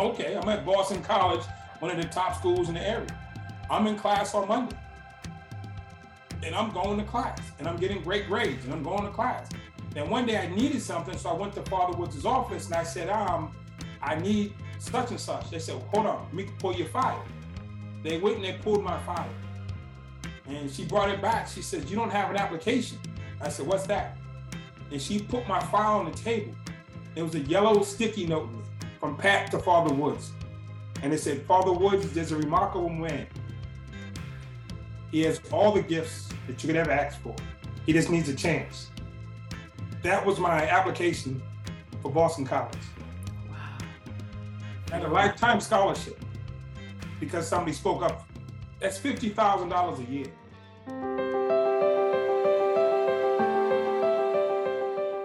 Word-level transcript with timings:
okay, 0.00 0.36
I'm 0.36 0.48
at 0.48 0.64
Boston 0.64 1.02
College, 1.02 1.44
one 1.78 1.90
of 1.90 1.96
the 1.96 2.08
top 2.08 2.36
schools 2.36 2.68
in 2.68 2.74
the 2.74 2.86
area. 2.86 3.06
I'm 3.70 3.86
in 3.86 3.96
class 3.96 4.34
on 4.34 4.48
Monday. 4.48 4.76
And 6.42 6.54
I'm 6.54 6.72
going 6.72 6.98
to 6.98 7.04
class 7.04 7.38
and 7.58 7.68
I'm 7.68 7.76
getting 7.76 8.02
great 8.02 8.26
grades 8.26 8.64
and 8.64 8.72
I'm 8.72 8.82
going 8.82 9.04
to 9.04 9.10
class. 9.10 9.48
And 9.94 10.10
one 10.10 10.26
day 10.26 10.38
I 10.38 10.48
needed 10.48 10.80
something, 10.80 11.16
so 11.18 11.30
I 11.30 11.32
went 11.34 11.54
to 11.54 11.62
Father 11.62 11.96
Woods' 11.96 12.24
office 12.24 12.66
and 12.66 12.74
I 12.74 12.82
said, 12.82 13.10
um, 13.10 13.54
I 14.02 14.14
need 14.16 14.54
such 14.78 15.10
and 15.10 15.20
such. 15.20 15.50
They 15.50 15.58
said, 15.58 15.82
hold 15.92 16.06
on, 16.06 16.24
let 16.26 16.34
me 16.34 16.48
pull 16.58 16.74
your 16.74 16.88
file. 16.88 17.22
They 18.02 18.18
went 18.18 18.36
and 18.36 18.44
they 18.44 18.54
pulled 18.54 18.82
my 18.82 18.98
file. 19.00 19.28
And 20.46 20.70
she 20.70 20.84
brought 20.84 21.10
it 21.10 21.20
back. 21.20 21.48
She 21.48 21.62
says, 21.62 21.90
You 21.90 21.96
don't 21.96 22.10
have 22.10 22.30
an 22.30 22.36
application. 22.36 22.98
I 23.40 23.48
said, 23.48 23.66
What's 23.66 23.86
that? 23.86 24.16
And 24.90 25.00
she 25.00 25.20
put 25.20 25.46
my 25.46 25.60
file 25.60 25.98
on 26.00 26.10
the 26.10 26.16
table. 26.16 26.52
It 27.14 27.22
was 27.22 27.34
a 27.34 27.40
yellow 27.40 27.82
sticky 27.82 28.26
note 28.26 28.48
from 29.00 29.16
Pat 29.16 29.50
to 29.50 29.58
Father 29.58 29.92
Woods. 29.92 30.30
And 31.02 31.12
it 31.12 31.18
said, 31.18 31.42
Father 31.46 31.72
Woods 31.72 32.14
is 32.16 32.30
a 32.30 32.36
remarkable 32.36 32.90
man. 32.90 33.26
He 35.10 35.22
has 35.22 35.40
all 35.50 35.72
the 35.72 35.82
gifts 35.82 36.28
that 36.46 36.62
you 36.62 36.68
could 36.68 36.76
ever 36.76 36.90
ask 36.90 37.20
for. 37.20 37.34
He 37.86 37.94
just 37.94 38.10
needs 38.10 38.28
a 38.28 38.34
chance. 38.34 38.90
That 40.02 40.24
was 40.24 40.38
my 40.38 40.68
application 40.68 41.42
for 42.02 42.10
Boston 42.12 42.44
College. 42.44 42.76
Wow. 43.48 43.78
A 44.92 45.08
lifetime 45.08 45.60
scholarship 45.60 46.22
because 47.18 47.48
somebody 47.48 47.72
spoke 47.72 48.02
up. 48.02 48.28
That's 48.78 48.98
$50,000 48.98 50.08
a 50.08 50.10
year. 50.10 51.19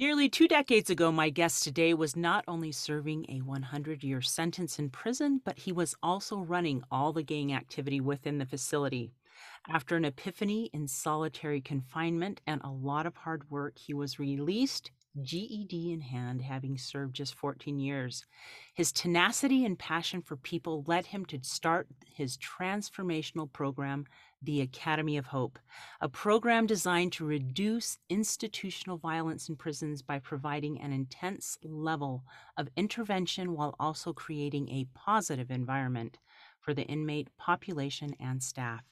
Nearly 0.00 0.30
two 0.30 0.48
decades 0.48 0.88
ago, 0.88 1.12
my 1.12 1.28
guest 1.28 1.62
today 1.62 1.92
was 1.92 2.16
not 2.16 2.42
only 2.48 2.72
serving 2.72 3.26
a 3.28 3.42
100 3.42 4.02
year 4.02 4.22
sentence 4.22 4.78
in 4.78 4.88
prison, 4.88 5.42
but 5.44 5.58
he 5.58 5.72
was 5.72 5.94
also 6.02 6.38
running 6.38 6.82
all 6.90 7.12
the 7.12 7.22
gang 7.22 7.52
activity 7.52 8.00
within 8.00 8.38
the 8.38 8.46
facility. 8.46 9.12
After 9.68 9.96
an 9.96 10.06
epiphany 10.06 10.70
in 10.72 10.88
solitary 10.88 11.60
confinement 11.60 12.40
and 12.46 12.62
a 12.64 12.70
lot 12.70 13.04
of 13.04 13.14
hard 13.14 13.50
work, 13.50 13.76
he 13.76 13.92
was 13.92 14.18
released 14.18 14.90
GED 15.22 15.92
in 15.92 16.00
hand, 16.00 16.40
having 16.40 16.78
served 16.78 17.14
just 17.14 17.34
14 17.34 17.78
years. 17.78 18.24
His 18.72 18.92
tenacity 18.92 19.66
and 19.66 19.78
passion 19.78 20.22
for 20.22 20.36
people 20.36 20.82
led 20.86 21.06
him 21.06 21.26
to 21.26 21.40
start 21.42 21.88
his 22.06 22.38
transformational 22.38 23.52
program, 23.52 24.06
the 24.42 24.60
Academy 24.60 25.16
of 25.16 25.26
Hope, 25.26 25.58
a 26.00 26.08
program 26.08 26.66
designed 26.66 27.12
to 27.12 27.26
reduce 27.26 27.98
institutional 28.08 28.96
violence 28.96 29.48
in 29.48 29.56
prisons 29.56 30.02
by 30.02 30.18
providing 30.18 30.80
an 30.80 30.92
intense 30.92 31.58
level 31.62 32.24
of 32.56 32.68
intervention 32.76 33.54
while 33.54 33.74
also 33.78 34.12
creating 34.12 34.68
a 34.68 34.86
positive 34.94 35.50
environment 35.50 36.18
for 36.58 36.72
the 36.72 36.84
inmate 36.84 37.28
population 37.36 38.14
and 38.18 38.42
staff. 38.42 38.84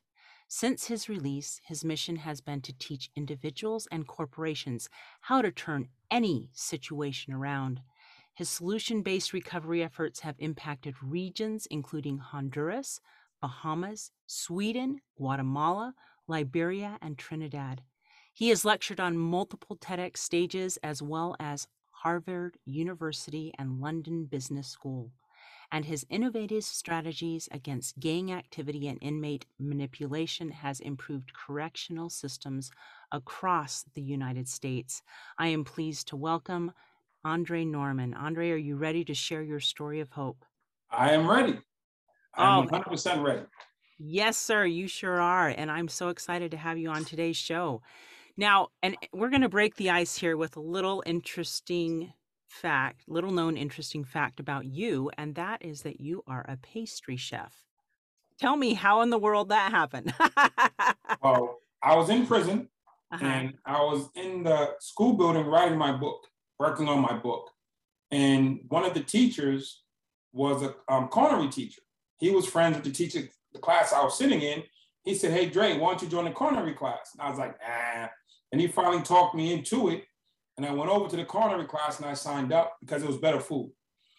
Since 0.48 0.86
his 0.86 1.08
release, 1.08 1.60
his 1.64 1.84
mission 1.84 2.16
has 2.16 2.40
been 2.40 2.62
to 2.62 2.72
teach 2.78 3.10
individuals 3.14 3.86
and 3.92 4.06
corporations 4.06 4.88
how 5.20 5.42
to 5.42 5.52
turn 5.52 5.88
any 6.10 6.50
situation 6.52 7.34
around. 7.34 7.80
His 8.34 8.48
solution 8.48 9.02
based 9.02 9.32
recovery 9.32 9.82
efforts 9.82 10.20
have 10.20 10.36
impacted 10.38 10.94
regions 11.02 11.66
including 11.70 12.18
Honduras, 12.18 13.00
Bahamas, 13.40 14.10
Sweden, 14.26 15.00
Guatemala, 15.16 15.94
Liberia, 16.26 16.98
and 17.00 17.16
Trinidad. 17.16 17.82
He 18.32 18.50
has 18.50 18.64
lectured 18.64 19.00
on 19.00 19.18
multiple 19.18 19.76
TEDx 19.76 20.18
stages 20.18 20.78
as 20.82 21.02
well 21.02 21.34
as 21.40 21.66
Harvard 21.90 22.58
University 22.64 23.52
and 23.58 23.80
London 23.80 24.26
Business 24.26 24.68
School 24.68 25.12
and 25.70 25.84
his 25.84 26.06
innovative 26.08 26.64
strategies 26.64 27.48
against 27.52 27.98
gang 28.00 28.32
activity 28.32 28.88
and 28.88 28.98
inmate 29.02 29.46
manipulation 29.58 30.50
has 30.50 30.80
improved 30.80 31.32
correctional 31.34 32.08
systems 32.08 32.70
across 33.12 33.84
the 33.94 34.02
United 34.02 34.48
States. 34.48 35.02
I 35.38 35.48
am 35.48 35.64
pleased 35.64 36.08
to 36.08 36.16
welcome 36.16 36.72
Andre 37.24 37.64
Norman. 37.64 38.14
Andre, 38.14 38.50
are 38.50 38.56
you 38.56 38.76
ready 38.76 39.04
to 39.04 39.14
share 39.14 39.42
your 39.42 39.60
story 39.60 40.00
of 40.00 40.10
hope? 40.10 40.44
I 40.90 41.12
am 41.12 41.28
ready. 41.28 41.58
I'm 42.38 42.68
oh, 42.72 42.78
100% 42.78 43.22
ready. 43.22 43.42
Yes, 43.98 44.36
sir, 44.36 44.64
you 44.64 44.86
sure 44.86 45.20
are. 45.20 45.48
And 45.48 45.70
I'm 45.70 45.88
so 45.88 46.08
excited 46.08 46.52
to 46.52 46.56
have 46.56 46.78
you 46.78 46.90
on 46.90 47.04
today's 47.04 47.36
show. 47.36 47.82
Now, 48.36 48.68
and 48.82 48.96
we're 49.12 49.30
going 49.30 49.42
to 49.42 49.48
break 49.48 49.74
the 49.74 49.90
ice 49.90 50.16
here 50.16 50.36
with 50.36 50.56
a 50.56 50.60
little 50.60 51.02
interesting 51.04 52.12
fact, 52.48 53.02
little 53.08 53.32
known 53.32 53.56
interesting 53.56 54.04
fact 54.04 54.38
about 54.38 54.64
you, 54.64 55.10
and 55.18 55.34
that 55.34 55.64
is 55.64 55.82
that 55.82 56.00
you 56.00 56.22
are 56.26 56.44
a 56.48 56.56
pastry 56.56 57.16
chef. 57.16 57.52
Tell 58.38 58.56
me 58.56 58.74
how 58.74 59.02
in 59.02 59.10
the 59.10 59.18
world 59.18 59.48
that 59.48 59.72
happened. 59.72 60.14
well, 61.22 61.58
I 61.82 61.96
was 61.96 62.08
in 62.08 62.26
prison 62.26 62.68
uh-huh. 63.10 63.24
and 63.24 63.54
I 63.66 63.80
was 63.80 64.08
in 64.14 64.44
the 64.44 64.74
school 64.78 65.14
building 65.14 65.46
writing 65.46 65.76
my 65.76 65.92
book, 65.92 66.20
working 66.58 66.88
on 66.88 67.00
my 67.00 67.14
book. 67.18 67.50
And 68.10 68.60
one 68.68 68.84
of 68.84 68.94
the 68.94 69.00
teachers 69.00 69.82
was 70.32 70.62
a 70.62 70.74
um, 70.88 71.08
culinary 71.12 71.48
teacher. 71.48 71.82
He 72.18 72.30
was 72.30 72.46
friends 72.46 72.76
with 72.76 72.84
the 72.84 72.90
teacher, 72.90 73.28
the 73.52 73.58
class 73.58 73.92
I 73.92 74.02
was 74.02 74.18
sitting 74.18 74.40
in. 74.40 74.62
He 75.04 75.14
said, 75.14 75.32
Hey, 75.32 75.48
Dre, 75.48 75.78
why 75.78 75.90
don't 75.90 76.02
you 76.02 76.08
join 76.08 76.24
the 76.24 76.32
culinary 76.32 76.74
class? 76.74 77.10
And 77.12 77.22
I 77.22 77.30
was 77.30 77.38
like, 77.38 77.56
ah. 77.66 78.10
And 78.52 78.60
he 78.60 78.66
finally 78.66 79.02
talked 79.02 79.34
me 79.34 79.52
into 79.52 79.88
it. 79.88 80.04
And 80.56 80.66
I 80.66 80.72
went 80.72 80.90
over 80.90 81.08
to 81.08 81.16
the 81.16 81.24
culinary 81.24 81.66
class 81.66 81.98
and 81.98 82.06
I 82.06 82.14
signed 82.14 82.52
up 82.52 82.76
because 82.80 83.02
it 83.02 83.08
was 83.08 83.18
better 83.18 83.40
food. 83.40 83.70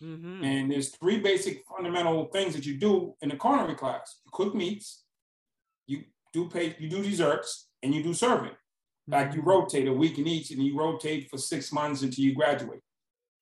Mm-hmm. 0.02 0.44
And 0.44 0.72
there's 0.72 0.90
three 0.96 1.20
basic 1.20 1.64
fundamental 1.68 2.26
things 2.28 2.56
that 2.56 2.66
you 2.66 2.78
do 2.78 3.16
in 3.22 3.30
the 3.30 3.36
culinary 3.36 3.76
class. 3.76 4.22
You 4.26 4.32
cook 4.32 4.56
meats, 4.56 5.04
you 5.88 6.04
do 6.32 6.48
pay, 6.48 6.76
you 6.80 6.90
do 6.90 7.04
desserts, 7.04 7.68
and 7.84 7.94
you 7.94 8.02
do 8.02 8.14
serving. 8.14 8.52
Mm-hmm. 8.52 9.14
Like 9.14 9.34
you 9.34 9.42
mm-hmm. 9.42 9.50
rotate 9.50 9.88
a 9.88 9.94
week 9.94 10.18
in 10.18 10.28
each, 10.28 10.52
and 10.52 10.64
you 10.64 10.78
rotate 10.78 11.30
for 11.30 11.38
six 11.38 11.74
months 11.74 12.02
until 12.02 12.24
you 12.24 12.34
graduate. 12.34 12.80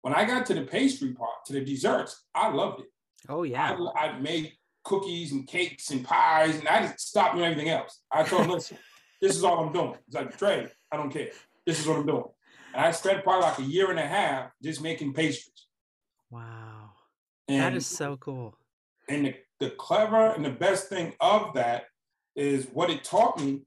When 0.01 0.13
I 0.13 0.25
got 0.25 0.45
to 0.47 0.53
the 0.53 0.62
pastry 0.62 1.13
part, 1.13 1.45
to 1.45 1.53
the 1.53 1.62
desserts, 1.63 2.24
I 2.34 2.50
loved 2.50 2.81
it. 2.81 2.88
Oh 3.29 3.44
yeah. 3.44 3.78
I, 3.95 4.07
I 4.07 4.19
made 4.19 4.53
cookies 4.83 5.31
and 5.31 5.47
cakes 5.47 5.91
and 5.91 6.03
pies, 6.03 6.57
and 6.57 6.67
I 6.67 6.83
just 6.83 7.00
stopped 7.00 7.35
doing 7.35 7.45
everything 7.51 7.69
else. 7.69 8.01
I 8.11 8.23
told 8.23 8.47
listen, 8.47 8.78
this 9.22 9.35
is 9.35 9.44
all 9.44 9.66
I'm 9.66 9.73
doing. 9.73 9.95
It's 10.07 10.16
like 10.16 10.38
Dre, 10.38 10.67
I 10.91 10.97
don't 10.97 11.11
care. 11.11 11.29
This 11.66 11.79
is 11.79 11.88
what 11.88 11.97
I'm 11.97 12.06
doing. 12.06 12.23
And 12.73 12.85
I 12.85 12.91
spent 12.91 13.23
probably 13.23 13.41
like 13.41 13.59
a 13.59 13.63
year 13.63 13.89
and 13.89 14.00
a 14.00 14.06
half 14.06 14.51
just 14.63 14.81
making 14.81 15.13
pastries. 15.13 15.67
Wow. 16.29 16.91
And, 17.47 17.61
that 17.61 17.75
is 17.75 17.88
so 17.88 18.17
cool. 18.17 18.57
And 19.09 19.25
the, 19.25 19.35
the 19.59 19.69
clever 19.72 20.27
and 20.27 20.44
the 20.44 20.51
best 20.51 20.89
thing 20.89 21.13
of 21.19 21.53
that 21.56 21.85
is 22.35 22.67
what 22.72 22.89
it 22.89 23.03
taught 23.03 23.39
me 23.39 23.61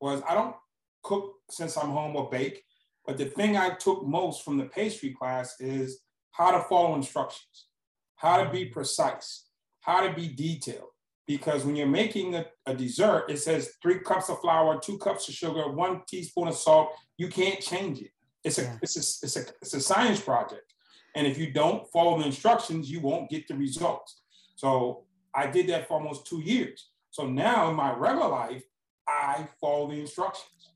was 0.00 0.22
I 0.28 0.34
don't 0.34 0.56
cook 1.02 1.34
since 1.50 1.76
I'm 1.76 1.90
home 1.90 2.16
or 2.16 2.30
bake, 2.30 2.62
but 3.06 3.18
the 3.18 3.26
thing 3.26 3.56
I 3.56 3.70
took 3.70 4.06
most 4.06 4.44
from 4.44 4.56
the 4.58 4.64
pastry 4.64 5.10
class 5.10 5.60
is 5.60 6.00
how 6.32 6.50
to 6.50 6.60
follow 6.64 6.94
instructions, 6.94 7.66
how 8.16 8.42
to 8.42 8.50
be 8.50 8.66
precise, 8.66 9.46
how 9.80 10.06
to 10.06 10.12
be 10.14 10.28
detailed. 10.28 10.90
Because 11.26 11.64
when 11.64 11.74
you're 11.74 11.86
making 11.86 12.34
a, 12.34 12.46
a 12.66 12.74
dessert, 12.74 13.26
it 13.28 13.38
says 13.38 13.74
three 13.82 13.98
cups 13.98 14.28
of 14.30 14.40
flour, 14.40 14.78
two 14.78 14.98
cups 14.98 15.28
of 15.28 15.34
sugar, 15.34 15.70
one 15.70 16.02
teaspoon 16.06 16.48
of 16.48 16.54
salt. 16.54 16.90
You 17.16 17.28
can't 17.28 17.60
change 17.60 18.00
it. 18.00 18.10
It's 18.44 18.58
a, 18.58 18.62
yeah. 18.62 18.76
it's, 18.80 18.96
a, 18.96 19.26
it's, 19.26 19.36
a, 19.36 19.40
it's 19.60 19.74
a 19.74 19.80
science 19.80 20.20
project. 20.20 20.72
And 21.16 21.26
if 21.26 21.36
you 21.36 21.52
don't 21.52 21.86
follow 21.92 22.18
the 22.18 22.26
instructions, 22.26 22.90
you 22.90 23.00
won't 23.00 23.28
get 23.28 23.48
the 23.48 23.54
results. 23.54 24.20
So 24.54 25.04
I 25.34 25.46
did 25.46 25.66
that 25.68 25.88
for 25.88 25.94
almost 25.94 26.26
two 26.26 26.40
years. 26.40 26.90
So 27.10 27.26
now 27.26 27.70
in 27.70 27.76
my 27.76 27.92
regular 27.92 28.28
life, 28.28 28.62
I 29.08 29.48
follow 29.60 29.88
the 29.90 30.00
instructions. 30.00 30.70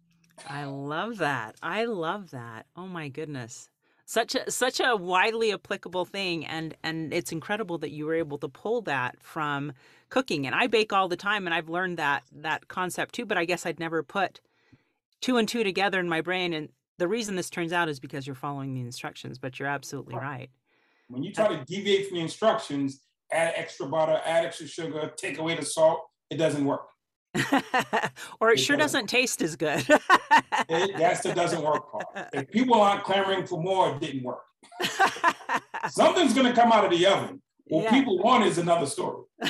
I 0.49 0.65
love 0.65 1.19
that. 1.19 1.56
I 1.62 1.85
love 1.85 2.31
that. 2.31 2.67
Oh 2.76 2.87
my 2.87 3.09
goodness. 3.09 3.69
Such 4.11 4.35
a 4.35 4.51
such 4.51 4.81
a 4.81 4.97
widely 4.97 5.53
applicable 5.53 6.05
thing 6.05 6.45
and 6.45 6.75
and 6.83 7.15
it's 7.15 7.31
incredible 7.31 7.79
that 7.79 7.93
you 7.93 8.07
were 8.07 8.17
able 8.17 8.39
to 8.39 8.49
pull 8.49 8.83
that 8.83 9.23
from 9.23 9.73
cooking. 10.09 10.49
And 10.49 10.57
I 10.57 10.67
bake 10.67 10.93
all 10.93 11.07
the 11.07 11.15
time 11.15 11.47
and 11.47 11.55
I've 11.55 11.69
learned 11.69 11.97
that 11.99 12.25
that 12.33 12.67
concept 12.67 13.15
too, 13.15 13.25
but 13.25 13.39
I 13.39 13.45
guess 13.45 13.65
I'd 13.65 13.79
never 13.79 14.03
put 14.03 14.41
two 15.21 15.37
and 15.37 15.49
two 15.49 15.62
together 15.62 16.01
in 16.01 16.09
my 16.09 16.23
brain 16.23 16.53
and 16.53 16.71
the 16.99 17.07
reason 17.07 17.37
this 17.37 17.51
turns 17.51 17.73
out 17.73 17.89
is 17.89 18.01
because 18.01 18.27
you're 18.27 18.35
following 18.35 18.75
the 18.75 18.81
instructions, 18.81 19.39
but 19.39 19.61
you're 19.61 19.69
absolutely 19.69 20.17
right. 20.17 20.51
When 21.06 21.23
you 21.23 21.31
uh 21.31 21.47
try 21.47 21.56
to 21.56 21.65
deviate 21.65 22.09
from 22.09 22.17
the 22.17 22.23
instructions, 22.23 23.03
add 23.31 23.53
extra 23.55 23.87
butter, 23.87 24.21
add 24.25 24.45
extra 24.45 24.67
sugar, 24.67 25.13
take 25.17 25.39
away 25.39 25.55
the 25.55 25.65
salt, 25.65 26.01
it 26.31 26.37
doesn't 26.37 26.65
work. 26.65 26.89
or 28.41 28.50
it, 28.50 28.59
sure 28.59 28.77
doesn't, 28.77 29.06
taste 29.06 29.43
as 29.43 29.56
good. 29.56 29.85
it, 30.69 30.97
that's 30.97 31.21
the 31.21 31.32
doesn't 31.35 31.62
work 31.62 31.91
part. 31.91 32.05
If 32.32 32.50
people 32.50 32.81
aren't 32.81 33.05
clamoring 33.05 33.47
for 33.47 33.62
more, 33.62 33.94
it 33.94 34.00
didn't 34.00 34.23
work. 34.23 34.43
Something's 35.91 36.35
going 36.35 36.47
to 36.47 36.53
come 36.53 36.73
out 36.73 36.85
of 36.85 36.91
the 36.91 37.06
oven. 37.06 37.41
What 37.71 37.85
yeah. 37.85 37.91
people 37.91 38.19
want 38.19 38.44
is 38.47 38.59
another 38.59 38.87
story. 38.87 39.23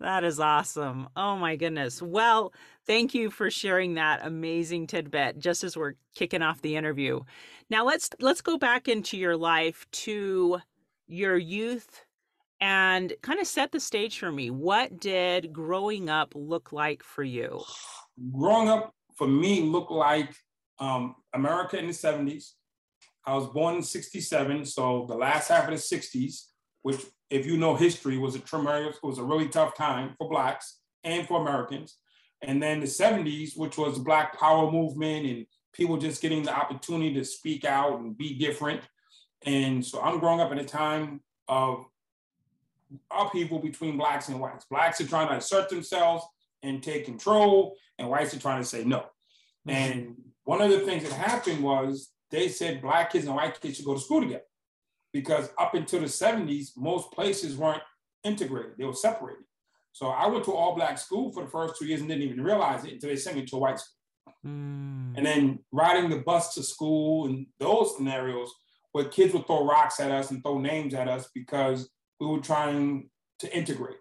that 0.00 0.24
is 0.24 0.40
awesome. 0.40 1.08
Oh 1.14 1.36
my 1.36 1.54
goodness. 1.54 2.02
Well, 2.02 2.52
thank 2.88 3.14
you 3.14 3.30
for 3.30 3.52
sharing 3.52 3.94
that 3.94 4.26
amazing 4.26 4.88
tidbit 4.88 5.38
just 5.38 5.62
as 5.62 5.76
we're 5.76 5.94
kicking 6.16 6.42
off 6.42 6.60
the 6.60 6.74
interview. 6.74 7.20
Now 7.70 7.84
let's 7.84 8.10
let's 8.18 8.40
go 8.40 8.58
back 8.58 8.88
into 8.88 9.16
your 9.16 9.36
life 9.36 9.86
to 9.92 10.60
your 11.06 11.36
youth 11.36 12.05
and 12.60 13.12
kind 13.22 13.40
of 13.40 13.46
set 13.46 13.72
the 13.72 13.80
stage 13.80 14.18
for 14.18 14.32
me. 14.32 14.50
What 14.50 14.98
did 15.00 15.52
growing 15.52 16.08
up 16.08 16.32
look 16.34 16.72
like 16.72 17.02
for 17.02 17.22
you? 17.22 17.62
Growing 18.32 18.68
up 18.68 18.94
for 19.16 19.26
me 19.26 19.62
looked 19.62 19.90
like 19.90 20.34
um, 20.78 21.14
America 21.34 21.78
in 21.78 21.86
the 21.86 21.92
70s. 21.92 22.52
I 23.26 23.34
was 23.34 23.48
born 23.48 23.76
in 23.76 23.82
67, 23.82 24.64
so 24.66 25.04
the 25.08 25.16
last 25.16 25.48
half 25.48 25.64
of 25.64 25.70
the 25.70 25.76
60s, 25.76 26.44
which 26.82 27.04
if 27.28 27.44
you 27.44 27.56
know 27.56 27.74
history, 27.74 28.18
was 28.18 28.36
a 28.36 28.38
tremendous, 28.38 28.98
was 29.02 29.18
a 29.18 29.24
really 29.24 29.48
tough 29.48 29.76
time 29.76 30.14
for 30.16 30.28
blacks 30.28 30.78
and 31.02 31.26
for 31.26 31.40
Americans. 31.40 31.96
And 32.42 32.62
then 32.62 32.80
the 32.80 32.86
70s, 32.86 33.56
which 33.56 33.78
was 33.78 33.94
the 33.94 34.04
Black 34.04 34.38
Power 34.38 34.70
movement 34.70 35.26
and 35.26 35.46
people 35.72 35.96
just 35.96 36.22
getting 36.22 36.42
the 36.42 36.54
opportunity 36.54 37.14
to 37.14 37.24
speak 37.24 37.64
out 37.64 37.98
and 37.98 38.16
be 38.16 38.38
different. 38.38 38.82
And 39.44 39.84
so 39.84 40.00
I'm 40.00 40.20
growing 40.20 40.40
up 40.40 40.52
in 40.52 40.58
a 40.58 40.64
time 40.64 41.20
of 41.48 41.84
upheaval 43.10 43.58
between 43.58 43.96
blacks 43.96 44.28
and 44.28 44.40
whites. 44.40 44.66
Blacks 44.70 45.00
are 45.00 45.06
trying 45.06 45.28
to 45.28 45.36
assert 45.36 45.68
themselves 45.68 46.24
and 46.62 46.82
take 46.82 47.04
control, 47.04 47.76
and 47.98 48.08
whites 48.08 48.34
are 48.34 48.40
trying 48.40 48.62
to 48.62 48.68
say 48.68 48.84
no. 48.84 49.00
Mm-hmm. 49.68 49.70
And 49.70 50.16
one 50.44 50.60
of 50.60 50.70
the 50.70 50.80
things 50.80 51.02
that 51.02 51.12
happened 51.12 51.62
was 51.62 52.10
they 52.30 52.48
said 52.48 52.82
black 52.82 53.12
kids 53.12 53.26
and 53.26 53.34
white 53.34 53.60
kids 53.60 53.76
should 53.76 53.86
go 53.86 53.94
to 53.94 54.00
school 54.00 54.20
together 54.20 54.42
because 55.12 55.50
up 55.58 55.74
until 55.74 56.00
the 56.00 56.06
70s, 56.06 56.70
most 56.76 57.10
places 57.12 57.56
weren't 57.56 57.82
integrated, 58.24 58.72
they 58.78 58.84
were 58.84 58.92
separated. 58.92 59.44
So 59.92 60.08
I 60.08 60.26
went 60.26 60.44
to 60.44 60.52
all 60.52 60.74
black 60.74 60.98
school 60.98 61.32
for 61.32 61.44
the 61.44 61.50
first 61.50 61.78
two 61.78 61.86
years 61.86 62.00
and 62.00 62.08
didn't 62.08 62.24
even 62.24 62.44
realize 62.44 62.84
it 62.84 62.92
until 62.92 63.08
they 63.08 63.16
sent 63.16 63.36
me 63.36 63.46
to 63.46 63.56
a 63.56 63.58
white 63.58 63.78
school. 63.78 63.94
Mm. 64.46 65.16
And 65.16 65.24
then 65.24 65.58
riding 65.72 66.10
the 66.10 66.18
bus 66.18 66.54
to 66.54 66.62
school 66.62 67.26
and 67.26 67.46
those 67.58 67.96
scenarios 67.96 68.52
where 68.92 69.06
kids 69.06 69.32
would 69.32 69.46
throw 69.46 69.66
rocks 69.66 69.98
at 70.00 70.10
us 70.10 70.30
and 70.30 70.42
throw 70.42 70.58
names 70.58 70.92
at 70.92 71.08
us 71.08 71.30
because 71.34 71.88
we 72.20 72.26
were 72.26 72.40
trying 72.40 73.10
to 73.40 73.56
integrate, 73.56 73.98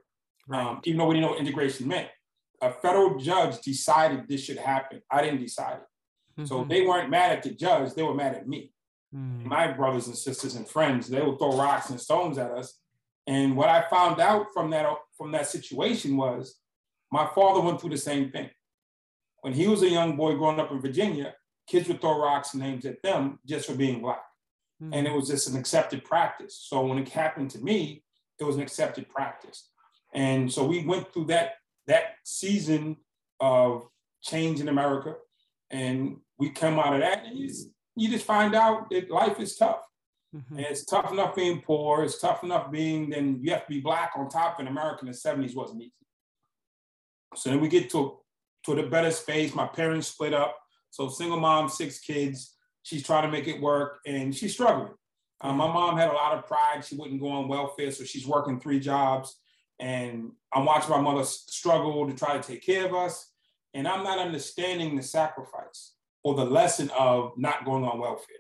right. 0.48 0.66
um, 0.66 0.82
even 0.84 1.00
though 1.00 1.08
we 1.08 1.16
didn't 1.16 1.26
know 1.26 1.32
what 1.32 1.40
integration 1.40 1.88
meant. 1.88 2.10
A 2.62 2.72
federal 2.72 3.20
judge 3.20 3.60
decided 3.62 4.28
this 4.28 4.44
should 4.44 4.58
happen. 4.58 5.02
I 5.12 5.22
didn't 5.22 5.42
decide 5.42 5.78
it. 5.78 6.42
Mm-hmm. 6.42 6.46
So 6.46 6.64
they 6.64 6.82
weren't 6.82 7.10
mad 7.10 7.32
at 7.32 7.44
the 7.44 7.52
judge, 7.52 7.94
they 7.94 8.04
were 8.04 8.14
mad 8.14 8.36
at 8.36 8.48
me. 8.48 8.72
Mm. 9.16 9.46
My 9.46 9.72
brothers 9.72 10.08
and 10.08 10.18
sisters 10.18 10.56
and 10.56 10.68
friends, 10.68 11.08
they 11.08 11.22
would 11.22 11.38
throw 11.40 11.58
rocks 11.58 11.90
and 11.90 12.00
stones 12.00 12.38
at 12.38 12.52
us. 12.52 12.80
And 13.28 13.56
what 13.56 13.70
I 13.70 13.88
found 13.90 14.20
out 14.20 14.48
from 14.54 14.70
that 14.72 14.86
from 15.18 15.32
that 15.32 15.48
situation 15.48 16.18
was 16.18 16.60
my 17.12 17.28
father 17.34 17.62
went 17.62 17.80
through 17.80 17.92
the 17.92 17.98
same 17.98 18.32
thing. 18.32 18.50
When 19.42 19.54
he 19.54 19.68
was 19.68 19.84
a 19.84 19.90
young 19.90 20.16
boy 20.16 20.36
growing 20.36 20.60
up 20.60 20.72
in 20.72 20.82
Virginia, 20.82 21.34
kids 21.68 21.88
would 21.88 22.02
throw 22.02 22.20
rocks 22.20 22.54
and 22.54 22.62
names 22.62 22.86
at 22.86 23.02
them 23.02 23.40
just 23.46 23.68
for 23.68 23.76
being 23.76 24.02
black. 24.02 24.24
Mm. 24.82 24.90
And 24.94 25.08
it 25.08 25.14
was 25.14 25.30
just 25.30 25.48
an 25.48 25.58
accepted 25.58 26.04
practice. 26.04 26.66
So 26.68 26.86
when 26.86 26.98
it 26.98 27.10
happened 27.10 27.52
to 27.52 27.60
me, 27.60 28.04
it 28.40 28.44
was 28.44 28.56
an 28.56 28.62
accepted 28.62 29.10
practice. 29.10 29.70
And 30.14 30.52
so 30.52 30.66
we 30.66 30.86
went 30.86 31.14
through 31.14 31.26
that 31.26 31.56
that 31.88 32.16
season 32.24 32.98
of 33.40 33.88
change 34.22 34.60
in 34.60 34.70
America, 34.70 35.16
and 35.70 36.18
we 36.40 36.50
come 36.50 36.80
out 36.80 36.94
of 36.94 37.02
that, 37.02 37.26
and 37.26 37.38
you 37.38 37.48
just, 37.48 37.70
you 37.96 38.10
just 38.10 38.26
find 38.26 38.56
out 38.56 38.90
that 38.90 39.12
life 39.12 39.40
is 39.40 39.56
tough. 39.56 39.82
Mm-hmm. 40.36 40.58
And 40.58 40.66
it's 40.66 40.86
tough 40.86 41.12
enough 41.12 41.36
being 41.36 41.62
poor. 41.62 42.04
It's 42.04 42.20
tough 42.20 42.44
enough 42.44 42.72
being 42.72 43.10
then 43.10 43.40
you 43.42 43.52
have 43.52 43.66
to 43.66 43.72
be 43.72 43.80
black 43.80 44.14
on 44.18 44.28
top 44.28 44.60
in 44.60 44.68
America 44.68 45.02
in 45.02 45.08
the 45.08 45.14
70s 45.14 45.56
wasn't 45.56 45.82
easy. 45.82 45.94
So 47.36 47.50
then 47.50 47.62
we 47.62 47.70
get 47.70 47.90
to, 47.92 48.18
to 48.66 48.76
the 48.76 48.84
better 48.84 49.12
space. 49.12 49.56
My 49.56 49.68
parents 49.68 50.08
split 50.08 50.34
up. 50.34 50.58
So 50.90 51.08
single 51.10 51.40
mom, 51.40 51.70
six 51.70 52.00
kids. 52.00 52.56
She's 52.84 53.04
trying 53.04 53.24
to 53.24 53.32
make 53.32 53.48
it 53.48 53.62
work 53.62 54.00
and 54.06 54.36
she's 54.36 54.54
struggling. 54.54 54.94
Um, 55.42 55.58
my 55.58 55.68
mom 55.68 55.98
had 55.98 56.10
a 56.10 56.14
lot 56.14 56.38
of 56.38 56.48
pride. 56.48 56.84
She 56.86 56.96
wouldn't 56.96 57.22
go 57.22 57.30
on 57.30 57.48
welfare, 57.48 57.92
so 57.92 58.04
she's 58.04 58.28
working 58.28 58.60
three 58.60 58.80
jobs. 58.80 59.36
And 59.80 60.32
I'm 60.54 60.66
watching 60.66 60.92
my 60.92 61.02
mother 61.02 61.24
struggle 61.24 62.08
to 62.08 62.16
try 62.16 62.38
to 62.38 62.44
take 62.44 62.66
care 62.66 62.86
of 62.86 62.94
us. 62.94 63.32
And 63.74 63.88
I'm 63.88 64.04
not 64.04 64.20
understanding 64.20 64.96
the 64.96 65.04
sacrifice 65.04 65.96
or 66.24 66.36
the 66.36 66.46
lesson 66.46 66.90
of 66.98 67.34
not 67.38 67.66
going 67.66 67.84
on 67.84 68.00
welfare. 68.00 68.38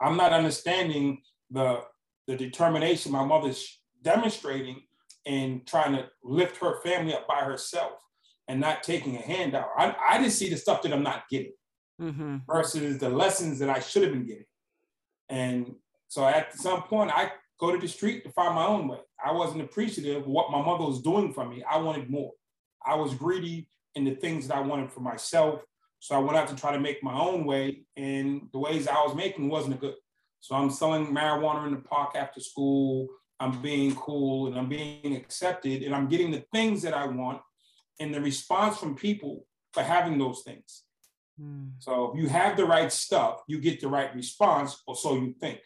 I'm 0.00 0.16
not 0.16 0.32
understanding 0.32 1.20
the, 1.50 1.82
the 2.26 2.36
determination 2.36 3.12
my 3.12 3.24
mother's 3.24 3.80
demonstrating 4.02 4.82
in 5.26 5.62
trying 5.66 5.92
to 5.92 6.08
lift 6.24 6.56
her 6.58 6.80
family 6.80 7.12
up 7.12 7.28
by 7.28 7.40
herself 7.40 7.92
and 8.48 8.60
not 8.60 8.82
taking 8.82 9.16
a 9.16 9.20
handout. 9.20 9.68
I, 9.76 9.94
I 10.08 10.22
just 10.22 10.38
see 10.38 10.48
the 10.48 10.56
stuff 10.56 10.80
that 10.82 10.92
I'm 10.92 11.02
not 11.02 11.28
getting 11.28 11.52
mm-hmm. 12.00 12.38
versus 12.46 12.98
the 12.98 13.10
lessons 13.10 13.58
that 13.58 13.68
I 13.68 13.80
should 13.80 14.02
have 14.04 14.12
been 14.12 14.26
getting. 14.26 14.46
And 15.28 15.74
so 16.08 16.26
at 16.26 16.54
some 16.58 16.82
point, 16.82 17.10
I 17.14 17.32
go 17.60 17.72
to 17.72 17.78
the 17.78 17.88
street 17.88 18.24
to 18.24 18.30
find 18.30 18.54
my 18.54 18.66
own 18.66 18.88
way. 18.88 18.98
I 19.24 19.32
wasn't 19.32 19.62
appreciative 19.62 20.22
of 20.22 20.26
what 20.26 20.50
my 20.50 20.62
mother 20.62 20.84
was 20.84 21.02
doing 21.02 21.32
for 21.32 21.46
me. 21.46 21.62
I 21.68 21.78
wanted 21.78 22.08
more. 22.10 22.32
I 22.84 22.94
was 22.94 23.14
greedy 23.14 23.68
in 23.94 24.04
the 24.04 24.14
things 24.14 24.48
that 24.48 24.56
I 24.56 24.60
wanted 24.60 24.92
for 24.92 25.00
myself. 25.00 25.60
So 26.00 26.14
I 26.14 26.18
went 26.18 26.36
out 26.36 26.48
to 26.48 26.56
try 26.56 26.72
to 26.72 26.80
make 26.80 27.02
my 27.02 27.18
own 27.18 27.44
way, 27.44 27.82
and 27.96 28.48
the 28.52 28.58
ways 28.58 28.86
I 28.86 29.02
was 29.04 29.16
making 29.16 29.48
wasn't 29.48 29.80
good. 29.80 29.96
So 30.40 30.54
I'm 30.54 30.70
selling 30.70 31.08
marijuana 31.08 31.66
in 31.66 31.74
the 31.74 31.80
park 31.80 32.14
after 32.14 32.40
school. 32.40 33.08
I'm 33.40 33.60
being 33.60 33.94
cool 33.94 34.48
and 34.48 34.58
I'm 34.58 34.68
being 34.68 35.16
accepted, 35.16 35.82
and 35.82 35.94
I'm 35.94 36.08
getting 36.08 36.30
the 36.30 36.44
things 36.52 36.82
that 36.82 36.94
I 36.94 37.06
want, 37.06 37.40
and 38.00 38.14
the 38.14 38.20
response 38.20 38.78
from 38.78 38.94
people 38.94 39.44
for 39.72 39.82
having 39.82 40.18
those 40.18 40.42
things. 40.42 40.84
Mm. 41.40 41.72
So 41.78 42.12
if 42.12 42.20
you 42.20 42.28
have 42.28 42.56
the 42.56 42.64
right 42.64 42.92
stuff, 42.92 43.42
you 43.48 43.60
get 43.60 43.80
the 43.80 43.88
right 43.88 44.14
response, 44.14 44.80
or 44.86 44.94
so 44.94 45.14
you 45.14 45.34
think. 45.40 45.60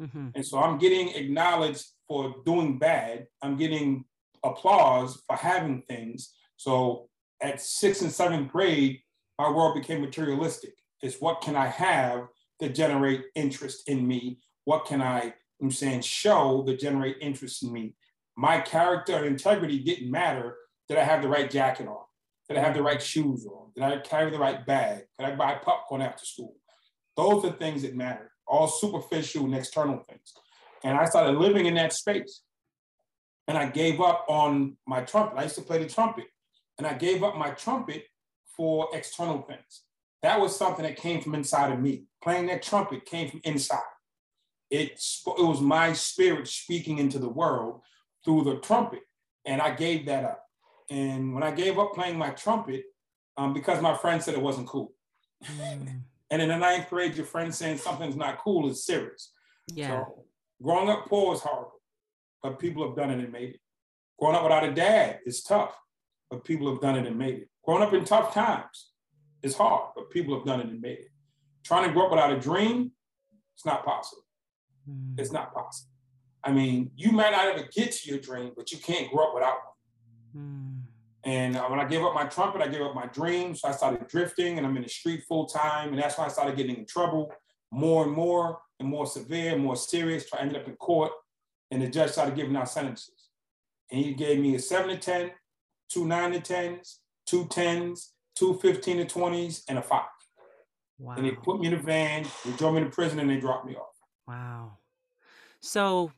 Mm-hmm. 0.00 0.28
And 0.34 0.46
so 0.46 0.58
I'm 0.58 0.78
getting 0.78 1.10
acknowledged 1.10 1.86
for 2.08 2.36
doing 2.44 2.78
bad. 2.78 3.26
I'm 3.42 3.56
getting 3.56 4.04
applause 4.42 5.22
for 5.26 5.36
having 5.36 5.82
things. 5.82 6.34
So 6.56 7.08
at 7.40 7.60
sixth 7.60 8.02
and 8.02 8.12
seventh 8.12 8.50
grade, 8.50 9.00
my 9.38 9.50
world 9.50 9.74
became 9.74 10.00
materialistic. 10.00 10.74
It's 11.02 11.20
what 11.20 11.40
can 11.40 11.56
I 11.56 11.66
have 11.66 12.26
to 12.60 12.68
generate 12.68 13.24
interest 13.34 13.88
in 13.88 14.06
me? 14.06 14.38
What 14.64 14.86
can 14.86 15.02
I, 15.02 15.34
I'm 15.60 15.70
saying, 15.70 16.02
show 16.02 16.62
that 16.66 16.80
generate 16.80 17.16
interest 17.20 17.62
in 17.62 17.72
me? 17.72 17.94
My 18.36 18.60
character 18.60 19.16
and 19.16 19.26
integrity 19.26 19.78
didn't 19.80 20.10
matter. 20.10 20.56
Did 20.88 20.98
I 20.98 21.04
have 21.04 21.22
the 21.22 21.28
right 21.28 21.50
jacket 21.50 21.88
on? 21.88 22.04
Did 22.48 22.58
I 22.58 22.60
have 22.60 22.74
the 22.74 22.82
right 22.82 23.02
shoes 23.02 23.46
on? 23.46 23.70
Did 23.74 23.84
I 23.84 23.98
carry 23.98 24.30
the 24.30 24.38
right 24.38 24.64
bag? 24.66 25.04
Did 25.18 25.28
I 25.28 25.34
buy 25.34 25.54
popcorn 25.54 26.02
after 26.02 26.24
school? 26.24 26.56
Those 27.16 27.44
are 27.44 27.52
things 27.52 27.82
that 27.82 27.94
matter 27.94 28.30
all 28.46 28.68
superficial 28.68 29.44
and 29.44 29.54
external 29.54 29.98
things. 29.98 30.34
And 30.82 30.96
I 30.96 31.06
started 31.06 31.38
living 31.38 31.66
in 31.66 31.74
that 31.74 31.92
space. 31.92 32.42
And 33.46 33.58
I 33.58 33.66
gave 33.66 34.00
up 34.00 34.24
on 34.28 34.76
my 34.86 35.02
trumpet. 35.02 35.38
I 35.38 35.44
used 35.44 35.54
to 35.56 35.62
play 35.62 35.78
the 35.78 35.88
trumpet. 35.88 36.24
And 36.78 36.86
I 36.86 36.94
gave 36.94 37.22
up 37.22 37.36
my 37.36 37.50
trumpet 37.50 38.04
for 38.56 38.88
external 38.92 39.42
things. 39.42 39.82
That 40.22 40.40
was 40.40 40.56
something 40.56 40.84
that 40.84 40.96
came 40.96 41.20
from 41.20 41.34
inside 41.34 41.72
of 41.72 41.80
me. 41.80 42.04
Playing 42.22 42.46
that 42.46 42.62
trumpet 42.62 43.04
came 43.04 43.28
from 43.30 43.40
inside. 43.44 43.80
It, 44.70 44.92
it 44.92 45.42
was 45.42 45.60
my 45.60 45.92
spirit 45.92 46.48
speaking 46.48 46.98
into 46.98 47.18
the 47.18 47.28
world 47.28 47.82
through 48.24 48.44
the 48.44 48.56
trumpet. 48.56 49.00
And 49.44 49.60
I 49.60 49.74
gave 49.74 50.06
that 50.06 50.24
up. 50.24 50.44
And 50.90 51.34
when 51.34 51.42
I 51.42 51.50
gave 51.50 51.78
up 51.78 51.92
playing 51.92 52.18
my 52.18 52.30
trumpet, 52.30 52.84
um, 53.36 53.52
because 53.52 53.82
my 53.82 53.96
friend 53.96 54.22
said 54.22 54.34
it 54.34 54.40
wasn't 54.40 54.68
cool. 54.68 54.94
Mm. 55.44 56.00
And 56.30 56.40
in 56.40 56.48
the 56.48 56.56
ninth 56.56 56.88
grade, 56.90 57.16
your 57.16 57.26
friend 57.26 57.54
saying 57.54 57.78
something's 57.78 58.16
not 58.16 58.38
cool 58.38 58.70
is 58.70 58.84
serious. 58.84 59.32
Yeah. 59.68 60.04
So 60.04 60.24
growing 60.62 60.88
up 60.88 61.06
poor 61.06 61.34
is 61.34 61.40
horrible, 61.40 61.80
but 62.42 62.58
people 62.58 62.86
have 62.86 62.96
done 62.96 63.10
it 63.10 63.18
and 63.18 63.32
made 63.32 63.50
it. 63.50 63.60
Growing 64.18 64.36
up 64.36 64.42
without 64.42 64.64
a 64.64 64.72
dad 64.72 65.20
is 65.26 65.42
tough, 65.42 65.76
but 66.30 66.44
people 66.44 66.70
have 66.70 66.80
done 66.80 66.96
it 66.96 67.06
and 67.06 67.18
made 67.18 67.34
it. 67.34 67.48
Growing 67.64 67.82
up 67.82 67.92
in 67.92 68.04
tough 68.04 68.32
times 68.32 68.90
is 69.42 69.56
hard, 69.56 69.90
but 69.94 70.10
people 70.10 70.36
have 70.36 70.46
done 70.46 70.60
it 70.60 70.66
and 70.66 70.80
made 70.80 70.98
it. 70.98 71.10
Trying 71.64 71.88
to 71.88 71.92
grow 71.92 72.06
up 72.06 72.10
without 72.10 72.32
a 72.32 72.38
dream, 72.38 72.92
it's 73.54 73.66
not 73.66 73.84
possible. 73.84 74.24
Mm. 74.88 75.18
It's 75.18 75.32
not 75.32 75.52
possible. 75.54 75.90
I 76.42 76.52
mean, 76.52 76.90
you 76.94 77.12
might 77.12 77.30
not 77.30 77.46
ever 77.46 77.68
get 77.72 77.92
to 77.92 78.10
your 78.10 78.18
dream, 78.18 78.52
but 78.56 78.70
you 78.70 78.78
can't 78.78 79.10
grow 79.10 79.28
up 79.28 79.34
without 79.34 79.56
one. 79.64 80.44
Mm. 80.44 80.73
And 81.24 81.56
uh, 81.56 81.66
when 81.68 81.80
I 81.80 81.84
gave 81.84 82.02
up 82.02 82.14
my 82.14 82.24
trumpet, 82.24 82.60
I 82.60 82.68
gave 82.68 82.82
up 82.82 82.94
my 82.94 83.06
dreams. 83.06 83.60
So 83.60 83.68
I 83.68 83.72
started 83.72 84.06
drifting 84.08 84.58
and 84.58 84.66
I'm 84.66 84.76
in 84.76 84.82
the 84.82 84.88
street 84.88 85.24
full 85.26 85.46
time. 85.46 85.90
And 85.90 85.98
that's 85.98 86.18
when 86.18 86.26
I 86.26 86.30
started 86.30 86.56
getting 86.56 86.76
in 86.76 86.86
trouble 86.86 87.32
more 87.70 88.04
and 88.04 88.12
more 88.12 88.58
and 88.78 88.88
more 88.88 89.06
severe, 89.06 89.56
more 89.56 89.76
serious. 89.76 90.28
So 90.28 90.36
I 90.38 90.42
ended 90.42 90.60
up 90.60 90.68
in 90.68 90.76
court 90.76 91.12
and 91.70 91.80
the 91.80 91.88
judge 91.88 92.10
started 92.10 92.36
giving 92.36 92.56
out 92.56 92.68
sentences. 92.68 93.30
And 93.90 94.04
he 94.04 94.12
gave 94.14 94.38
me 94.38 94.54
a 94.54 94.58
seven 94.58 94.90
to 94.90 94.96
10, 94.96 95.30
two 95.88 96.06
nine 96.06 96.32
to 96.32 96.40
tens, 96.40 97.00
two 97.26 97.46
tens, 97.46 98.12
two 98.36 98.58
15 98.60 98.98
to 98.98 99.04
20s, 99.04 99.62
and 99.68 99.78
a 99.78 99.82
five. 99.82 100.02
Wow. 100.98 101.14
And 101.16 101.26
they 101.26 101.32
put 101.32 101.60
me 101.60 101.68
in 101.68 101.74
a 101.74 101.78
van, 101.78 102.24
they 102.44 102.52
drove 102.52 102.74
me 102.74 102.80
to 102.80 102.90
prison, 102.90 103.18
and 103.18 103.28
they 103.28 103.38
dropped 103.38 103.66
me 103.66 103.74
off. 103.74 103.94
Wow. 104.26 104.78
So, 105.60 106.12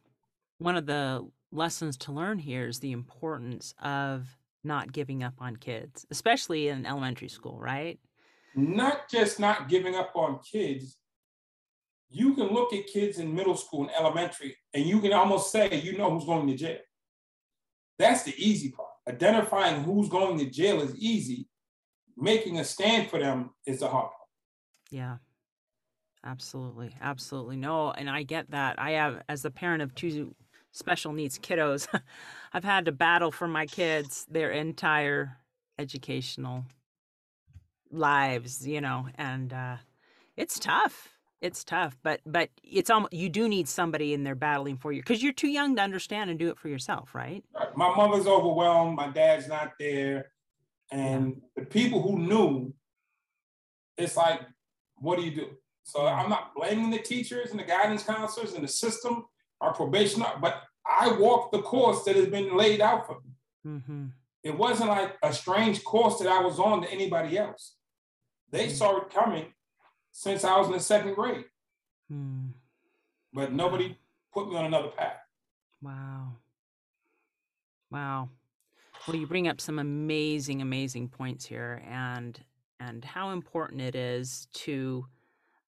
one 0.58 0.76
of 0.76 0.86
the 0.86 1.26
lessons 1.52 1.96
to 1.98 2.12
learn 2.12 2.38
here 2.38 2.66
is 2.66 2.80
the 2.80 2.92
importance 2.92 3.75
of 3.82 4.26
not 4.66 4.92
giving 4.92 5.23
up 5.23 5.35
on 5.38 5.56
kids, 5.56 6.04
especially 6.11 6.68
in 6.68 6.87
elementary 6.87 7.28
school, 7.28 7.58
right? 7.58 7.99
Not 8.54 9.08
just 9.11 9.38
not 9.38 9.68
giving 9.68 9.94
up 9.94 10.12
on 10.14 10.40
kids. 10.40 10.96
You 12.11 12.35
can 12.35 12.49
look 12.49 12.73
at 12.73 12.87
kids 12.87 13.18
in 13.18 13.35
middle 13.35 13.56
school 13.56 13.82
and 13.82 13.90
elementary, 13.99 14.56
and 14.75 14.85
you 14.85 15.00
can 15.00 15.12
almost 15.12 15.50
say 15.50 15.80
you 15.80 15.96
know 15.96 16.11
who's 16.11 16.25
going 16.25 16.46
to 16.46 16.56
jail. 16.56 16.78
That's 17.99 18.23
the 18.23 18.35
easy 18.37 18.70
part. 18.70 18.88
Identifying 19.08 19.82
who's 19.82 20.08
going 20.08 20.38
to 20.38 20.50
jail 20.50 20.80
is 20.80 20.94
easy. 20.96 21.49
Making 22.16 22.58
a 22.58 22.64
stand 22.64 23.11
for 23.11 23.18
them 23.18 23.50
is 23.66 23.80
the 23.80 23.88
hard 23.88 24.04
part. 24.04 24.28
Yeah. 24.90 25.16
Absolutely. 26.25 26.94
Absolutely. 27.00 27.56
No, 27.56 27.92
and 27.92 28.11
I 28.11 28.25
get 28.25 28.50
that. 28.50 28.80
I 28.80 28.92
have 28.92 29.23
as 29.28 29.42
the 29.42 29.50
parent 29.50 29.82
of 29.82 29.94
two 29.94 30.35
special 30.76 31.12
needs 31.12 31.38
kiddos, 31.38 31.88
I've 32.52 32.64
had 32.64 32.85
to 32.85 32.92
battle 32.92 33.33
for 33.33 33.49
my 33.49 33.66
kids 33.66 34.26
their 34.30 34.50
entire 34.50 35.38
educational 35.78 36.64
lives, 37.90 38.66
you 38.66 38.80
know, 38.80 39.09
and 39.16 39.52
uh 39.52 39.76
it's 40.37 40.59
tough. 40.59 41.12
It's 41.40 41.64
tough, 41.64 41.97
but 42.02 42.21
but 42.25 42.50
it's 42.62 42.90
almost 42.90 43.12
you 43.12 43.28
do 43.28 43.49
need 43.49 43.68
somebody 43.68 44.14
in 44.14 44.25
there 44.25 44.35
battling 44.35 44.76
for 44.76 44.92
you 44.92 45.02
because 45.02 45.23
you're 45.23 45.33
too 45.33 45.49
young 45.49 45.76
to 45.76 45.83
understand 45.83 46.30
and 46.30 46.38
do 46.38 46.49
it 46.49 46.59
for 46.59 46.68
yourself, 46.68 47.14
right? 47.14 47.45
My 47.75 47.95
mother's 47.95 48.26
overwhelmed. 48.26 48.97
My 48.97 49.09
dad's 49.09 49.47
not 49.47 49.73
there, 49.78 50.33
and 50.90 51.37
yeah. 51.37 51.62
the 51.62 51.66
people 51.66 52.00
who 52.00 52.18
knew, 52.18 52.75
it's 53.99 54.16
like, 54.16 54.40
what 54.97 55.18
do 55.18 55.25
you 55.25 55.30
do? 55.30 55.49
So 55.83 56.06
I'm 56.06 56.30
not 56.30 56.54
blaming 56.54 56.90
the 56.90 56.99
teachers 56.99 57.50
and 57.50 57.61
the 57.61 57.64
guidance 57.64 58.02
counselors 58.02 58.54
and 58.54 58.64
the 58.64 58.68
system, 58.68 59.26
our 59.61 59.73
probation, 59.73 60.25
but 60.40 60.62
I 60.88 61.12
walked 61.12 61.52
the 61.52 61.62
course 61.62 62.05
that 62.05 62.16
has 62.16 62.28
been 62.28 62.57
laid 62.57 62.81
out 62.81 63.07
for 63.07 63.21
me. 63.21 63.31
Mm-hmm. 63.66 64.07
It 64.43 64.57
wasn't 64.57 64.90
like 64.90 65.16
a 65.23 65.33
strange 65.33 65.83
course 65.85 66.19
that 66.19 66.28
I 66.28 66.40
was 66.40 66.59
on 66.59 66.83
to 66.83 66.90
anybody 66.90 67.37
else. 67.37 67.75
They 68.50 68.66
mm-hmm. 68.66 68.75
saw 68.75 68.99
it 68.99 69.11
coming 69.11 69.52
since 70.12 70.45
I 70.45 70.57
was 70.59 70.69
in 70.69 70.75
the 70.75 70.81
second 70.81 71.14
grade. 71.14 71.45
Hmm. 72.09 72.47
But 73.33 73.52
nobody 73.52 73.99
put 74.33 74.49
me 74.49 74.57
on 74.57 74.64
another 74.64 74.88
path. 74.88 75.19
Wow. 75.83 76.37
Wow. 77.90 78.31
Well, 79.07 79.16
you 79.16 79.26
bring 79.26 79.49
up 79.49 79.61
some 79.61 79.78
amazing, 79.78 80.62
amazing 80.62 81.09
points 81.09 81.45
here, 81.45 81.83
and 81.88 82.38
and 82.81 83.05
how 83.05 83.31
important 83.31 83.81
it 83.81 83.95
is 83.95 84.49
to 84.52 85.07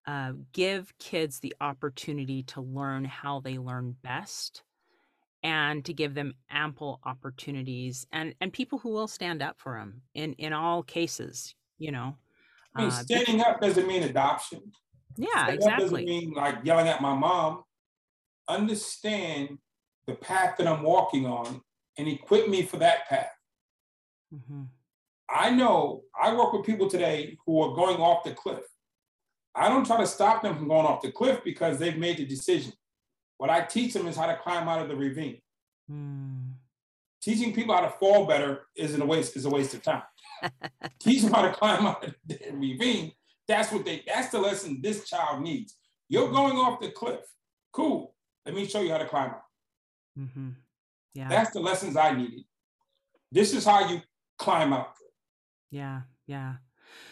uh, 0.07 0.33
give 0.53 0.97
kids 0.99 1.41
the 1.41 1.55
opportunity 1.61 2.43
to 2.45 2.61
learn 2.61 3.05
how 3.05 3.41
they 3.41 3.59
learn 3.59 3.97
best, 4.03 4.63
and 5.42 5.85
to 5.85 5.92
give 5.92 6.14
them 6.14 6.35
ample 6.50 7.00
opportunities 7.04 8.07
and 8.12 8.35
and 8.40 8.52
people 8.52 8.78
who 8.78 8.90
will 8.90 9.09
stand 9.09 9.42
up 9.42 9.57
for 9.59 9.78
them 9.78 10.02
in 10.14 10.33
in 10.35 10.52
all 10.52 10.83
cases. 10.83 11.54
You 11.78 11.92
know, 11.92 12.16
I 12.75 12.80
mean, 12.80 12.90
uh, 12.90 13.02
standing 13.02 13.40
up 13.40 13.61
doesn't 13.61 13.87
mean 13.87 14.02
adoption. 14.02 14.73
Yeah, 15.16 15.28
standing 15.35 15.54
exactly. 15.57 15.85
doesn't 15.85 16.07
mean 16.07 16.33
like 16.33 16.57
yelling 16.64 16.88
at 16.88 17.00
my 17.00 17.14
mom. 17.14 17.62
Understand 18.49 19.59
the 20.07 20.14
path 20.14 20.57
that 20.59 20.66
I'm 20.66 20.83
walking 20.83 21.26
on 21.26 21.61
and 21.99 22.09
equip 22.09 22.49
me 22.49 22.62
for 22.62 22.78
that 22.78 23.09
path. 23.09 23.30
Mm-hmm. 24.35 24.62
I 25.30 25.50
know 25.50 26.02
I 26.21 26.35
work 26.35 26.52
with 26.52 26.64
people 26.64 26.88
today 26.88 27.37
who 27.45 27.61
are 27.61 27.75
going 27.75 27.99
off 27.99 28.25
the 28.25 28.33
cliff. 28.33 28.64
I 29.54 29.68
don't 29.68 29.85
try 29.85 29.99
to 29.99 30.07
stop 30.07 30.42
them 30.42 30.57
from 30.57 30.68
going 30.68 30.87
off 30.87 31.02
the 31.02 31.12
cliff 31.12 31.40
because 31.45 31.78
they've 31.78 31.97
made 31.97 32.16
the 32.16 32.25
decision. 32.25 32.73
What 33.38 33.50
I 33.50 33.62
teach 33.62 33.95
them 33.95 34.07
is 34.07 34.16
how 34.16 34.26
to 34.26 34.37
climb 34.37 34.68
out 34.68 34.83
of 34.83 34.88
the 34.88 34.97
ravine. 34.97 35.40
Mm. 35.90 36.52
Teaching 37.23 37.52
people 37.52 37.75
how 37.75 37.80
to 37.80 37.90
fall 37.90 38.26
better 38.26 38.66
isn't 38.76 39.00
a 39.00 39.07
waste 39.07 39.37
is 39.37 39.45
a 39.45 39.50
waste 39.50 39.75
of 39.75 39.83
time. 39.83 40.02
Teach 41.00 41.23
them 41.23 41.33
how 41.33 41.42
to 41.42 41.52
climb 41.52 41.87
out 41.87 42.04
of 42.04 42.14
the 42.26 42.38
ravine. 42.52 43.12
That's 43.47 43.73
what 43.73 43.85
they. 43.85 44.02
That's 44.07 44.28
the 44.28 44.38
lesson 44.38 44.80
this 44.83 45.09
child 45.09 45.42
needs. 45.42 45.76
You're 46.09 46.30
going 46.30 46.57
off 46.57 46.80
the 46.80 46.90
cliff. 46.90 47.21
Cool. 47.73 48.14
Let 48.47 48.54
me 48.54 48.66
show 48.66 48.80
you 48.80 48.92
how 48.92 48.99
to 48.99 49.07
climb 49.07 49.30
out. 49.30 49.42
Mm-hmm. 50.18 50.50
Yeah. 51.14 51.28
That's 51.28 51.50
the 51.50 51.61
lessons 51.61 51.97
I 51.97 52.12
needed. 52.12 52.45
This 53.33 53.52
is 53.52 53.64
how 53.64 53.88
you 53.88 54.00
climb 54.38 54.73
out. 54.73 54.92
Yeah. 55.71 56.02
Yeah. 56.26 56.54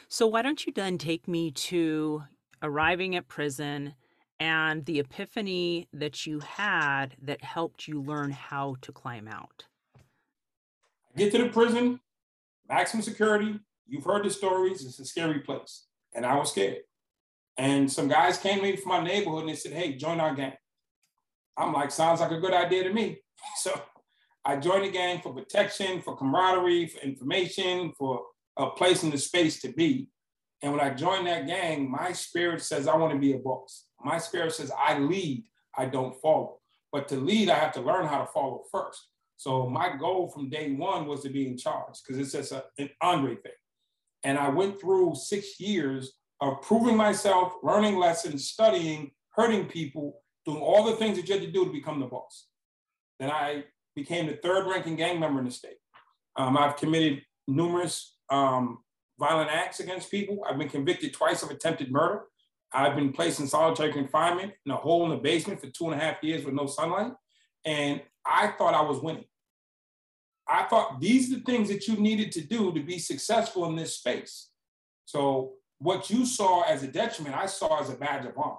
So 0.08 0.26
why 0.26 0.42
don't 0.42 0.64
you 0.66 0.72
then 0.72 0.98
take 0.98 1.26
me 1.26 1.50
to 1.50 2.22
arriving 2.62 3.16
at 3.16 3.28
prison 3.28 3.94
and 4.38 4.84
the 4.84 4.98
epiphany 4.98 5.88
that 5.92 6.26
you 6.26 6.40
had 6.40 7.16
that 7.22 7.42
helped 7.42 7.88
you 7.88 8.00
learn 8.00 8.30
how 8.30 8.76
to 8.82 8.92
climb 8.92 9.28
out? 9.28 9.64
Get 11.16 11.32
to 11.32 11.38
the 11.38 11.48
prison, 11.48 12.00
maximum 12.68 13.02
security. 13.02 13.58
You've 13.88 14.04
heard 14.04 14.24
the 14.24 14.30
stories. 14.30 14.84
It's 14.84 14.98
a 14.98 15.04
scary 15.04 15.40
place. 15.40 15.86
And 16.14 16.26
I 16.26 16.36
was 16.36 16.50
scared. 16.50 16.78
And 17.56 17.90
some 17.90 18.08
guys 18.08 18.36
came 18.36 18.56
to 18.56 18.62
me 18.62 18.76
from 18.76 18.90
my 18.90 19.02
neighborhood 19.02 19.40
and 19.40 19.48
they 19.48 19.56
said, 19.56 19.72
hey, 19.72 19.94
join 19.94 20.20
our 20.20 20.34
gang. 20.34 20.52
I'm 21.56 21.72
like, 21.72 21.90
sounds 21.90 22.20
like 22.20 22.32
a 22.32 22.40
good 22.40 22.54
idea 22.54 22.84
to 22.84 22.92
me. 22.92 23.18
So 23.58 23.80
I 24.44 24.56
joined 24.56 24.84
the 24.84 24.90
gang 24.90 25.20
for 25.20 25.32
protection, 25.32 26.00
for 26.00 26.16
camaraderie, 26.16 26.86
for 26.86 27.00
information, 27.00 27.92
for 27.98 28.22
a 28.56 28.70
place 28.70 29.02
in 29.02 29.10
the 29.10 29.18
space 29.18 29.60
to 29.60 29.72
be. 29.72 30.08
And 30.62 30.72
when 30.72 30.80
I 30.80 30.94
joined 30.94 31.26
that 31.26 31.46
gang, 31.46 31.90
my 31.90 32.12
spirit 32.12 32.62
says, 32.62 32.86
I 32.88 32.96
want 32.96 33.12
to 33.12 33.18
be 33.18 33.34
a 33.34 33.38
boss. 33.38 33.85
My 34.04 34.18
spirit 34.18 34.52
says, 34.52 34.70
I 34.76 34.98
lead, 34.98 35.44
I 35.76 35.86
don't 35.86 36.20
follow. 36.20 36.58
But 36.92 37.08
to 37.08 37.16
lead, 37.16 37.50
I 37.50 37.56
have 37.56 37.72
to 37.72 37.80
learn 37.80 38.06
how 38.06 38.20
to 38.20 38.26
follow 38.26 38.62
first. 38.70 39.08
So 39.36 39.68
my 39.68 39.96
goal 39.96 40.28
from 40.28 40.48
day 40.48 40.72
one 40.72 41.06
was 41.06 41.22
to 41.22 41.28
be 41.28 41.46
in 41.46 41.58
charge 41.58 42.00
because 42.02 42.18
it's 42.18 42.32
just 42.32 42.52
a, 42.52 42.64
an 42.78 42.90
Andre 43.02 43.36
thing. 43.36 43.52
And 44.24 44.38
I 44.38 44.48
went 44.48 44.80
through 44.80 45.14
six 45.14 45.60
years 45.60 46.14
of 46.40 46.62
proving 46.62 46.96
myself, 46.96 47.54
learning 47.62 47.96
lessons, 47.96 48.48
studying, 48.48 49.10
hurting 49.30 49.66
people, 49.66 50.22
doing 50.44 50.60
all 50.60 50.84
the 50.84 50.96
things 50.96 51.16
that 51.16 51.28
you 51.28 51.34
had 51.34 51.44
to 51.44 51.50
do 51.50 51.66
to 51.66 51.72
become 51.72 52.00
the 52.00 52.06
boss. 52.06 52.46
Then 53.18 53.30
I 53.30 53.64
became 53.94 54.26
the 54.26 54.36
third 54.36 54.66
ranking 54.66 54.96
gang 54.96 55.20
member 55.20 55.38
in 55.38 55.46
the 55.46 55.50
state. 55.50 55.76
Um, 56.36 56.56
I've 56.56 56.76
committed 56.76 57.22
numerous 57.46 58.16
um, 58.30 58.78
violent 59.18 59.50
acts 59.50 59.80
against 59.80 60.10
people. 60.10 60.44
I've 60.48 60.58
been 60.58 60.68
convicted 60.68 61.12
twice 61.12 61.42
of 61.42 61.50
attempted 61.50 61.90
murder. 61.90 62.22
I've 62.72 62.96
been 62.96 63.12
placed 63.12 63.40
in 63.40 63.46
solitary 63.46 63.92
confinement 63.92 64.52
in 64.64 64.72
a 64.72 64.76
hole 64.76 65.04
in 65.04 65.10
the 65.10 65.16
basement 65.16 65.60
for 65.60 65.68
two 65.68 65.90
and 65.90 66.00
a 66.00 66.04
half 66.04 66.22
years 66.22 66.44
with 66.44 66.54
no 66.54 66.66
sunlight. 66.66 67.12
And 67.64 68.02
I 68.24 68.48
thought 68.48 68.74
I 68.74 68.82
was 68.82 69.00
winning. 69.00 69.24
I 70.48 70.64
thought 70.64 71.00
these 71.00 71.32
are 71.32 71.36
the 71.36 71.42
things 71.42 71.68
that 71.68 71.88
you 71.88 71.96
needed 71.96 72.30
to 72.32 72.40
do 72.40 72.72
to 72.72 72.80
be 72.80 72.98
successful 72.98 73.66
in 73.66 73.76
this 73.76 73.96
space. 73.96 74.48
So 75.04 75.54
what 75.78 76.10
you 76.10 76.24
saw 76.24 76.62
as 76.62 76.82
a 76.82 76.88
detriment, 76.88 77.36
I 77.36 77.46
saw 77.46 77.80
as 77.80 77.90
a 77.90 77.94
badge 77.94 78.26
of 78.26 78.36
honor. 78.36 78.56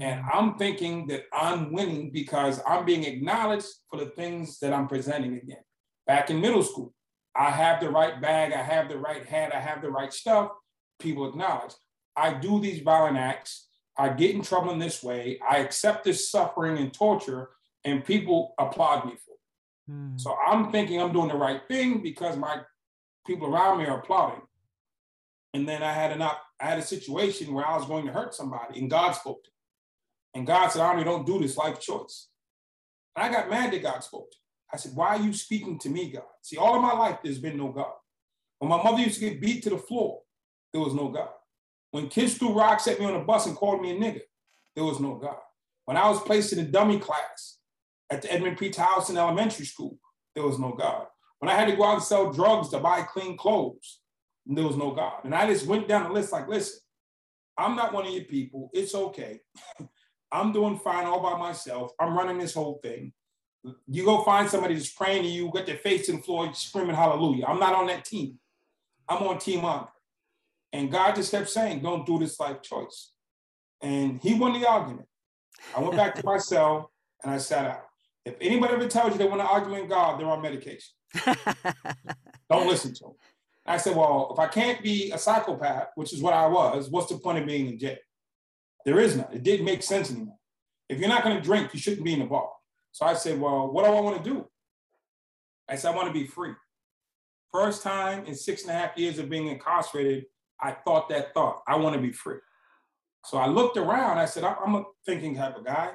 And 0.00 0.22
mm-hmm. 0.22 0.38
I'm 0.38 0.54
thinking 0.56 1.06
that 1.08 1.24
I'm 1.32 1.72
winning 1.72 2.10
because 2.10 2.60
I'm 2.66 2.84
being 2.84 3.04
acknowledged 3.04 3.68
for 3.90 3.98
the 3.98 4.10
things 4.10 4.58
that 4.60 4.72
I'm 4.72 4.88
presenting 4.88 5.36
again. 5.36 5.62
Back 6.06 6.30
in 6.30 6.40
middle 6.40 6.62
school, 6.62 6.94
I 7.34 7.50
have 7.50 7.80
the 7.80 7.90
right 7.90 8.20
bag, 8.20 8.52
I 8.52 8.62
have 8.62 8.88
the 8.88 8.98
right 8.98 9.24
hat, 9.24 9.54
I 9.54 9.60
have 9.60 9.82
the 9.82 9.90
right 9.90 10.12
stuff. 10.12 10.50
People 10.98 11.28
acknowledge. 11.28 11.72
I 12.18 12.34
do 12.34 12.60
these 12.60 12.82
violent 12.82 13.16
acts. 13.16 13.68
I 13.96 14.10
get 14.10 14.34
in 14.34 14.42
trouble 14.42 14.72
in 14.72 14.78
this 14.78 15.02
way. 15.02 15.38
I 15.48 15.58
accept 15.58 16.04
this 16.04 16.30
suffering 16.30 16.78
and 16.78 16.92
torture, 16.92 17.50
and 17.84 18.04
people 18.04 18.54
applaud 18.58 19.06
me 19.06 19.12
for 19.12 19.34
it. 19.34 19.92
Mm. 19.92 20.20
So 20.20 20.36
I'm 20.46 20.70
thinking 20.70 21.00
I'm 21.00 21.12
doing 21.12 21.28
the 21.28 21.36
right 21.36 21.62
thing 21.68 22.02
because 22.02 22.36
my 22.36 22.60
people 23.26 23.54
around 23.54 23.78
me 23.78 23.86
are 23.86 24.00
applauding. 24.00 24.42
And 25.54 25.68
then 25.68 25.82
I 25.82 25.92
had 25.92 26.12
an 26.12 26.22
op- 26.22 26.42
I 26.60 26.66
had 26.66 26.78
a 26.78 26.82
situation 26.82 27.54
where 27.54 27.66
I 27.66 27.76
was 27.76 27.86
going 27.86 28.06
to 28.06 28.12
hurt 28.12 28.34
somebody, 28.34 28.80
and 28.80 28.90
God 28.90 29.12
spoke 29.12 29.42
to 29.44 29.50
me. 29.50 29.54
And 30.34 30.46
God 30.46 30.68
said, 30.68 30.82
Arnie, 30.82 31.04
don't 31.04 31.26
do 31.26 31.38
this 31.40 31.56
life 31.56 31.80
choice. 31.80 32.28
And 33.16 33.26
I 33.26 33.32
got 33.32 33.50
mad 33.50 33.72
that 33.72 33.82
God 33.82 34.04
spoke 34.04 34.30
to 34.30 34.36
me. 34.36 34.42
I 34.72 34.76
said, 34.76 34.92
Why 34.94 35.16
are 35.16 35.20
you 35.20 35.32
speaking 35.32 35.78
to 35.80 35.88
me, 35.88 36.10
God? 36.12 36.24
See, 36.42 36.56
all 36.56 36.76
of 36.76 36.82
my 36.82 36.92
life, 36.92 37.18
there's 37.22 37.38
been 37.38 37.56
no 37.56 37.68
God. 37.68 37.92
When 38.58 38.70
my 38.70 38.82
mother 38.82 39.02
used 39.02 39.20
to 39.20 39.28
get 39.28 39.40
beat 39.40 39.62
to 39.64 39.70
the 39.70 39.78
floor, 39.78 40.20
there 40.72 40.82
was 40.82 40.94
no 40.94 41.08
God. 41.08 41.30
When 41.90 42.08
kids 42.08 42.34
threw 42.34 42.52
rocks 42.52 42.86
at 42.86 43.00
me 43.00 43.06
on 43.06 43.14
the 43.14 43.20
bus 43.20 43.46
and 43.46 43.56
called 43.56 43.80
me 43.80 43.90
a 43.90 43.94
nigger, 43.94 44.22
there 44.74 44.84
was 44.84 45.00
no 45.00 45.14
God. 45.14 45.38
When 45.86 45.96
I 45.96 46.08
was 46.08 46.20
placed 46.22 46.52
in 46.52 46.58
a 46.58 46.64
dummy 46.64 46.98
class 46.98 47.58
at 48.10 48.22
the 48.22 48.32
Edmund 48.32 48.58
P. 48.58 48.70
Tileston 48.70 49.16
Elementary 49.16 49.64
School, 49.64 49.98
there 50.34 50.44
was 50.44 50.58
no 50.58 50.72
God. 50.72 51.06
When 51.38 51.50
I 51.50 51.54
had 51.54 51.68
to 51.68 51.76
go 51.76 51.84
out 51.84 51.94
and 51.94 52.02
sell 52.02 52.32
drugs 52.32 52.68
to 52.70 52.78
buy 52.78 53.02
clean 53.02 53.36
clothes, 53.36 54.00
there 54.46 54.66
was 54.66 54.76
no 54.76 54.92
God. 54.92 55.24
And 55.24 55.34
I 55.34 55.46
just 55.46 55.66
went 55.66 55.88
down 55.88 56.04
the 56.04 56.12
list 56.12 56.32
like, 56.32 56.48
listen, 56.48 56.80
I'm 57.56 57.76
not 57.76 57.92
one 57.92 58.06
of 58.06 58.12
your 58.12 58.24
people. 58.24 58.70
It's 58.72 58.94
okay. 58.94 59.40
I'm 60.32 60.52
doing 60.52 60.78
fine 60.78 61.06
all 61.06 61.20
by 61.22 61.38
myself. 61.38 61.92
I'm 61.98 62.16
running 62.16 62.38
this 62.38 62.54
whole 62.54 62.80
thing 62.82 63.12
You 63.86 64.04
go 64.04 64.22
find 64.22 64.48
somebody 64.48 64.74
that's 64.74 64.92
praying 64.92 65.22
to 65.22 65.28
you, 65.28 65.50
get 65.54 65.66
their 65.66 65.76
face 65.76 66.08
in 66.08 66.16
the 66.16 66.22
floor, 66.22 66.52
screaming 66.54 66.94
hallelujah. 66.94 67.46
I'm 67.46 67.58
not 67.58 67.74
on 67.74 67.86
that 67.86 68.04
team. 68.04 68.38
I'm 69.08 69.22
on 69.26 69.38
Team 69.38 69.64
Andre. 69.64 69.88
And 70.72 70.90
God 70.90 71.14
just 71.14 71.30
kept 71.30 71.48
saying, 71.48 71.80
don't 71.80 72.06
do 72.06 72.18
this 72.18 72.38
life 72.38 72.62
choice. 72.62 73.12
And 73.80 74.20
he 74.20 74.34
won 74.34 74.58
the 74.58 74.68
argument. 74.68 75.08
I 75.76 75.80
went 75.80 75.96
back 75.96 76.14
to 76.16 76.24
my 76.24 76.38
cell 76.38 76.90
and 77.22 77.32
I 77.32 77.38
sat 77.38 77.66
out. 77.66 77.84
If 78.24 78.34
anybody 78.40 78.74
ever 78.74 78.88
tells 78.88 79.12
you 79.12 79.18
they 79.18 79.24
want 79.24 79.40
to 79.40 79.46
argue 79.46 79.74
in 79.74 79.88
God, 79.88 80.20
they're 80.20 80.26
on 80.26 80.42
medication. 80.42 80.92
don't 82.50 82.66
listen 82.66 82.92
to 82.94 83.04
them. 83.04 83.12
I 83.64 83.76
said, 83.76 83.96
well, 83.96 84.30
if 84.32 84.38
I 84.38 84.46
can't 84.46 84.82
be 84.82 85.10
a 85.10 85.18
psychopath, 85.18 85.88
which 85.94 86.12
is 86.12 86.22
what 86.22 86.34
I 86.34 86.46
was, 86.46 86.90
what's 86.90 87.10
the 87.10 87.18
point 87.18 87.38
of 87.38 87.46
being 87.46 87.68
in 87.68 87.78
jail? 87.78 87.96
There 88.84 88.98
is 88.98 89.16
none. 89.16 89.28
It 89.32 89.42
didn't 89.42 89.66
make 89.66 89.82
sense 89.82 90.10
anymore. 90.10 90.38
If 90.88 90.98
you're 90.98 91.08
not 91.08 91.22
going 91.22 91.36
to 91.36 91.42
drink, 91.42 91.74
you 91.74 91.80
shouldn't 91.80 92.04
be 92.04 92.14
in 92.14 92.20
the 92.20 92.24
bar. 92.26 92.48
So 92.92 93.04
I 93.04 93.14
said, 93.14 93.38
well, 93.38 93.70
what 93.70 93.84
do 93.84 93.92
I 93.92 94.00
want 94.00 94.22
to 94.22 94.30
do? 94.30 94.46
I 95.68 95.76
said, 95.76 95.92
I 95.92 95.96
want 95.96 96.08
to 96.08 96.14
be 96.14 96.26
free. 96.26 96.52
First 97.52 97.82
time 97.82 98.24
in 98.24 98.34
six 98.34 98.62
and 98.62 98.70
a 98.70 98.74
half 98.74 98.96
years 98.96 99.18
of 99.18 99.28
being 99.28 99.48
incarcerated, 99.48 100.24
I 100.60 100.72
thought 100.72 101.08
that 101.10 101.34
thought. 101.34 101.62
I 101.66 101.76
want 101.76 101.94
to 101.94 102.02
be 102.02 102.12
free. 102.12 102.38
So 103.24 103.38
I 103.38 103.46
looked 103.46 103.76
around. 103.76 104.18
I 104.18 104.24
said, 104.24 104.44
I'm 104.44 104.74
a 104.74 104.84
thinking 105.04 105.36
type 105.36 105.56
of 105.56 105.64
guy. 105.64 105.90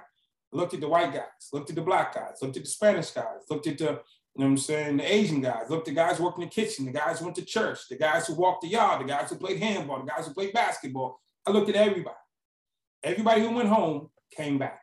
I 0.53 0.55
looked 0.55 0.73
at 0.73 0.81
the 0.81 0.87
white 0.87 1.13
guys, 1.13 1.49
looked 1.51 1.69
at 1.69 1.75
the 1.75 1.81
black 1.81 2.13
guys, 2.13 2.37
looked 2.41 2.57
at 2.57 2.63
the 2.63 2.69
Spanish 2.69 3.09
guys, 3.11 3.41
looked 3.49 3.65
at 3.65 3.79
the, 3.79 3.85
you 3.85 3.89
know 3.89 3.99
what 4.35 4.45
I'm 4.45 4.57
saying, 4.57 4.97
the 4.97 5.13
Asian 5.13 5.41
guys, 5.41 5.69
looked 5.69 5.87
at 5.87 5.95
the 5.95 5.99
guys 5.99 6.19
working 6.19 6.43
in 6.43 6.49
the 6.49 6.53
kitchen, 6.53 6.85
the 6.85 6.91
guys 6.91 7.19
who 7.19 7.25
went 7.25 7.35
to 7.37 7.45
church, 7.45 7.79
the 7.89 7.95
guys 7.95 8.27
who 8.27 8.35
walked 8.35 8.61
the 8.61 8.67
yard, 8.67 9.01
the 9.01 9.05
guys 9.05 9.29
who 9.29 9.35
played 9.35 9.59
handball, 9.59 9.99
the 9.99 10.11
guys 10.11 10.27
who 10.27 10.33
played 10.33 10.53
basketball. 10.53 11.19
I 11.47 11.51
looked 11.51 11.69
at 11.69 11.75
everybody. 11.75 12.15
Everybody 13.03 13.41
who 13.41 13.51
went 13.51 13.69
home 13.69 14.09
came 14.31 14.59
back. 14.59 14.81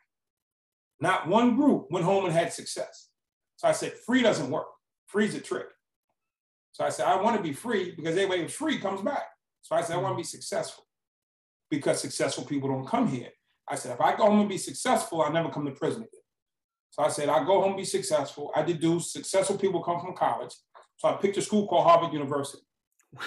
Not 1.00 1.28
one 1.28 1.56
group 1.56 1.86
went 1.90 2.04
home 2.04 2.24
and 2.24 2.34
had 2.34 2.52
success. 2.52 3.08
So 3.56 3.68
I 3.68 3.72
said, 3.72 3.92
free 4.06 4.22
doesn't 4.22 4.50
work. 4.50 4.66
Free's 5.06 5.34
a 5.34 5.40
trick. 5.40 5.66
So 6.72 6.84
I 6.84 6.88
said, 6.90 7.06
I 7.06 7.20
want 7.20 7.36
to 7.36 7.42
be 7.42 7.52
free 7.52 7.94
because 7.96 8.16
everybody 8.16 8.42
who's 8.42 8.54
free 8.54 8.78
comes 8.78 9.02
back. 9.02 9.24
So 9.62 9.76
I 9.76 9.82
said, 9.82 9.96
I 9.96 10.00
want 10.00 10.14
to 10.14 10.16
be 10.16 10.24
successful 10.24 10.84
because 11.70 12.00
successful 12.00 12.44
people 12.44 12.68
don't 12.68 12.86
come 12.86 13.06
here. 13.06 13.28
I 13.68 13.76
said, 13.76 13.92
if 13.92 14.00
I 14.00 14.16
go 14.16 14.26
home 14.26 14.40
and 14.40 14.48
be 14.48 14.58
successful, 14.58 15.22
I'll 15.22 15.32
never 15.32 15.50
come 15.50 15.64
to 15.66 15.72
prison 15.72 16.02
again. 16.02 16.20
So 16.90 17.04
I 17.04 17.08
said, 17.08 17.28
I'll 17.28 17.44
go 17.44 17.60
home 17.60 17.70
and 17.70 17.76
be 17.76 17.84
successful. 17.84 18.50
I 18.54 18.62
do 18.62 18.98
successful 18.98 19.56
people 19.56 19.82
come 19.82 20.00
from 20.00 20.16
college. 20.16 20.52
So 20.96 21.08
I 21.08 21.12
picked 21.12 21.36
a 21.36 21.42
school 21.42 21.68
called 21.68 21.86
Harvard 21.86 22.12
University. 22.12 22.64
Wow. 23.12 23.22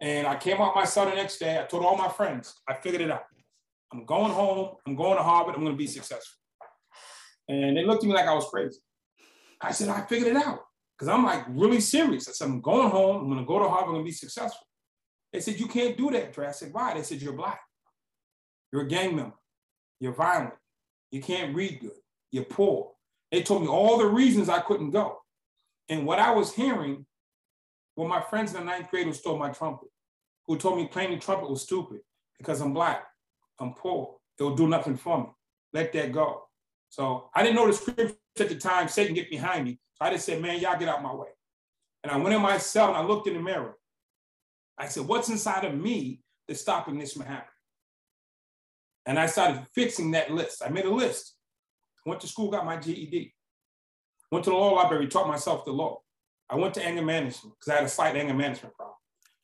And 0.00 0.26
I 0.26 0.36
came 0.36 0.60
out 0.60 0.74
my 0.74 0.84
cell 0.84 1.06
the 1.06 1.14
next 1.14 1.38
day. 1.38 1.58
I 1.58 1.64
told 1.64 1.84
all 1.84 1.96
my 1.96 2.08
friends, 2.08 2.54
I 2.68 2.74
figured 2.74 3.00
it 3.00 3.10
out. 3.10 3.24
I'm 3.92 4.04
going 4.04 4.32
home. 4.32 4.76
I'm 4.86 4.94
going 4.94 5.16
to 5.16 5.22
Harvard. 5.22 5.54
I'm 5.54 5.62
going 5.62 5.72
to 5.72 5.78
be 5.78 5.86
successful. 5.86 6.38
And 7.48 7.76
they 7.76 7.84
looked 7.84 8.02
at 8.02 8.08
me 8.08 8.14
like 8.14 8.26
I 8.26 8.34
was 8.34 8.48
crazy. 8.50 8.78
I 9.60 9.72
said, 9.72 9.88
I 9.88 10.02
figured 10.02 10.36
it 10.36 10.36
out 10.36 10.60
because 10.96 11.08
I'm 11.08 11.24
like 11.24 11.44
really 11.48 11.80
serious. 11.80 12.28
I 12.28 12.32
said, 12.32 12.48
I'm 12.48 12.60
going 12.60 12.90
home. 12.90 13.22
I'm 13.22 13.28
going 13.28 13.38
to 13.38 13.46
go 13.46 13.58
to 13.58 13.68
Harvard 13.68 13.94
and 13.94 14.04
be 14.04 14.12
successful. 14.12 14.65
They 15.36 15.42
said, 15.42 15.60
You 15.60 15.66
can't 15.66 15.98
do 15.98 16.10
that, 16.12 16.32
Dre. 16.32 16.46
I 16.46 16.52
said, 16.52 16.72
Why? 16.72 16.94
They 16.94 17.02
said, 17.02 17.20
You're 17.20 17.34
black. 17.34 17.60
You're 18.72 18.84
a 18.84 18.88
gang 18.88 19.14
member. 19.14 19.36
You're 20.00 20.14
violent. 20.14 20.54
You 21.10 21.20
can't 21.20 21.54
read 21.54 21.80
good. 21.82 21.98
You're 22.32 22.44
poor. 22.44 22.92
They 23.30 23.42
told 23.42 23.60
me 23.60 23.68
all 23.68 23.98
the 23.98 24.06
reasons 24.06 24.48
I 24.48 24.60
couldn't 24.60 24.92
go. 24.92 25.18
And 25.90 26.06
what 26.06 26.20
I 26.20 26.30
was 26.30 26.54
hearing 26.54 27.04
were 27.96 28.08
my 28.08 28.22
friends 28.22 28.54
in 28.54 28.60
the 28.60 28.64
ninth 28.64 28.88
grade 28.88 29.04
who 29.04 29.12
stole 29.12 29.36
my 29.36 29.50
trumpet, 29.50 29.90
who 30.46 30.56
told 30.56 30.78
me 30.78 30.86
playing 30.86 31.10
the 31.10 31.18
trumpet 31.18 31.50
was 31.50 31.60
stupid 31.60 32.00
because 32.38 32.62
I'm 32.62 32.72
black, 32.72 33.04
I'm 33.60 33.74
poor. 33.74 34.16
It'll 34.40 34.56
do 34.56 34.68
nothing 34.68 34.96
for 34.96 35.18
me. 35.18 35.26
Let 35.74 35.92
that 35.92 36.12
go. 36.12 36.44
So 36.88 37.28
I 37.34 37.42
didn't 37.42 37.56
know 37.56 37.66
the 37.66 37.74
scripture 37.74 38.14
at 38.40 38.48
the 38.48 38.54
time, 38.54 38.88
Satan 38.88 39.14
get 39.14 39.28
behind 39.28 39.66
me. 39.66 39.80
So 39.96 40.06
I 40.06 40.12
just 40.12 40.24
said, 40.24 40.40
man, 40.40 40.60
y'all 40.60 40.78
get 40.78 40.88
out 40.88 41.02
my 41.02 41.14
way. 41.14 41.28
And 42.02 42.10
I 42.10 42.16
went 42.16 42.34
in 42.34 42.40
my 42.40 42.56
cell 42.56 42.88
and 42.88 42.96
I 42.96 43.02
looked 43.02 43.28
in 43.28 43.34
the 43.34 43.40
mirror. 43.40 43.76
I 44.78 44.88
said, 44.88 45.06
what's 45.06 45.28
inside 45.28 45.64
of 45.64 45.74
me 45.74 46.20
that's 46.46 46.60
stopping 46.60 46.98
this 46.98 47.12
from 47.12 47.22
happening? 47.22 47.50
And 49.06 49.18
I 49.18 49.26
started 49.26 49.64
fixing 49.74 50.10
that 50.12 50.32
list. 50.32 50.62
I 50.64 50.68
made 50.68 50.84
a 50.84 50.90
list. 50.90 51.34
Went 52.04 52.20
to 52.20 52.28
school, 52.28 52.50
got 52.50 52.66
my 52.66 52.76
GED. 52.76 53.34
Went 54.30 54.44
to 54.44 54.50
the 54.50 54.56
law 54.56 54.74
library, 54.74 55.06
taught 55.06 55.28
myself 55.28 55.64
the 55.64 55.72
law. 55.72 56.00
I 56.50 56.56
went 56.56 56.74
to 56.74 56.84
anger 56.84 57.02
management 57.02 57.54
because 57.58 57.72
I 57.72 57.76
had 57.76 57.84
a 57.84 57.88
slight 57.88 58.16
anger 58.16 58.34
management 58.34 58.74
problem. 58.74 58.96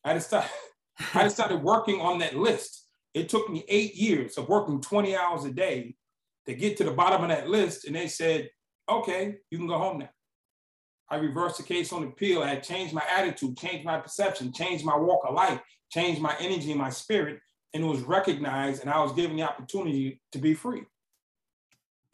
I 0.04 0.14
just 0.14 0.28
started, 0.28 0.50
I 1.14 1.24
just 1.24 1.36
started 1.36 1.62
working 1.62 2.00
on 2.00 2.18
that 2.18 2.36
list. 2.36 2.88
It 3.14 3.28
took 3.28 3.48
me 3.48 3.64
eight 3.68 3.94
years 3.94 4.38
of 4.38 4.48
working 4.48 4.80
20 4.80 5.16
hours 5.16 5.44
a 5.44 5.52
day 5.52 5.96
to 6.46 6.54
get 6.54 6.76
to 6.78 6.84
the 6.84 6.90
bottom 6.90 7.22
of 7.22 7.28
that 7.28 7.48
list. 7.48 7.84
And 7.84 7.94
they 7.94 8.08
said, 8.08 8.50
okay, 8.88 9.36
you 9.50 9.58
can 9.58 9.66
go 9.66 9.78
home 9.78 9.98
now. 9.98 10.10
I 11.12 11.16
reversed 11.16 11.59
the 11.59 11.62
case 11.62 11.92
on 11.92 12.05
appeal. 12.05 12.42
I 12.42 12.48
had 12.48 12.62
changed 12.62 12.94
my 12.94 13.03
attitude, 13.14 13.59
changed 13.59 13.85
my 13.85 13.98
perception, 13.98 14.51
changed 14.51 14.83
my 14.83 14.96
walk 14.96 15.20
of 15.29 15.35
life, 15.35 15.61
changed 15.90 16.22
my 16.22 16.35
energy, 16.40 16.72
my 16.72 16.88
spirit, 16.88 17.38
and 17.75 17.85
it 17.85 17.87
was 17.87 18.01
recognized. 18.01 18.81
And 18.81 18.88
I 18.88 18.98
was 19.03 19.12
given 19.12 19.37
the 19.37 19.42
opportunity 19.42 20.22
to 20.33 20.38
be 20.38 20.55
free. 20.55 20.85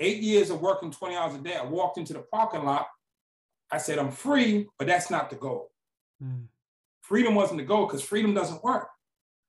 Eight 0.01 0.21
years 0.21 0.51
of 0.51 0.61
working 0.61 0.91
20 0.91 1.15
hours 1.15 1.37
a 1.37 1.39
day, 1.39 1.55
I 1.55 1.65
walked 1.65 1.97
into 1.97 2.13
the 2.13 2.25
parking 2.33 2.65
lot. 2.65 2.89
I 3.71 3.79
said, 3.79 4.01
I'm 4.01 4.11
free, 4.11 4.67
but 4.81 4.89
that's 4.89 5.11
not 5.11 5.31
the 5.31 5.37
goal. 5.37 5.71
Mm. 6.21 6.47
Freedom 7.03 7.37
wasn't 7.37 7.59
the 7.59 7.67
goal 7.67 7.87
because 7.87 8.03
freedom 8.03 8.35
doesn't 8.35 8.65
work. 8.65 8.89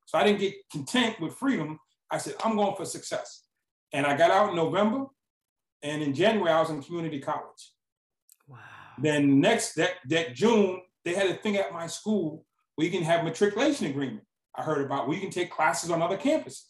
So 0.06 0.20
I 0.20 0.24
didn't 0.24 0.42
get 0.42 0.54
content 0.72 1.20
with 1.20 1.34
freedom. 1.34 1.80
I 2.12 2.20
said, 2.20 2.36
I'm 2.46 2.56
going 2.56 2.76
for 2.76 2.86
success. 2.86 3.46
And 3.94 4.06
I 4.06 4.16
got 4.16 4.30
out 4.30 4.52
in 4.52 4.56
November. 4.56 5.06
And 5.82 6.04
in 6.04 6.14
January, 6.14 6.52
I 6.52 6.60
was 6.60 6.70
in 6.70 6.84
community 6.84 7.20
college. 7.20 7.72
Then 9.02 9.40
next 9.40 9.76
that, 9.76 9.92
that 10.10 10.36
June, 10.36 10.82
they 11.06 11.14
had 11.14 11.28
a 11.28 11.36
thing 11.36 11.58
at 11.58 11.74
my 11.74 11.88
school 11.88 12.46
where 12.76 12.86
you 12.86 12.92
can 12.92 13.04
have 13.04 13.24
matriculation 13.24 13.88
agreement. 13.88 14.24
I 14.56 14.64
heard 14.64 14.86
about 14.86 15.08
where 15.08 15.16
you 15.16 15.22
can 15.22 15.32
take 15.32 15.52
classes 15.52 15.92
on 15.92 16.02
other 16.02 16.18
campuses. 16.18 16.64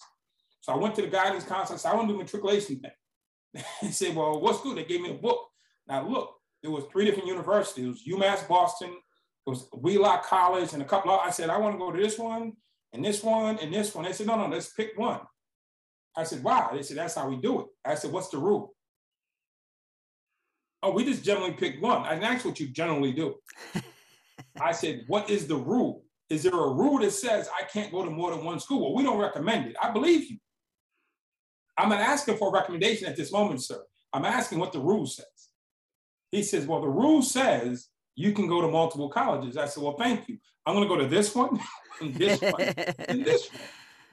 So 0.62 0.74
I 0.74 0.78
went 0.78 0.96
to 0.96 1.02
the 1.02 1.08
guidance 1.08 1.44
counselor. 1.44 1.76
I 1.76 1.80
said, 1.80 1.92
I 1.92 1.96
want 1.96 2.08
to 2.10 2.14
do 2.14 2.20
matriculation 2.20 2.80
thing. 2.80 3.64
he 3.82 3.92
said, 3.92 4.16
Well, 4.16 4.40
what's 4.40 4.62
good? 4.62 4.78
They 4.78 4.84
gave 4.84 5.02
me 5.02 5.12
a 5.12 5.16
book. 5.16 5.40
Now 5.88 6.08
look, 6.08 6.36
there 6.62 6.72
was 6.72 6.84
three 6.92 7.06
different 7.06 7.28
universities. 7.28 7.86
It 7.86 7.88
was 7.88 8.22
UMass 8.22 8.48
Boston, 8.48 8.90
it 8.90 9.50
was 9.50 9.68
Wheelock 9.74 10.26
College, 10.26 10.74
and 10.74 10.82
a 10.82 10.86
couple 10.86 11.12
of, 11.12 11.22
I 11.22 11.32
said, 11.32 11.50
I 11.50 11.58
want 11.58 11.76
to 11.76 11.80
go 11.80 11.92
to 11.92 12.02
this 12.02 12.20
one 12.20 12.54
and 12.94 13.04
this 13.04 13.24
one 13.24 13.58
and 13.60 13.74
this 13.74 13.96
one. 13.96 14.06
They 14.06 14.14
said, 14.14 14.28
no, 14.28 14.36
no, 14.36 14.48
let's 14.48 14.74
pick 14.74 14.92
one. 14.96 15.22
I 16.16 16.24
said, 16.24 16.44
wow. 16.44 16.72
They 16.74 16.84
said, 16.84 16.98
that's 16.98 17.16
how 17.16 17.30
we 17.30 17.38
do 17.38 17.62
it. 17.62 17.68
I 17.86 17.96
said, 17.96 18.12
what's 18.12 18.30
the 18.30 18.38
rule? 18.38 18.74
Oh, 20.82 20.92
we 20.92 21.04
just 21.04 21.24
generally 21.24 21.54
pick 21.54 21.82
one. 21.82 22.06
And 22.08 22.22
that's 22.22 22.46
what 22.46 22.60
you 22.60 22.68
generally 22.68 23.12
do. 23.12 23.36
I 24.62 24.72
said, 24.72 25.04
what 25.08 25.30
is 25.30 25.48
the 25.48 25.56
rule? 25.56 26.04
Is 26.30 26.44
there 26.44 26.54
a 26.54 26.74
rule 26.74 27.00
that 27.00 27.12
says 27.12 27.50
I 27.58 27.64
can't 27.66 27.92
go 27.92 28.06
to 28.06 28.12
more 28.12 28.32
than 28.32 28.46
one 28.46 28.60
school? 28.60 28.82
Well, 28.82 28.96
we 28.96 29.04
don't 29.04 29.20
recommend 29.20 29.68
it. 29.68 29.76
I 29.82 29.92
believe 29.92 30.30
you. 30.30 30.38
I'm 31.78 31.90
not 31.90 32.02
asking 32.02 32.38
for 32.38 32.50
a 32.50 32.52
recommendation 32.52 33.08
at 33.08 33.16
this 33.16 33.32
moment, 33.32 33.64
sir. 33.64 33.82
I'm 34.14 34.26
asking 34.26 34.60
what 34.60 34.74
the 34.74 34.80
rule 34.80 35.06
says. 35.06 35.26
He 36.32 36.44
says, 36.44 36.68
well, 36.68 36.82
the 36.82 36.90
rule 36.90 37.22
says 37.22 37.88
you 38.16 38.34
can 38.34 38.48
go 38.48 38.62
to 38.62 38.68
multiple 38.68 39.10
colleges. 39.10 39.58
I 39.58 39.66
said, 39.66 39.82
well, 39.82 39.96
thank 39.98 40.28
you. 40.28 40.38
I'm 40.66 40.76
going 40.76 40.88
to 40.88 40.94
go 40.94 41.02
to 41.02 41.08
this 41.08 41.34
one, 41.34 41.60
and 42.02 42.14
this 42.14 42.42
one, 42.42 42.62
and 43.08 43.26
this 43.26 43.50
one. 43.50 43.62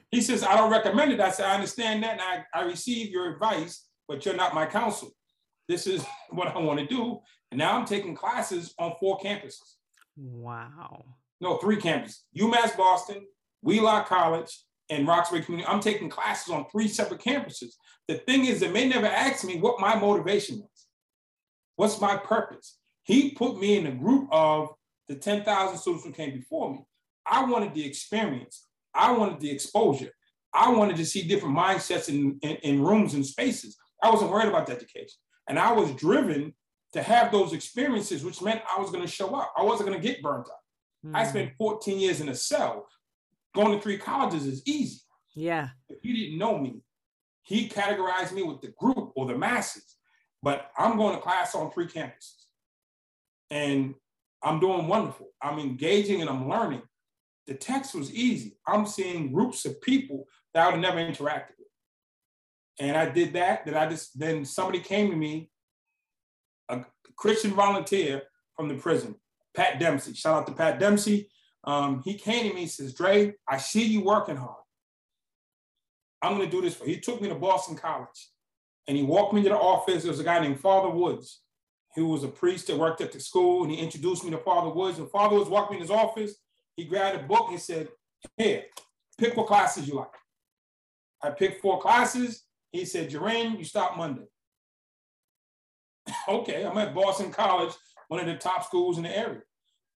He 0.09 0.21
says, 0.21 0.43
I 0.43 0.55
don't 0.55 0.71
recommend 0.71 1.11
it. 1.11 1.19
I 1.19 1.29
said, 1.29 1.45
I 1.45 1.55
understand 1.55 2.03
that, 2.03 2.13
and 2.13 2.21
I, 2.21 2.43
I 2.53 2.63
receive 2.63 3.11
your 3.11 3.33
advice, 3.33 3.85
but 4.07 4.25
you're 4.25 4.35
not 4.35 4.55
my 4.55 4.65
counsel. 4.65 5.11
This 5.67 5.87
is 5.87 6.05
what 6.29 6.47
I 6.47 6.59
want 6.59 6.79
to 6.79 6.87
do. 6.87 7.19
And 7.51 7.57
now 7.57 7.77
I'm 7.77 7.85
taking 7.85 8.15
classes 8.15 8.73
on 8.77 8.93
four 8.99 9.19
campuses. 9.19 9.75
Wow. 10.15 11.05
No, 11.39 11.57
three 11.57 11.77
campuses. 11.77 12.21
UMass 12.37 12.75
Boston, 12.75 13.25
Wheelock 13.61 14.07
College, 14.07 14.63
and 14.89 15.07
Roxbury 15.07 15.41
Community. 15.41 15.67
I'm 15.69 15.79
taking 15.79 16.09
classes 16.09 16.51
on 16.51 16.65
three 16.69 16.87
separate 16.87 17.21
campuses. 17.21 17.73
The 18.07 18.15
thing 18.15 18.45
is, 18.45 18.59
they 18.59 18.71
may 18.71 18.87
never 18.87 19.05
ask 19.05 19.43
me 19.43 19.59
what 19.59 19.79
my 19.79 19.95
motivation 19.95 20.59
was. 20.59 20.87
What's 21.75 22.01
my 22.01 22.17
purpose? 22.17 22.79
He 23.03 23.31
put 23.31 23.59
me 23.59 23.77
in 23.77 23.87
a 23.87 23.91
group 23.91 24.27
of 24.31 24.69
the 25.07 25.15
10,000 25.15 25.77
students 25.77 26.05
who 26.05 26.11
came 26.11 26.33
before 26.33 26.73
me. 26.73 26.85
I 27.25 27.45
wanted 27.45 27.73
the 27.73 27.85
experience. 27.85 28.65
I 28.93 29.11
wanted 29.11 29.39
the 29.39 29.51
exposure. 29.51 30.11
I 30.53 30.71
wanted 30.71 30.97
to 30.97 31.05
see 31.05 31.27
different 31.27 31.55
mindsets 31.55 32.09
in, 32.09 32.39
in, 32.41 32.55
in 32.57 32.83
rooms 32.83 33.13
and 33.13 33.25
spaces. 33.25 33.77
I 34.01 34.09
wasn't 34.09 34.31
worried 34.31 34.47
about 34.47 34.65
the 34.65 34.73
education. 34.73 35.19
And 35.47 35.57
I 35.57 35.71
was 35.71 35.91
driven 35.93 36.53
to 36.93 37.01
have 37.01 37.31
those 37.31 37.53
experiences, 37.53 38.23
which 38.23 38.41
meant 38.41 38.61
I 38.75 38.79
was 38.79 38.91
going 38.91 39.03
to 39.03 39.11
show 39.11 39.35
up. 39.35 39.53
I 39.57 39.63
wasn't 39.63 39.89
going 39.89 40.01
to 40.01 40.07
get 40.07 40.21
burnt 40.21 40.47
out. 40.47 41.11
Mm. 41.11 41.15
I 41.15 41.25
spent 41.25 41.53
14 41.57 41.99
years 41.99 42.21
in 42.21 42.29
a 42.29 42.35
cell. 42.35 42.87
Going 43.55 43.75
to 43.75 43.81
three 43.81 43.97
colleges 43.97 44.45
is 44.45 44.61
easy. 44.65 45.01
Yeah. 45.35 45.69
If 45.89 46.03
you 46.03 46.15
didn't 46.15 46.37
know 46.37 46.57
me, 46.57 46.81
he 47.43 47.69
categorized 47.69 48.33
me 48.33 48.43
with 48.43 48.61
the 48.61 48.73
group 48.79 49.11
or 49.15 49.25
the 49.25 49.37
masses. 49.37 49.95
But 50.43 50.69
I'm 50.77 50.97
going 50.97 51.15
to 51.15 51.21
class 51.21 51.55
on 51.55 51.71
three 51.71 51.87
campuses. 51.87 52.45
And 53.49 53.95
I'm 54.43 54.59
doing 54.59 54.87
wonderful. 54.87 55.29
I'm 55.41 55.59
engaging 55.59 56.21
and 56.21 56.29
I'm 56.29 56.49
learning. 56.49 56.81
The 57.47 57.53
text 57.53 57.95
was 57.95 58.13
easy. 58.13 58.57
I'm 58.67 58.85
seeing 58.85 59.31
groups 59.31 59.65
of 59.65 59.81
people 59.81 60.25
that 60.53 60.63
I 60.63 60.65
would 60.65 60.83
have 60.83 60.95
never 60.95 60.99
interacted. 60.99 61.56
And 62.79 62.95
I 62.95 63.09
did 63.09 63.33
that. 63.33 63.65
Then 63.65 63.75
I 63.75 63.87
just 63.87 64.17
then 64.17 64.45
somebody 64.45 64.79
came 64.79 65.09
to 65.09 65.15
me 65.15 65.49
a 66.69 66.85
Christian 67.15 67.51
volunteer 67.51 68.23
from 68.55 68.67
the 68.67 68.75
prison, 68.75 69.15
Pat 69.55 69.79
Dempsey. 69.79 70.13
Shout 70.13 70.41
out 70.41 70.47
to 70.47 70.53
Pat 70.53 70.79
Dempsey. 70.79 71.29
Um, 71.63 72.01
he 72.05 72.13
came 72.13 72.47
to 72.47 72.55
me 72.55 72.63
and 72.63 72.71
says, 72.71 72.93
Dre, 72.93 73.33
I 73.47 73.57
see 73.57 73.83
you 73.83 74.01
working 74.01 74.37
hard. 74.37 74.63
I'm 76.21 76.37
going 76.37 76.49
to 76.49 76.55
do 76.55 76.61
this 76.61 76.75
for 76.75 76.85
you. 76.85 76.95
He 76.95 76.99
took 76.99 77.21
me 77.21 77.29
to 77.29 77.35
Boston 77.35 77.75
College 77.75 78.29
and 78.87 78.97
he 78.97 79.03
walked 79.03 79.33
me 79.33 79.43
to 79.43 79.49
the 79.49 79.57
office. 79.57 80.03
There 80.03 80.11
was 80.11 80.19
a 80.19 80.23
guy 80.23 80.39
named 80.39 80.59
Father 80.59 80.89
Woods 80.89 81.41
who 81.95 82.07
was 82.07 82.23
a 82.23 82.27
priest 82.27 82.67
that 82.67 82.77
worked 82.77 83.01
at 83.01 83.11
the 83.11 83.19
school 83.19 83.63
and 83.63 83.71
he 83.71 83.77
introduced 83.77 84.23
me 84.23 84.31
to 84.31 84.37
Father 84.37 84.69
Woods. 84.69 84.97
And 84.97 85.09
Father 85.09 85.35
Woods 85.35 85.49
walked 85.49 85.71
me 85.71 85.77
in 85.77 85.81
his 85.81 85.91
office. 85.91 86.35
He 86.75 86.85
grabbed 86.85 87.19
a 87.19 87.23
book 87.23 87.47
and 87.49 87.59
said, 87.59 87.89
Here, 88.37 88.63
pick 89.17 89.35
what 89.35 89.47
classes 89.47 89.87
you 89.87 89.95
like. 89.95 90.07
I 91.21 91.31
picked 91.31 91.61
four 91.61 91.81
classes. 91.81 92.43
He 92.71 92.85
said, 92.85 93.09
Jaren, 93.09 93.57
you 93.57 93.63
start 93.63 93.97
Monday. 93.97 94.27
okay, 96.27 96.65
I'm 96.65 96.77
at 96.77 96.93
Boston 96.95 97.31
College, 97.31 97.73
one 98.07 98.19
of 98.19 98.25
the 98.25 98.35
top 98.35 98.65
schools 98.65 98.97
in 98.97 99.03
the 99.03 99.17
area. 99.17 99.41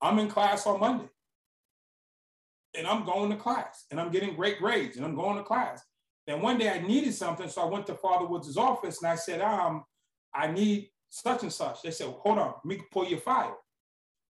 I'm 0.01 0.19
in 0.19 0.29
class 0.29 0.67
on 0.67 0.81
Monday. 0.81 1.09
And 2.77 2.87
I'm 2.87 3.05
going 3.05 3.31
to 3.31 3.37
class 3.37 3.85
and 3.91 4.01
I'm 4.01 4.13
getting 4.13 4.37
great 4.37 4.59
grades 4.59 4.97
and 4.97 5.05
I'm 5.05 5.17
going 5.17 5.37
to 5.37 5.43
class. 5.43 5.83
And 6.29 6.41
one 6.41 6.59
day 6.59 6.69
I 6.69 6.79
needed 6.81 7.13
something, 7.15 7.49
so 7.49 7.63
I 7.63 7.65
went 7.65 7.87
to 7.89 7.95
Father 7.95 8.27
Woods' 8.27 8.57
office 8.57 9.03
and 9.03 9.11
I 9.11 9.17
said, 9.17 9.41
um, 9.41 9.85
I 10.33 10.47
need 10.47 10.91
such 11.09 11.43
and 11.43 11.53
such. 11.53 11.83
They 11.83 11.91
said, 11.91 12.07
hold 12.07 12.39
on, 12.39 12.55
me 12.65 12.81
pull 12.93 13.07
your 13.07 13.19
file. 13.19 13.59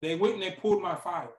They 0.02 0.14
went 0.14 0.34
and 0.34 0.42
they 0.42 0.50
pulled 0.50 0.82
my 0.82 0.94
file. 0.96 1.32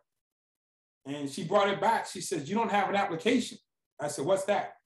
And 1.06 1.30
she 1.30 1.44
brought 1.44 1.70
it 1.70 1.80
back. 1.80 2.08
She 2.08 2.22
says, 2.22 2.50
you 2.50 2.56
don't 2.56 2.72
have 2.72 2.90
an 2.90 2.96
application. 2.96 3.60
I 4.00 4.08
said, 4.08 4.26
what's 4.26 4.46
that? 4.46 4.77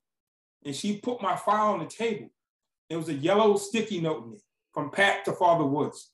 And 0.64 0.74
she 0.74 0.98
put 0.98 1.22
my 1.22 1.36
file 1.36 1.72
on 1.72 1.80
the 1.80 1.86
table. 1.86 2.30
There 2.88 2.98
was 2.98 3.08
a 3.08 3.14
yellow 3.14 3.56
sticky 3.56 4.00
note 4.00 4.26
in 4.26 4.34
it 4.34 4.42
from 4.72 4.90
Pat 4.90 5.24
to 5.24 5.32
Father 5.32 5.64
Woods. 5.64 6.10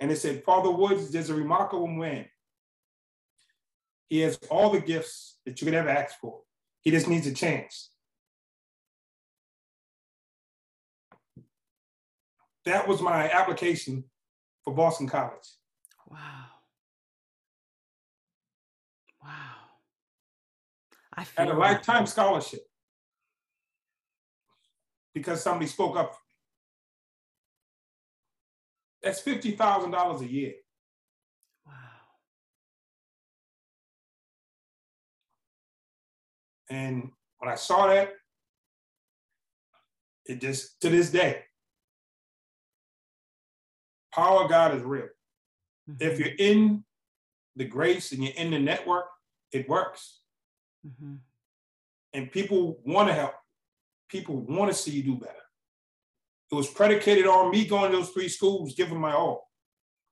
And 0.00 0.10
it 0.10 0.16
said, 0.16 0.44
Father 0.44 0.70
Woods 0.70 1.14
is 1.14 1.30
a 1.30 1.34
remarkable 1.34 1.86
man. 1.86 2.26
He 4.08 4.20
has 4.20 4.38
all 4.50 4.70
the 4.70 4.80
gifts 4.80 5.38
that 5.46 5.60
you 5.60 5.64
could 5.64 5.74
ever 5.74 5.88
ask 5.88 6.18
for. 6.20 6.40
He 6.82 6.90
just 6.90 7.08
needs 7.08 7.26
a 7.26 7.34
chance. 7.34 7.90
that 12.66 12.86
was 12.86 13.00
my 13.00 13.30
application 13.30 14.04
for 14.62 14.74
Boston 14.74 15.08
College. 15.08 15.48
Wow. 16.10 16.44
Wow. 19.22 19.30
I 21.14 21.24
feel 21.24 21.46
had 21.46 21.54
a 21.54 21.58
lifetime 21.58 22.06
scholarship 22.06 22.66
because 25.16 25.42
somebody 25.42 25.66
spoke 25.66 25.96
up. 25.96 26.14
That's 29.02 29.18
fifty 29.18 29.52
thousand 29.52 29.92
dollars 29.92 30.20
a 30.20 30.30
year. 30.30 30.52
Wow. 31.64 31.72
And 36.68 37.12
when 37.38 37.50
I 37.50 37.54
saw 37.54 37.86
that, 37.86 38.10
it 40.26 40.38
just 40.38 40.78
to 40.82 40.90
this 40.90 41.08
day, 41.10 41.44
power 44.12 44.44
of 44.44 44.50
God 44.50 44.74
is 44.74 44.82
real. 44.82 45.08
Mm-hmm. 45.88 45.96
If 45.98 46.18
you're 46.18 46.36
in 46.38 46.84
the 47.54 47.64
grace 47.64 48.12
and 48.12 48.22
you're 48.22 48.34
in 48.36 48.50
the 48.50 48.58
network, 48.58 49.06
it 49.50 49.66
works. 49.66 50.20
Mm-hmm. 50.86 51.14
And 52.12 52.30
people 52.30 52.80
want 52.84 53.08
to 53.08 53.14
help. 53.14 53.32
People 54.08 54.36
want 54.46 54.70
to 54.70 54.76
see 54.76 54.92
you 54.92 55.02
do 55.02 55.16
better. 55.16 55.32
It 56.50 56.54
was 56.54 56.68
predicated 56.68 57.26
on 57.26 57.50
me 57.50 57.66
going 57.66 57.90
to 57.90 57.96
those 57.96 58.10
three 58.10 58.28
schools, 58.28 58.74
giving 58.74 59.00
my 59.00 59.12
all, 59.12 59.50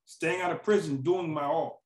staying 0.04 0.40
out 0.40 0.50
of 0.50 0.62
prison, 0.62 1.02
doing 1.02 1.32
my 1.32 1.44
all. 1.44 1.82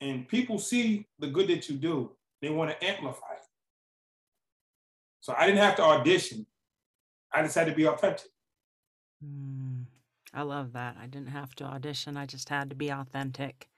And 0.00 0.26
people 0.26 0.58
see 0.58 1.06
the 1.20 1.28
good 1.28 1.48
that 1.48 1.68
you 1.68 1.76
do, 1.76 2.10
they 2.40 2.50
want 2.50 2.70
to 2.70 2.84
amplify 2.84 3.34
it. 3.34 3.46
So 5.20 5.32
I 5.36 5.46
didn't 5.46 5.62
have 5.62 5.76
to 5.76 5.82
audition. 5.84 6.44
I 7.32 7.42
just 7.42 7.54
had 7.54 7.68
to 7.68 7.74
be 7.74 7.86
authentic. 7.86 8.28
Mm. 9.24 9.84
I 10.34 10.42
love 10.42 10.72
that. 10.72 10.96
I 11.00 11.06
didn't 11.06 11.28
have 11.28 11.54
to 11.56 11.64
audition, 11.64 12.16
I 12.16 12.26
just 12.26 12.48
had 12.48 12.70
to 12.70 12.76
be 12.76 12.88
authentic. 12.88 13.68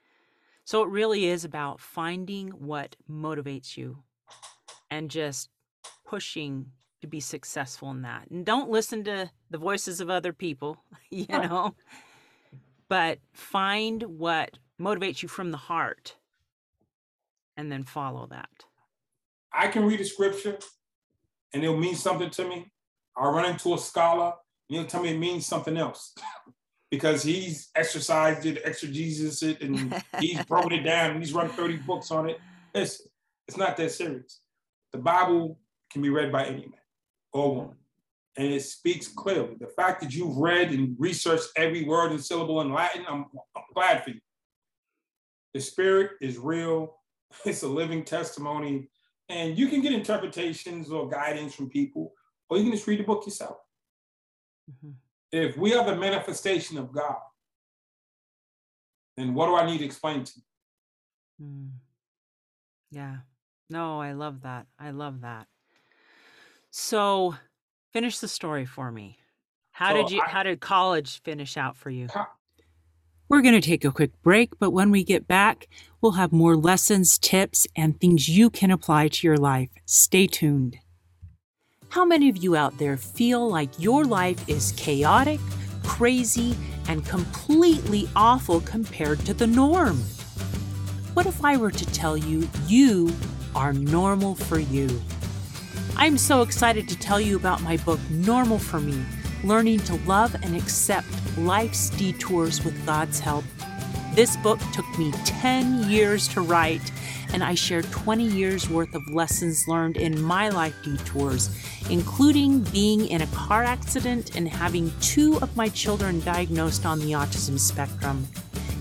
So 0.63 0.81
it 0.81 0.89
really 0.89 1.25
is 1.25 1.45
about 1.45 1.79
finding 1.79 2.49
what 2.49 2.95
motivates 3.09 3.77
you 3.77 4.03
and 4.89 5.11
just 5.11 5.49
pushing 6.05 6.71
to 7.05 7.09
be 7.09 7.19
successful 7.19 7.91
in 7.91 8.01
that. 8.01 8.27
And 8.31 8.43
don't 8.43 8.69
listen 8.69 9.03
to 9.03 9.29
the 9.51 9.57
voices 9.59 10.01
of 10.01 10.09
other 10.09 10.33
people, 10.33 10.83
you 11.09 11.27
know, 11.29 11.75
but 12.89 13.19
find 13.31 14.01
what 14.03 14.57
motivates 14.81 15.21
you 15.21 15.29
from 15.29 15.51
the 15.51 15.57
heart 15.57 16.15
and 17.55 17.71
then 17.71 17.83
follow 17.83 18.27
that. 18.27 18.65
I 19.53 19.67
can 19.67 19.85
read 19.85 20.01
a 20.01 20.05
scripture 20.05 20.57
and 21.53 21.63
it'll 21.63 21.77
mean 21.77 21.95
something 21.95 22.29
to 22.31 22.47
me. 22.47 22.71
I'll 23.15 23.31
run 23.31 23.49
into 23.49 23.73
a 23.73 23.77
scholar 23.77 24.33
and 24.67 24.77
he'll 24.77 24.87
tell 24.87 25.01
me 25.01 25.11
it 25.11 25.19
means 25.19 25.45
something 25.45 25.77
else 25.77 26.13
because 26.91 27.23
he's 27.23 27.69
exercised 27.75 28.45
it, 28.45 28.61
exegesis 28.65 29.43
it, 29.43 29.61
and 29.61 30.03
he's 30.19 30.43
broken 30.45 30.73
it 30.73 30.81
down 30.81 31.11
and 31.11 31.19
he's 31.19 31.33
run 31.33 31.49
30 31.49 31.77
books 31.77 32.11
on 32.11 32.29
it. 32.29 32.39
It's, 32.73 33.07
it's 33.47 33.57
not 33.57 33.77
that 33.77 33.91
serious. 33.91 34.41
The 34.91 34.97
Bible 34.97 35.59
can 35.91 36.01
be 36.01 36.09
read 36.09 36.31
by 36.31 36.45
any 36.45 36.61
man 36.61 36.79
and 37.35 38.47
it 38.51 38.61
speaks 38.63 39.07
clearly. 39.07 39.55
The 39.59 39.67
fact 39.67 40.01
that 40.01 40.13
you've 40.13 40.37
read 40.37 40.71
and 40.71 40.95
researched 40.99 41.49
every 41.55 41.83
word 41.85 42.11
and 42.11 42.23
syllable 42.23 42.61
in 42.61 42.73
Latin, 42.73 43.05
I'm, 43.07 43.25
I'm 43.55 43.63
glad 43.73 44.03
for 44.03 44.11
you. 44.11 44.19
The 45.53 45.61
Spirit 45.61 46.11
is 46.21 46.37
real, 46.37 46.97
it's 47.45 47.63
a 47.63 47.67
living 47.67 48.03
testimony, 48.03 48.89
and 49.29 49.57
you 49.57 49.67
can 49.67 49.81
get 49.81 49.93
interpretations 49.93 50.91
or 50.91 51.09
guidance 51.09 51.55
from 51.55 51.69
people, 51.69 52.13
or 52.49 52.57
you 52.57 52.63
can 52.63 52.73
just 52.73 52.87
read 52.87 52.99
the 52.99 53.03
book 53.03 53.25
yourself. 53.25 53.57
Mm-hmm. 54.69 54.91
If 55.31 55.57
we 55.57 55.73
are 55.73 55.85
the 55.85 55.95
manifestation 55.95 56.77
of 56.77 56.91
God, 56.91 57.17
then 59.17 59.33
what 59.33 59.47
do 59.47 59.55
I 59.55 59.65
need 59.65 59.79
to 59.79 59.85
explain 59.85 60.23
to 60.23 60.33
you? 60.35 61.45
Mm. 61.45 61.69
Yeah. 62.91 63.17
No, 63.69 63.99
I 63.99 64.11
love 64.11 64.41
that. 64.41 64.67
I 64.77 64.91
love 64.91 65.21
that. 65.21 65.47
So, 66.77 67.35
finish 67.93 68.19
the 68.19 68.27
story 68.27 68.65
for 68.65 68.91
me. 68.91 69.17
How 69.71 69.93
so 69.93 70.01
did 70.01 70.11
you 70.11 70.21
I, 70.21 70.29
how 70.29 70.43
did 70.43 70.59
college 70.59 71.21
finish 71.21 71.55
out 71.55 71.77
for 71.77 71.89
you? 71.89 72.09
We're 73.29 73.41
going 73.41 73.55
to 73.55 73.65
take 73.65 73.85
a 73.85 73.93
quick 73.93 74.11
break, 74.21 74.59
but 74.59 74.71
when 74.71 74.91
we 74.91 75.05
get 75.05 75.25
back, 75.25 75.69
we'll 76.01 76.19
have 76.19 76.33
more 76.33 76.57
lessons, 76.57 77.17
tips, 77.17 77.65
and 77.77 77.97
things 77.97 78.27
you 78.27 78.49
can 78.49 78.71
apply 78.71 79.07
to 79.07 79.25
your 79.25 79.37
life. 79.37 79.69
Stay 79.85 80.27
tuned. 80.27 80.75
How 81.87 82.03
many 82.03 82.27
of 82.27 82.35
you 82.35 82.57
out 82.57 82.77
there 82.77 82.97
feel 82.97 83.49
like 83.49 83.69
your 83.79 84.03
life 84.03 84.43
is 84.49 84.73
chaotic, 84.73 85.39
crazy, 85.81 86.57
and 86.89 87.05
completely 87.05 88.09
awful 88.17 88.59
compared 88.59 89.19
to 89.19 89.33
the 89.33 89.47
norm? 89.47 89.95
What 91.13 91.25
if 91.25 91.41
I 91.41 91.55
were 91.55 91.71
to 91.71 91.85
tell 91.93 92.17
you 92.17 92.49
you 92.67 93.13
are 93.55 93.71
normal 93.71 94.35
for 94.35 94.59
you? 94.59 94.89
I'm 95.97 96.17
so 96.17 96.41
excited 96.41 96.89
to 96.89 96.99
tell 96.99 97.21
you 97.21 97.37
about 97.37 97.61
my 97.61 97.77
book, 97.77 98.01
Normal 98.09 98.59
for 98.59 98.81
Me 98.81 99.01
Learning 99.45 99.79
to 99.79 99.95
Love 100.05 100.35
and 100.43 100.55
Accept 100.55 101.07
Life's 101.37 101.89
Detours 101.91 102.65
with 102.65 102.85
God's 102.85 103.19
Help. 103.19 103.45
This 104.13 104.35
book 104.37 104.59
took 104.73 104.85
me 104.99 105.13
10 105.23 105.89
years 105.89 106.27
to 106.29 106.41
write 106.41 106.91
and 107.33 107.43
I 107.43 107.55
share 107.55 107.81
20 107.81 108.23
years 108.23 108.69
worth 108.69 108.93
of 108.93 109.07
lessons 109.09 109.67
learned 109.67 109.95
in 109.95 110.21
my 110.21 110.49
life 110.49 110.75
detours, 110.83 111.49
including 111.89 112.59
being 112.59 113.07
in 113.07 113.21
a 113.21 113.27
car 113.27 113.63
accident 113.63 114.35
and 114.35 114.49
having 114.49 114.91
two 114.99 115.39
of 115.41 115.55
my 115.55 115.69
children 115.69 116.19
diagnosed 116.21 116.85
on 116.85 116.99
the 116.99 117.11
autism 117.13 117.57
spectrum. 117.57 118.27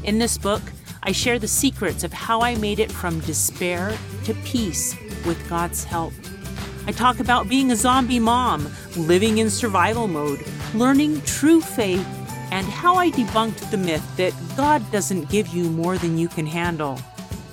In 0.03 0.19
this 0.19 0.37
book, 0.37 0.63
I 1.05 1.13
share 1.13 1.39
the 1.39 1.49
secrets 1.49 2.03
of 2.03 2.13
how 2.13 2.41
I 2.43 2.57
made 2.57 2.81
it 2.81 2.91
from 2.91 3.21
despair 3.21 3.97
to 4.25 4.35
peace 4.45 4.97
with 5.25 5.49
God's 5.49 5.85
help. 5.85 6.13
I 6.87 6.93
talk 6.93 7.19
about 7.19 7.49
being 7.49 7.71
a 7.71 7.77
zombie 7.77 8.19
mom, 8.19 8.71
living 8.95 9.39
in 9.39 9.49
survival 9.49 10.07
mode, 10.07 10.45
learning 10.75 11.23
true 11.23 11.63
faith, 11.63 12.07
and 12.51 12.67
how 12.67 12.97
I 12.97 13.11
debunked 13.11 13.71
the 13.71 13.79
myth 13.79 14.17
that 14.17 14.35
God 14.55 14.83
doesn't 14.93 15.31
give 15.31 15.49
you 15.49 15.65
more 15.71 15.97
than 15.97 16.19
you 16.19 16.29
can 16.29 16.47
handle. 16.47 17.01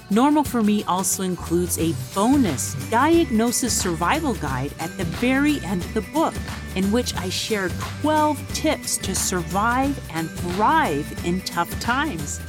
Normal 0.09 0.43
for 0.43 0.61
Me 0.61 0.83
also 0.83 1.23
includes 1.23 1.79
a 1.79 1.95
bonus 2.13 2.73
diagnosis 2.89 3.73
survival 3.81 4.33
guide 4.33 4.73
at 4.79 4.95
the 4.97 5.05
very 5.05 5.61
end 5.61 5.85
of 5.85 5.93
the 5.93 6.01
book, 6.01 6.33
in 6.75 6.91
which 6.91 7.15
I 7.15 7.29
share 7.29 7.69
12 8.01 8.53
tips 8.53 8.97
to 8.97 9.15
survive 9.15 9.97
and 10.13 10.29
thrive 10.29 11.25
in 11.25 11.39
tough 11.41 11.79
times. 11.79 12.41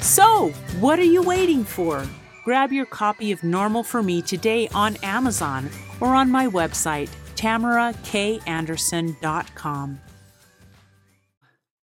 So, 0.00 0.50
what 0.78 1.00
are 1.00 1.02
you 1.02 1.22
waiting 1.22 1.64
for? 1.64 2.06
Grab 2.44 2.72
your 2.72 2.86
copy 2.86 3.32
of 3.32 3.42
Normal 3.42 3.82
for 3.82 4.02
Me 4.02 4.22
today 4.22 4.68
on 4.74 4.96
Amazon 5.02 5.68
or 6.04 6.14
on 6.14 6.30
my 6.30 6.46
website, 6.46 7.08
tamarakanderson.com. 7.36 10.00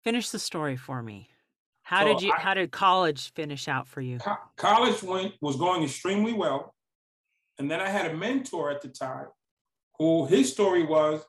Finish 0.05 0.31
the 0.31 0.39
story 0.39 0.77
for 0.77 1.03
me. 1.03 1.29
How 1.83 2.03
So 2.03 2.07
did 2.13 2.23
you 2.23 2.33
I- 2.33 2.37
how 2.41 2.55
did 2.55 2.71
college 2.71 3.33
finish 3.35 3.67
out 3.69 3.87
for 3.89 4.01
you? 4.01 4.19
Co- 4.19 4.37
college 4.57 5.03
went 5.03 5.35
was 5.41 5.57
going 5.57 5.83
extremely 5.83 6.33
well, 6.33 6.73
and 7.59 7.69
then 7.71 7.81
I 7.81 7.89
had 7.89 8.09
a 8.11 8.15
mentor 8.15 8.71
at 8.71 8.81
the 8.83 8.89
time, 8.89 9.27
who 9.99 10.27
his 10.27 10.53
story 10.53 10.85
was 10.85 11.25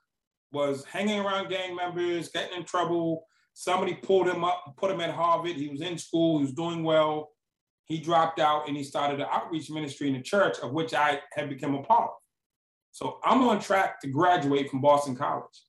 was 0.54 0.86
hanging 0.86 1.20
around 1.20 1.50
gang 1.50 1.76
members, 1.76 2.30
getting 2.30 2.56
in 2.58 2.64
trouble. 2.64 3.28
Somebody 3.54 3.96
pulled 3.96 4.30
him 4.30 4.44
up, 4.46 4.76
put 4.78 4.90
him 4.92 5.02
at 5.02 5.10
Harvard. 5.12 5.56
He 5.58 5.68
was 5.68 5.82
in 5.82 5.98
school, 5.98 6.38
he 6.38 6.46
was 6.46 6.54
doing 6.54 6.84
well. 6.84 7.32
He 7.86 7.98
dropped 8.00 8.40
out 8.40 8.68
and 8.68 8.78
he 8.78 8.84
started 8.84 9.20
an 9.20 9.28
outreach 9.32 9.70
ministry 9.72 10.08
in 10.08 10.14
the 10.14 10.22
church, 10.22 10.60
of 10.60 10.72
which 10.74 10.94
I 10.94 11.20
had 11.34 11.50
become 11.50 11.74
a 11.76 11.82
part. 11.84 12.12
So 12.98 13.20
I'm 13.24 13.48
on 13.48 13.60
track 13.60 14.02
to 14.02 14.08
graduate 14.08 14.72
from 14.72 14.82
Boston 14.82 15.16
College. 15.16 15.62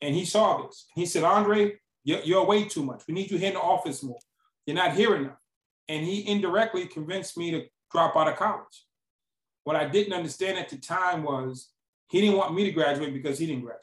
And 0.00 0.14
he 0.14 0.24
saw 0.24 0.62
this. 0.62 0.86
He 0.94 1.04
said, 1.04 1.22
Andre, 1.22 1.74
you're, 2.02 2.20
you're 2.20 2.46
way 2.46 2.64
too 2.64 2.82
much. 2.82 3.02
We 3.06 3.12
need 3.12 3.30
you 3.30 3.36
here 3.36 3.48
in 3.48 3.54
the 3.54 3.60
office 3.60 4.02
more. 4.02 4.18
You're 4.64 4.76
not 4.76 4.94
here 4.94 5.14
enough 5.14 5.36
and 5.86 6.02
he 6.06 6.26
indirectly 6.26 6.86
convinced 6.86 7.36
me 7.36 7.50
to 7.50 7.66
drop 7.90 8.16
out 8.16 8.26
of 8.26 8.36
college. 8.36 8.86
What 9.64 9.76
I 9.76 9.86
didn't 9.86 10.14
understand 10.14 10.56
at 10.56 10.70
the 10.70 10.78
time 10.78 11.24
was 11.24 11.72
he 12.08 12.22
didn't 12.22 12.38
want 12.38 12.54
me 12.54 12.64
to 12.64 12.70
graduate 12.70 13.12
because 13.12 13.38
he 13.38 13.44
didn't 13.44 13.64
graduate. 13.64 13.82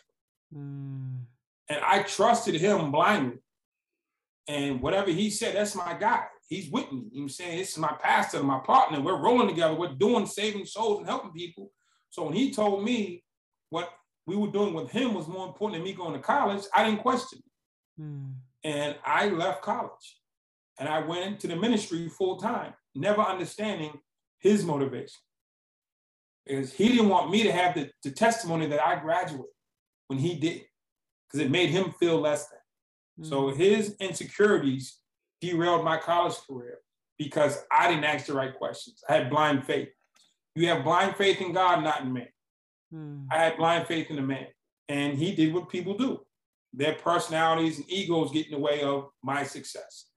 Mm, 0.51 1.25
And 1.69 1.79
I 1.85 2.01
trusted 2.01 2.55
him 2.55 2.91
blindly. 2.91 3.37
And 4.47 4.81
whatever 4.81 5.11
he 5.11 5.29
said, 5.29 5.53
that's 5.53 5.75
my 5.75 5.93
guy. 5.93 6.23
He's 6.47 6.71
with 6.71 6.91
me. 6.91 7.03
You 7.11 7.19
know 7.19 7.23
I'm 7.25 7.29
saying? 7.29 7.59
This 7.59 7.73
is 7.73 7.77
my 7.77 7.95
pastor, 8.01 8.41
my 8.41 8.57
partner. 8.57 8.99
We're 8.99 9.21
rolling 9.21 9.47
together. 9.47 9.75
We're 9.75 9.93
doing 9.93 10.25
saving 10.25 10.65
souls 10.65 10.97
and 10.97 11.07
helping 11.07 11.31
people. 11.31 11.71
So 12.09 12.23
when 12.23 12.33
he 12.33 12.51
told 12.51 12.83
me 12.83 13.23
what 13.69 13.89
we 14.25 14.35
were 14.35 14.51
doing 14.51 14.73
with 14.73 14.91
him 14.91 15.13
was 15.13 15.27
more 15.27 15.47
important 15.47 15.79
than 15.79 15.83
me 15.83 15.93
going 15.93 16.13
to 16.13 16.19
college, 16.19 16.63
I 16.75 16.83
didn't 16.83 17.01
question 17.01 17.39
it. 17.39 18.01
mm, 18.01 18.33
And 18.63 18.95
I 19.05 19.29
left 19.29 19.61
college 19.61 20.17
and 20.79 20.87
I 20.89 20.99
went 20.99 21.25
into 21.25 21.47
the 21.47 21.55
ministry 21.55 22.09
full 22.09 22.37
time, 22.37 22.73
never 22.95 23.21
understanding 23.21 23.99
his 24.39 24.65
motivation. 24.65 25.19
Because 26.45 26.73
he 26.73 26.89
didn't 26.89 27.09
want 27.09 27.29
me 27.29 27.43
to 27.43 27.51
have 27.51 27.75
the, 27.75 27.91
the 28.03 28.11
testimony 28.11 28.65
that 28.67 28.81
I 28.81 28.99
graduated 28.99 29.51
when 30.07 30.17
he 30.19 30.35
did, 30.35 30.63
because 31.27 31.45
it 31.45 31.51
made 31.51 31.69
him 31.69 31.93
feel 31.99 32.19
less 32.19 32.47
than. 32.47 33.25
So 33.25 33.43
mm. 33.43 33.55
his 33.55 33.95
insecurities 33.99 34.97
derailed 35.41 35.83
my 35.83 35.97
college 35.97 36.35
career 36.47 36.79
because 37.17 37.61
I 37.71 37.89
didn't 37.89 38.05
ask 38.05 38.25
the 38.25 38.33
right 38.33 38.55
questions. 38.55 39.03
I 39.07 39.13
had 39.13 39.29
blind 39.29 39.65
faith. 39.65 39.89
You 40.59 40.67
have 40.67 40.83
blind 40.83 41.15
faith 41.15 41.39
in 41.39 41.53
God, 41.53 41.81
not 41.85 42.01
in 42.01 42.11
man. 42.11 42.27
Mm, 42.93 43.27
I 43.31 43.37
had 43.37 43.55
blind 43.55 43.87
faith 43.87 44.09
in 44.09 44.17
the 44.17 44.21
man, 44.21 44.47
and 44.89 45.17
he 45.17 45.33
did 45.33 45.53
what 45.53 45.69
people 45.69 45.93
do. 45.93 46.19
Their 46.73 46.95
personalities 46.95 47.77
and 47.77 47.89
egos 47.89 48.31
get 48.31 48.47
in 48.47 48.51
the 48.51 48.59
way 48.59 48.81
of 48.81 49.09
my 49.23 49.43
success. 49.43 50.07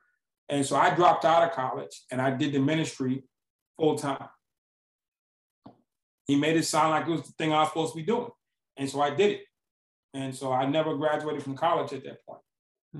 And 0.48 0.66
so 0.66 0.74
I 0.74 0.94
dropped 0.94 1.24
out 1.24 1.44
of 1.44 1.52
college 1.54 2.02
and 2.10 2.20
I 2.20 2.30
did 2.30 2.52
the 2.52 2.58
ministry 2.58 3.22
full 3.78 3.96
time. 3.96 4.28
He 6.26 6.36
made 6.36 6.56
it 6.56 6.64
sound 6.64 6.90
like 6.90 7.06
it 7.06 7.10
was 7.10 7.22
the 7.22 7.32
thing 7.32 7.52
I 7.52 7.60
was 7.60 7.68
supposed 7.68 7.92
to 7.92 7.98
be 7.98 8.04
doing. 8.04 8.28
And 8.76 8.90
so 8.90 9.00
I 9.00 9.10
did 9.10 9.30
it. 9.30 9.42
And 10.12 10.34
so 10.34 10.52
I 10.52 10.66
never 10.66 10.96
graduated 10.96 11.42
from 11.42 11.56
college 11.56 11.92
at 11.92 12.04
that 12.04 12.18
point. 12.26 12.42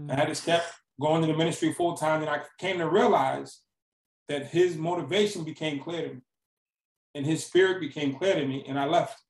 I 0.08 0.14
had 0.14 0.28
mm, 0.28 0.36
to 0.36 0.44
kept 0.44 0.72
going 1.00 1.20
to 1.22 1.26
the 1.26 1.36
ministry 1.36 1.72
full 1.74 1.94
time, 1.94 2.22
and 2.22 2.30
I 2.30 2.40
came 2.58 2.78
to 2.78 2.88
realize 2.88 3.60
that 4.28 4.46
his 4.46 4.76
motivation 4.76 5.44
became 5.44 5.80
clear 5.80 6.08
to 6.08 6.14
me, 6.14 6.20
and 7.14 7.26
his 7.26 7.44
spirit 7.44 7.80
became 7.80 8.14
clear 8.14 8.34
to 8.34 8.46
me, 8.46 8.64
and 8.66 8.78
I 8.78 8.86
left. 8.86 9.20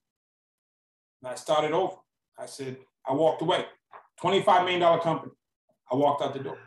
And 1.22 1.30
I 1.30 1.34
started 1.34 1.72
over. 1.72 1.96
I 2.38 2.46
said, 2.46 2.78
I 3.06 3.12
walked 3.12 3.42
away. 3.42 3.66
$25 4.22 4.64
million 4.64 5.00
company. 5.00 5.32
I 5.90 5.96
walked 5.96 6.22
out 6.22 6.32
the 6.32 6.40
door. 6.40 6.58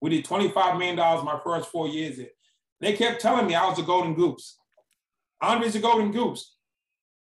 We 0.00 0.10
did 0.10 0.24
$25 0.24 0.78
million 0.78 0.96
my 0.96 1.40
first 1.44 1.70
four 1.70 1.88
years 1.88 2.16
there. 2.16 2.28
They 2.80 2.92
kept 2.92 3.20
telling 3.20 3.46
me 3.46 3.54
I 3.54 3.68
was 3.68 3.78
a 3.78 3.82
golden 3.82 4.14
goose. 4.14 4.58
Andre's 5.40 5.74
a 5.74 5.80
golden 5.80 6.12
goose. 6.12 6.56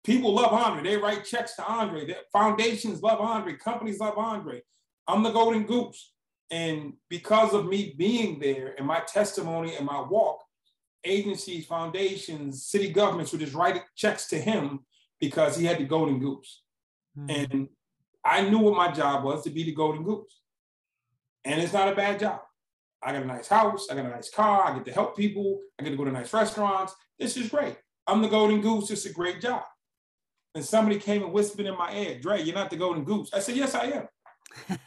People 0.03 0.33
love 0.33 0.53
Andre. 0.53 0.83
They 0.83 0.97
write 0.97 1.25
checks 1.25 1.55
to 1.55 1.65
Andre. 1.65 2.05
The 2.05 2.17
foundations 2.31 3.01
love 3.01 3.19
Andre. 3.19 3.55
Companies 3.55 3.99
love 3.99 4.17
Andre. 4.17 4.61
I'm 5.07 5.23
the 5.23 5.31
golden 5.31 5.65
goose. 5.65 6.11
And 6.51 6.93
because 7.09 7.53
of 7.53 7.65
me 7.65 7.95
being 7.97 8.39
there 8.39 8.75
and 8.77 8.85
my 8.85 8.99
testimony 8.99 9.75
and 9.75 9.85
my 9.85 10.01
walk, 10.01 10.44
agencies, 11.05 11.65
foundations, 11.65 12.65
city 12.65 12.89
governments 12.89 13.31
would 13.31 13.41
just 13.41 13.53
write 13.53 13.81
checks 13.95 14.27
to 14.27 14.39
him 14.39 14.81
because 15.19 15.57
he 15.57 15.65
had 15.65 15.77
the 15.77 15.85
golden 15.85 16.19
goose. 16.19 16.63
mm. 17.17 17.51
And 17.51 17.69
I 18.23 18.41
knew 18.49 18.59
what 18.59 18.75
my 18.75 18.91
job 18.91 19.23
was 19.23 19.43
to 19.43 19.49
be 19.49 19.63
the 19.63 19.73
golden 19.73 20.03
goose. 20.03 20.41
And 21.43 21.61
it's 21.61 21.73
not 21.73 21.91
a 21.91 21.95
bad 21.95 22.19
job. 22.19 22.41
I 23.03 23.13
got 23.13 23.21
a 23.21 23.27
nice 23.27 23.47
house, 23.47 23.87
I 23.89 23.95
got 23.95 24.05
a 24.05 24.09
nice 24.09 24.31
car, 24.31 24.65
I 24.65 24.73
get 24.73 24.85
to 24.85 24.91
help 24.91 25.15
people, 25.15 25.59
I 25.79 25.83
get 25.83 25.91
to 25.91 25.95
go 25.95 26.05
to 26.05 26.11
nice 26.11 26.33
restaurants. 26.33 26.95
This 27.19 27.37
is 27.37 27.49
great. 27.49 27.77
I'm 28.07 28.21
the 28.23 28.27
golden 28.27 28.61
goose, 28.61 28.89
it's 28.89 29.05
a 29.05 29.13
great 29.13 29.41
job. 29.41 29.63
And 30.55 30.65
somebody 30.65 30.99
came 30.99 31.21
and 31.21 31.31
whispered 31.31 31.65
in 31.65 31.77
my 31.77 31.93
ear, 31.93 32.19
Dre, 32.19 32.41
you're 32.41 32.55
not 32.55 32.69
the 32.69 32.77
golden 32.77 33.03
goose. 33.03 33.29
I 33.33 33.39
said, 33.39 33.57
Yes, 33.57 33.75
I 33.75 33.85
am. 33.87 34.07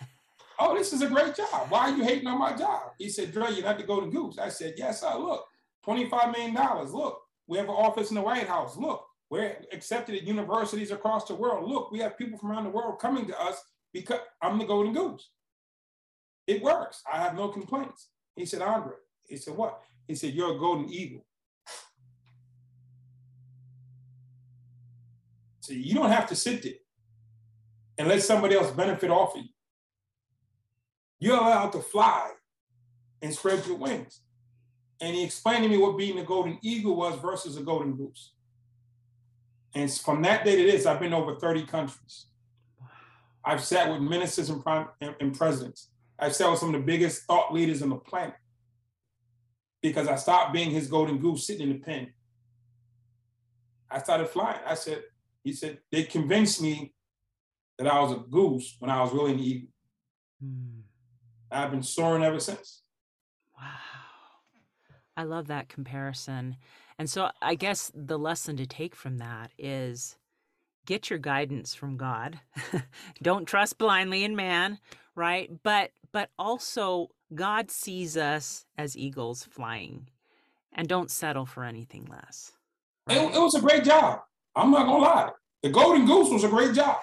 oh, 0.59 0.77
this 0.77 0.93
is 0.93 1.03
a 1.03 1.07
great 1.07 1.37
job. 1.37 1.67
Why 1.69 1.91
are 1.91 1.97
you 1.97 2.03
hating 2.03 2.27
on 2.27 2.39
my 2.39 2.57
job? 2.57 2.93
He 2.99 3.09
said, 3.09 3.33
Dre, 3.33 3.53
you're 3.53 3.65
not 3.65 3.79
the 3.79 3.85
golden 3.85 4.11
goose. 4.11 4.39
I 4.39 4.49
said, 4.49 4.75
Yes, 4.77 5.03
I 5.03 5.15
Look, 5.15 5.45
$25 5.89 6.33
million. 6.33 6.55
Look, 6.93 7.21
we 7.47 7.57
have 7.57 7.69
an 7.69 7.75
office 7.75 8.11
in 8.11 8.17
the 8.17 8.23
White 8.23 8.47
House. 8.47 8.77
Look, 8.77 9.05
we're 9.31 9.57
accepted 9.73 10.17
at 10.17 10.23
universities 10.23 10.91
across 10.91 11.27
the 11.27 11.35
world. 11.35 11.69
Look, 11.69 11.91
we 11.91 11.99
have 12.01 12.19
people 12.19 12.39
from 12.39 12.51
around 12.51 12.65
the 12.65 12.71
world 12.71 12.99
coming 12.99 13.27
to 13.27 13.41
us 13.41 13.63
because 13.93 14.21
I'm 14.43 14.59
the 14.59 14.65
golden 14.67 14.93
goose. 14.93 15.31
It 16.47 16.63
works. 16.63 17.03
I 17.11 17.19
have 17.19 17.35
no 17.35 17.49
complaints. 17.49 18.09
He 18.37 18.45
said, 18.47 18.63
Andre, 18.63 18.95
he 19.27 19.37
said, 19.37 19.57
what? 19.57 19.81
He 20.07 20.15
said, 20.15 20.35
you're 20.35 20.55
a 20.55 20.59
golden 20.59 20.91
eagle. 20.91 21.25
So 25.61 25.75
you 25.75 25.95
don't 25.95 26.11
have 26.11 26.29
to 26.29 26.35
sit 26.35 26.63
there 26.63 26.73
and 27.99 28.09
let 28.09 28.23
somebody 28.23 28.55
else 28.55 28.71
benefit 28.71 29.11
off 29.11 29.37
of 29.37 29.43
you. 29.43 29.49
You're 31.21 31.37
allowed 31.37 31.73
to 31.73 31.81
fly 31.81 32.31
and 33.21 33.35
spread 33.35 33.67
your 33.67 33.77
wings. 33.77 34.21
And 35.01 35.15
he 35.15 35.25
explained 35.25 35.63
to 35.63 35.69
me 35.69 35.79
what 35.79 35.97
being 35.97 36.19
a 36.19 36.25
golden 36.25 36.59
eagle 36.63 36.97
was 36.97 37.19
versus 37.21 37.57
a 37.57 37.63
golden 37.63 37.95
goose. 37.97 38.33
And 39.75 39.93
from 39.93 40.23
that 40.23 40.45
day 40.45 40.57
to 40.57 40.71
this, 40.71 40.87
I've 40.87 41.01
been 41.01 41.15
over 41.15 41.37
30 41.37 41.65
countries. 41.67 42.27
I've 43.45 43.63
sat 43.63 43.91
with 43.91 44.01
ministers 44.01 44.51
and, 44.51 44.63
prime, 44.63 44.89
and, 45.01 45.15
and 45.21 45.37
presidents. 45.37 45.91
I've 46.19 46.35
sat 46.35 46.51
with 46.51 46.59
some 46.59 46.75
of 46.75 46.81
the 46.81 46.87
biggest 46.87 47.23
thought 47.25 47.53
leaders 47.53 47.83
on 47.83 47.91
the 47.91 47.97
planet 47.97 48.35
because 49.81 50.09
I 50.09 50.17
stopped 50.17 50.53
being 50.53 50.71
his 50.71 50.89
golden 50.89 51.19
goose 51.19 51.47
sitting 51.47 51.71
in 51.71 51.79
the 51.79 51.85
pen. 51.85 52.13
I 53.91 54.01
started 54.01 54.29
flying. 54.29 54.61
I 54.67 54.75
said, 54.75 55.03
he 55.45 55.53
said, 55.53 55.79
they 55.93 56.03
convinced 56.03 56.61
me 56.61 56.93
that 57.79 57.87
I 57.87 58.01
was 58.01 58.13
a 58.13 58.17
goose 58.17 58.77
when 58.81 58.91
I 58.91 59.01
was 59.01 59.13
really 59.13 59.33
an 59.33 59.39
eagle. 59.39 59.69
Mm. 60.45 60.81
I've 61.51 61.71
been 61.71 61.83
soaring 61.83 62.25
ever 62.25 62.41
since. 62.41 62.83
Wow. 63.57 63.88
I 65.19 65.25
love 65.25 65.49
that 65.49 65.69
comparison. 65.69 66.57
And 66.97 67.11
so 67.11 67.31
I 67.43 67.57
guess 67.57 67.91
the 67.93 68.19
lesson 68.19 68.57
to 68.57 68.67
take 68.67 68.95
from 68.95 69.19
that 69.19 69.51
is 69.59 70.17
get 70.87 71.11
your 71.11 71.19
guidance 71.19 71.75
from 71.75 71.97
God. 71.97 72.39
Don't 73.23 73.45
trust 73.45 73.79
blindly 73.79 74.23
in 74.23 74.37
man, 74.37 74.79
right? 75.17 75.51
But 75.65 75.91
but 76.13 76.31
also 76.39 77.09
God 77.35 77.73
sees 77.73 78.17
us 78.17 78.65
as 78.79 78.97
eagles 78.97 79.43
flying 79.43 80.09
and 80.73 80.89
don't 80.89 81.11
settle 81.11 81.45
for 81.45 81.65
anything 81.65 82.07
less. 82.09 82.53
It, 83.11 83.19
it 83.19 83.41
was 83.41 83.57
a 83.57 83.61
great 83.61 83.83
job. 83.85 84.21
I'm 84.55 84.71
not 84.71 84.87
gonna 84.87 85.03
lie. 85.03 85.31
The 85.63 85.71
Golden 85.71 86.07
Goose 86.07 86.31
was 86.31 86.45
a 86.45 86.49
great 86.49 86.75
job. 86.75 86.99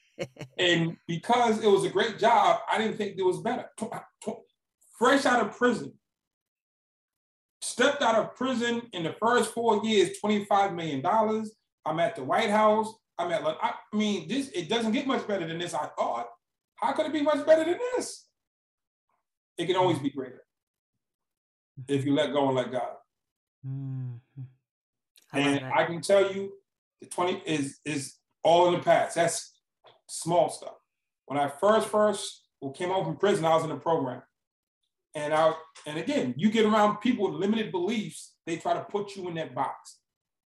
and 0.58 0.96
because 1.06 1.62
it 1.62 1.68
was 1.68 1.84
a 1.84 1.88
great 1.90 2.18
job, 2.18 2.60
I 2.70 2.76
didn't 2.78 2.96
think 2.96 3.16
it 3.16 3.24
was 3.24 3.40
better. 3.40 3.70
Fresh 4.98 5.24
out 5.26 5.46
of 5.46 5.56
prison, 5.56 5.92
stepped 7.62 8.02
out 8.02 8.16
of 8.16 8.34
prison 8.36 8.82
in 8.92 9.04
the 9.04 9.14
first 9.20 9.54
four 9.54 9.82
years, 9.84 10.18
$25 10.22 10.74
million. 10.74 11.00
I'm 11.86 12.00
at 12.00 12.16
the 12.16 12.24
White 12.24 12.50
House. 12.50 12.92
I'm 13.18 13.30
at, 13.30 13.42
I 13.44 13.74
mean, 13.92 14.26
this, 14.28 14.48
it 14.48 14.68
doesn't 14.68 14.92
get 14.92 15.06
much 15.06 15.26
better 15.26 15.46
than 15.46 15.58
this, 15.58 15.72
I 15.72 15.86
thought. 15.98 16.28
How 16.76 16.92
could 16.92 17.06
it 17.06 17.12
be 17.12 17.22
much 17.22 17.46
better 17.46 17.64
than 17.64 17.78
this? 17.94 18.26
It 19.56 19.66
can 19.66 19.76
always 19.76 19.98
be 19.98 20.10
greater 20.10 20.42
if 21.88 22.04
you 22.04 22.14
let 22.14 22.32
go 22.32 22.46
and 22.48 22.56
let 22.56 22.72
God. 22.72 22.96
Mhm. 23.66 24.18
I 25.32 25.38
and 25.38 25.56
it. 25.56 25.62
I 25.62 25.84
can 25.84 26.00
tell 26.00 26.32
you, 26.32 26.52
the 27.00 27.06
20 27.06 27.42
is 27.46 27.78
is 27.84 28.16
all 28.42 28.66
in 28.68 28.74
the 28.74 28.80
past. 28.80 29.14
That's 29.14 29.52
small 30.08 30.50
stuff. 30.50 30.74
When 31.26 31.38
I 31.38 31.48
first 31.48 31.88
first 31.88 32.48
came 32.74 32.88
home 32.90 33.04
from 33.04 33.16
prison, 33.16 33.44
I 33.44 33.54
was 33.54 33.64
in 33.64 33.70
a 33.70 33.76
program. 33.76 34.22
And 35.14 35.34
I 35.34 35.52
and 35.86 35.98
again, 35.98 36.34
you 36.36 36.50
get 36.50 36.64
around 36.64 36.98
people 36.98 37.30
with 37.30 37.40
limited 37.40 37.70
beliefs, 37.70 38.34
they 38.46 38.56
try 38.56 38.74
to 38.74 38.84
put 38.84 39.16
you 39.16 39.28
in 39.28 39.34
that 39.34 39.54
box. 39.54 39.98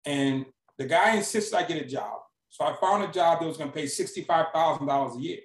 And 0.05 0.47
the 0.79 0.87
guy 0.87 1.17
insists 1.17 1.53
I 1.53 1.65
get 1.65 1.83
a 1.83 1.87
job. 1.87 2.21
So 2.49 2.65
I 2.65 2.77
found 2.81 3.05
a 3.05 3.13
job 3.13 3.41
that 3.41 3.47
was 3.47 3.57
going 3.57 3.71
to 3.71 3.77
pay 3.77 3.85
$65,000 3.85 5.17
a 5.17 5.21
year. 5.21 5.39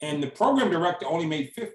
And 0.00 0.22
the 0.22 0.28
program 0.28 0.70
director 0.70 1.06
only 1.06 1.26
made 1.26 1.52
50. 1.54 1.74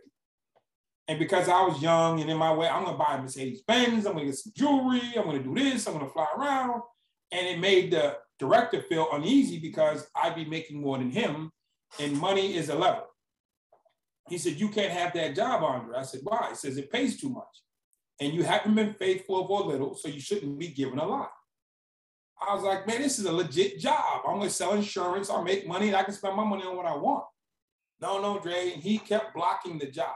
And 1.07 1.19
because 1.19 1.49
I 1.49 1.61
was 1.61 1.81
young 1.81 2.21
and 2.21 2.29
in 2.29 2.37
my 2.37 2.53
way, 2.53 2.67
I'm 2.67 2.85
gonna 2.85 2.97
buy 2.97 3.15
a 3.17 3.21
Mercedes 3.21 3.61
Benz, 3.67 4.05
I'm 4.05 4.13
gonna 4.13 4.25
get 4.25 4.35
some 4.35 4.53
jewelry, 4.55 5.01
I'm 5.17 5.25
gonna 5.25 5.43
do 5.43 5.53
this, 5.53 5.85
I'm 5.85 5.93
gonna 5.93 6.09
fly 6.09 6.27
around. 6.37 6.81
And 7.31 7.45
it 7.45 7.59
made 7.59 7.91
the 7.91 8.17
director 8.39 8.81
feel 8.83 9.09
uneasy 9.11 9.59
because 9.59 10.07
I'd 10.15 10.35
be 10.35 10.45
making 10.45 10.81
more 10.81 10.97
than 10.97 11.11
him, 11.11 11.51
and 11.99 12.17
money 12.17 12.55
is 12.55 12.69
a 12.69 12.75
level. 12.75 13.07
He 14.29 14.37
said, 14.37 14.59
You 14.59 14.69
can't 14.69 14.91
have 14.91 15.13
that 15.13 15.35
job, 15.35 15.63
Andre. 15.63 15.97
I 15.97 16.03
said, 16.03 16.21
Why? 16.23 16.47
He 16.49 16.55
says, 16.55 16.77
It 16.77 16.91
pays 16.91 17.19
too 17.19 17.29
much. 17.29 17.61
And 18.19 18.33
you 18.33 18.43
haven't 18.43 18.75
been 18.75 18.93
faithful 18.93 19.47
for 19.47 19.61
a 19.61 19.65
little, 19.65 19.95
so 19.95 20.07
you 20.07 20.19
shouldn't 20.19 20.57
be 20.57 20.67
given 20.67 20.99
a 20.99 21.05
lot. 21.05 21.31
I 22.47 22.53
was 22.53 22.63
like, 22.63 22.87
Man, 22.87 23.01
this 23.01 23.19
is 23.19 23.25
a 23.25 23.31
legit 23.31 23.79
job. 23.79 24.21
I'm 24.27 24.37
gonna 24.37 24.49
sell 24.49 24.73
insurance, 24.73 25.29
I'll 25.29 25.43
make 25.43 25.67
money, 25.67 25.87
and 25.87 25.95
I 25.95 26.03
can 26.03 26.13
spend 26.13 26.35
my 26.35 26.45
money 26.45 26.63
on 26.63 26.77
what 26.77 26.85
I 26.85 26.95
want. 26.95 27.25
No, 28.01 28.21
no, 28.21 28.39
Dre. 28.39 28.73
And 28.73 28.83
he 28.83 28.97
kept 28.97 29.33
blocking 29.33 29.79
the 29.79 29.87
job. 29.87 30.15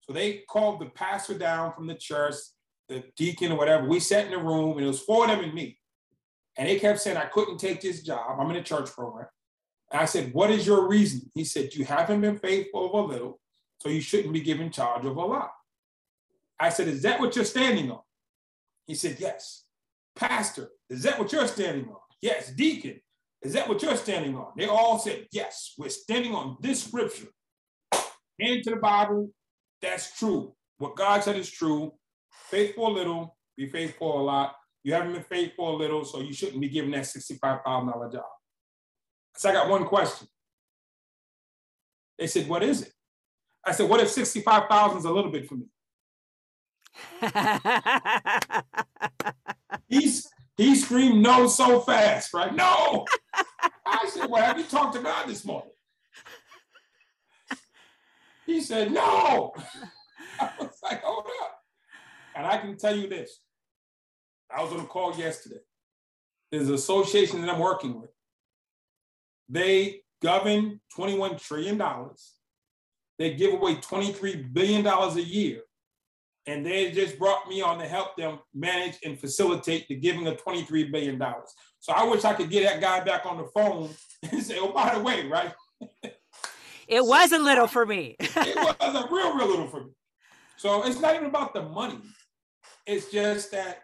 So 0.00 0.12
they 0.12 0.42
called 0.48 0.80
the 0.80 0.86
pastor 0.86 1.38
down 1.38 1.72
from 1.72 1.86
the 1.86 1.94
church, 1.94 2.34
the 2.88 3.04
deacon 3.16 3.52
or 3.52 3.56
whatever. 3.56 3.88
We 3.88 4.00
sat 4.00 4.26
in 4.26 4.32
the 4.32 4.38
room, 4.38 4.72
and 4.72 4.84
it 4.84 4.88
was 4.88 5.00
four 5.00 5.24
of 5.24 5.30
them 5.30 5.44
and 5.44 5.54
me. 5.54 5.78
And 6.56 6.68
they 6.68 6.78
kept 6.78 7.00
saying 7.00 7.16
I 7.16 7.26
couldn't 7.26 7.58
take 7.58 7.80
this 7.80 8.02
job. 8.02 8.38
I'm 8.38 8.50
in 8.50 8.56
a 8.56 8.62
church 8.62 8.90
program. 8.90 9.26
And 9.94 10.02
I 10.02 10.06
said, 10.06 10.34
What 10.34 10.50
is 10.50 10.66
your 10.66 10.88
reason? 10.88 11.30
He 11.36 11.44
said, 11.44 11.72
You 11.72 11.84
haven't 11.84 12.20
been 12.20 12.36
faithful 12.36 12.86
of 12.86 12.94
a 12.94 13.12
little, 13.12 13.40
so 13.78 13.88
you 13.88 14.00
shouldn't 14.00 14.32
be 14.32 14.40
given 14.40 14.72
charge 14.72 15.04
of 15.04 15.16
a 15.16 15.24
lot. 15.24 15.52
I 16.58 16.70
said, 16.70 16.88
Is 16.88 17.02
that 17.02 17.20
what 17.20 17.36
you're 17.36 17.44
standing 17.44 17.92
on? 17.92 18.00
He 18.88 18.96
said, 18.96 19.18
Yes. 19.20 19.66
Pastor, 20.16 20.70
is 20.90 21.04
that 21.04 21.16
what 21.16 21.30
you're 21.30 21.46
standing 21.46 21.84
on? 21.84 21.98
Yes. 22.20 22.50
Deacon, 22.50 23.00
is 23.40 23.52
that 23.52 23.68
what 23.68 23.82
you're 23.82 23.96
standing 23.96 24.34
on? 24.34 24.48
They 24.56 24.66
all 24.66 24.98
said, 24.98 25.28
Yes, 25.30 25.74
we're 25.78 25.90
standing 25.90 26.34
on 26.34 26.56
this 26.60 26.82
scripture. 26.82 27.28
Into 28.40 28.70
the 28.70 28.76
Bible, 28.76 29.30
that's 29.80 30.18
true. 30.18 30.56
What 30.78 30.96
God 30.96 31.22
said 31.22 31.36
is 31.36 31.48
true. 31.48 31.92
Faithful 32.50 32.88
a 32.88 32.92
little, 32.92 33.36
be 33.56 33.68
faithful 33.68 34.20
a 34.20 34.22
lot. 34.22 34.56
You 34.82 34.92
haven't 34.92 35.12
been 35.12 35.22
faithful 35.22 35.76
a 35.76 35.78
little, 35.78 36.04
so 36.04 36.20
you 36.20 36.32
shouldn't 36.32 36.60
be 36.60 36.68
given 36.68 36.90
that 36.90 37.04
$65,000 37.04 38.12
job. 38.12 38.24
So 39.36 39.50
I 39.50 39.52
got 39.52 39.68
one 39.68 39.84
question. 39.84 40.28
They 42.18 42.26
said, 42.26 42.48
What 42.48 42.62
is 42.62 42.82
it? 42.82 42.92
I 43.64 43.72
said, 43.72 43.88
What 43.88 44.00
if 44.00 44.10
65,000 44.10 44.98
is 44.98 45.04
a 45.04 45.10
little 45.10 45.30
bit 45.30 45.48
for 45.48 45.56
me? 45.56 45.66
He's, 49.88 50.28
he 50.56 50.76
screamed 50.76 51.22
no 51.22 51.48
so 51.48 51.80
fast, 51.80 52.32
right? 52.32 52.54
No. 52.54 53.04
I 53.84 54.08
said, 54.08 54.30
Well, 54.30 54.42
have 54.42 54.58
you 54.58 54.64
talked 54.64 54.94
to 54.94 55.02
God 55.02 55.28
this 55.28 55.44
morning? 55.44 55.70
He 58.46 58.60
said, 58.60 58.92
No. 58.92 59.52
I 60.40 60.50
was 60.60 60.78
like, 60.82 61.02
Hold 61.02 61.26
up. 61.42 61.58
And 62.36 62.46
I 62.46 62.58
can 62.58 62.76
tell 62.76 62.96
you 62.96 63.08
this 63.08 63.40
I 64.54 64.62
was 64.62 64.72
on 64.72 64.80
a 64.80 64.84
call 64.84 65.16
yesterday. 65.16 65.60
There's 66.50 66.68
an 66.68 66.74
association 66.74 67.40
that 67.40 67.50
I'm 67.50 67.58
working 67.58 68.00
with. 68.00 68.10
They 69.48 70.00
govern 70.22 70.80
$21 70.96 71.40
trillion. 71.40 71.82
They 73.18 73.34
give 73.34 73.54
away 73.54 73.76
$23 73.76 74.52
billion 74.52 74.86
a 74.86 75.20
year. 75.20 75.60
And 76.46 76.64
they 76.64 76.90
just 76.90 77.18
brought 77.18 77.48
me 77.48 77.62
on 77.62 77.78
to 77.78 77.86
help 77.86 78.16
them 78.16 78.38
manage 78.54 78.98
and 79.04 79.18
facilitate 79.18 79.88
the 79.88 79.94
giving 79.94 80.26
of 80.26 80.36
$23 80.44 80.92
billion. 80.92 81.22
So 81.80 81.92
I 81.92 82.04
wish 82.04 82.24
I 82.24 82.34
could 82.34 82.50
get 82.50 82.64
that 82.64 82.80
guy 82.80 83.02
back 83.02 83.24
on 83.24 83.38
the 83.38 83.44
phone 83.44 83.90
and 84.30 84.42
say, 84.42 84.58
oh, 84.58 84.72
by 84.72 84.94
the 84.94 85.00
way, 85.00 85.26
right? 85.26 85.52
It 86.86 87.04
was 87.04 87.32
a 87.32 87.38
little 87.38 87.66
for 87.66 87.86
me. 87.86 88.16
it 88.20 88.56
was 88.56 88.94
a 88.94 89.14
real, 89.14 89.36
real 89.36 89.48
little 89.48 89.68
for 89.68 89.84
me. 89.84 89.90
So 90.56 90.84
it's 90.84 91.00
not 91.00 91.14
even 91.14 91.28
about 91.28 91.54
the 91.54 91.62
money. 91.62 91.98
It's 92.86 93.10
just 93.10 93.52
that 93.52 93.78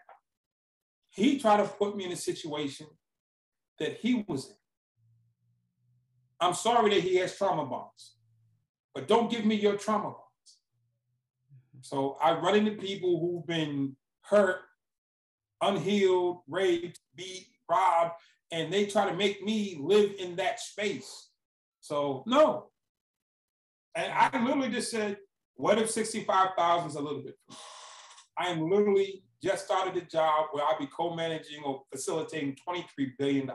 he 1.11 1.38
tried 1.38 1.59
to 1.59 1.64
put 1.64 1.96
me 1.96 2.05
in 2.05 2.12
a 2.12 2.16
situation 2.16 2.87
that 3.79 3.96
he 3.99 4.25
was 4.29 4.51
in. 4.51 4.57
I'm 6.40 6.55
sorry 6.55 6.94
that 6.94 7.03
he 7.03 7.16
has 7.16 7.37
trauma 7.37 7.66
bonds, 7.66 8.16
but 8.94 9.09
don't 9.09 9.31
give 9.31 9.44
me 9.44 9.57
your 9.57 9.76
trauma 9.76 10.05
bonds. 10.05 10.20
So 11.83 12.16
I 12.22 12.33
run 12.38 12.55
into 12.57 12.72
people 12.72 13.20
who've 13.20 13.46
been 13.46 13.96
hurt, 14.22 14.61
unhealed, 15.62 16.40
raped, 16.48 17.00
beat, 17.14 17.48
robbed, 17.68 18.14
and 18.53 18.72
they 18.72 18.87
try 18.87 19.09
to 19.09 19.16
make 19.16 19.42
me 19.42 19.79
live 19.81 20.12
in 20.18 20.37
that 20.37 20.61
space. 20.61 21.31
So 21.81 22.24
no. 22.26 22.70
And 23.94 24.12
I 24.12 24.31
literally 24.44 24.70
just 24.70 24.90
said, 24.90 25.18
what 25.55 25.79
if 25.79 25.90
65,000 25.90 26.88
is 26.88 26.96
a 26.96 27.00
little 27.00 27.22
bit? 27.22 27.37
I 28.38 28.48
am 28.48 28.70
literally 28.70 29.22
just 29.42 29.64
started 29.64 29.96
a 30.03 30.07
job 30.07 30.46
where 30.53 30.64
I'll 30.64 30.79
be 30.79 30.87
co-managing 30.87 31.62
or 31.64 31.83
facilitating 31.90 32.57
$23 32.66 32.85
billion. 33.18 33.50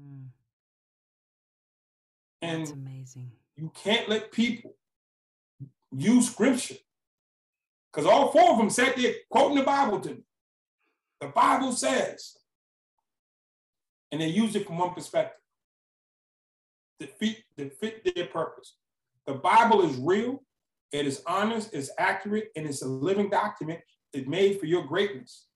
Mm. 0.00 0.26
And 2.42 2.62
That's 2.62 2.72
amazing. 2.72 3.32
You 3.56 3.72
can't 3.74 4.08
let 4.08 4.32
people 4.32 4.74
use 5.96 6.30
scripture. 6.30 6.76
Because 7.92 8.06
all 8.06 8.30
four 8.30 8.52
of 8.52 8.58
them 8.58 8.70
sat 8.70 8.96
there 8.96 9.14
quoting 9.30 9.56
the 9.56 9.64
Bible 9.64 10.00
to 10.00 10.10
me. 10.10 10.22
The 11.20 11.28
Bible 11.28 11.72
says. 11.72 12.36
And 14.12 14.20
they 14.20 14.28
use 14.28 14.54
it 14.54 14.66
from 14.66 14.78
one 14.78 14.92
perspective 14.92 15.40
to 17.00 17.06
fit, 17.06 17.38
to 17.56 17.70
fit 17.70 18.14
their 18.14 18.26
purpose. 18.26 18.76
The 19.26 19.34
Bible 19.34 19.82
is 19.82 19.96
real, 19.96 20.42
it 20.92 21.06
is 21.06 21.22
honest, 21.26 21.74
it's 21.74 21.90
accurate, 21.98 22.50
and 22.54 22.66
it's 22.66 22.82
a 22.82 22.88
living 22.88 23.28
document 23.28 23.80
it's 24.12 24.26
made 24.26 24.58
for 24.58 24.66
your 24.66 24.84
greatness. 24.84 25.46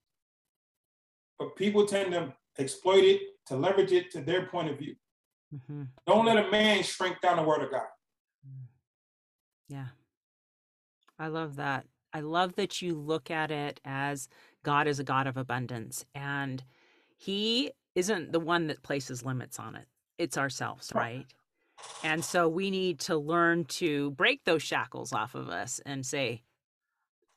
But 1.38 1.56
people 1.56 1.86
tend 1.86 2.12
to 2.12 2.34
exploit 2.58 3.04
it, 3.04 3.22
to 3.46 3.56
leverage 3.56 3.92
it 3.92 4.10
to 4.12 4.20
their 4.20 4.46
point 4.46 4.70
of 4.70 4.78
view. 4.78 4.96
Mm-hmm. 5.54 5.82
Don't 6.06 6.26
let 6.26 6.44
a 6.44 6.50
man 6.50 6.82
shrink 6.82 7.20
down 7.20 7.36
the 7.36 7.42
word 7.42 7.62
of 7.62 7.70
God. 7.70 7.82
Mm. 8.46 8.66
Yeah. 9.68 9.86
I 11.18 11.28
love 11.28 11.56
that. 11.56 11.86
I 12.12 12.20
love 12.20 12.56
that 12.56 12.82
you 12.82 12.94
look 12.94 13.30
at 13.30 13.50
it 13.50 13.80
as 13.84 14.28
God 14.64 14.86
is 14.88 14.98
a 14.98 15.04
God 15.04 15.26
of 15.26 15.36
abundance 15.36 16.04
and 16.14 16.62
he 17.16 17.72
isn't 17.94 18.32
the 18.32 18.40
one 18.40 18.66
that 18.68 18.82
places 18.82 19.24
limits 19.24 19.58
on 19.58 19.76
it. 19.76 19.86
It's 20.18 20.38
ourselves, 20.38 20.92
right? 20.94 21.26
And 22.02 22.24
so 22.24 22.48
we 22.48 22.70
need 22.70 23.00
to 23.00 23.16
learn 23.16 23.64
to 23.66 24.10
break 24.12 24.44
those 24.44 24.62
shackles 24.62 25.12
off 25.12 25.34
of 25.34 25.48
us 25.48 25.80
and 25.86 26.04
say, 26.04 26.42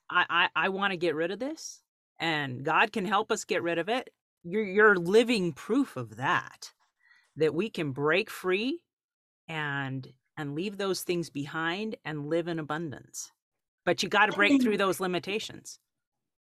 I 0.10 0.26
I, 0.56 0.66
I 0.66 0.70
want 0.70 0.92
to 0.92 0.98
get 0.98 1.16
rid 1.16 1.32
of 1.32 1.40
this 1.40 1.82
and 2.20 2.64
God 2.64 2.92
can 2.92 3.06
help 3.06 3.32
us 3.32 3.44
get 3.44 3.64
rid 3.64 3.78
of 3.78 3.90
it. 3.90 4.10
You're 4.44 4.64
you're 4.64 4.96
living 4.96 5.54
proof 5.54 5.96
of 5.96 6.18
that 6.18 6.74
that 7.38 7.54
we 7.54 7.70
can 7.70 7.92
break 7.92 8.30
free 8.30 8.82
and 9.48 10.08
and 10.38 10.56
leave 10.56 10.78
those 10.78 11.02
things 11.02 11.30
behind 11.30 11.96
and 12.06 12.28
live 12.28 12.48
in 12.48 12.60
abundance. 12.60 13.32
But 13.86 14.02
you 14.02 14.10
got 14.10 14.28
to 14.28 14.32
break 14.32 14.62
through 14.62 14.78
those 14.78 15.00
limitations. 15.00 15.80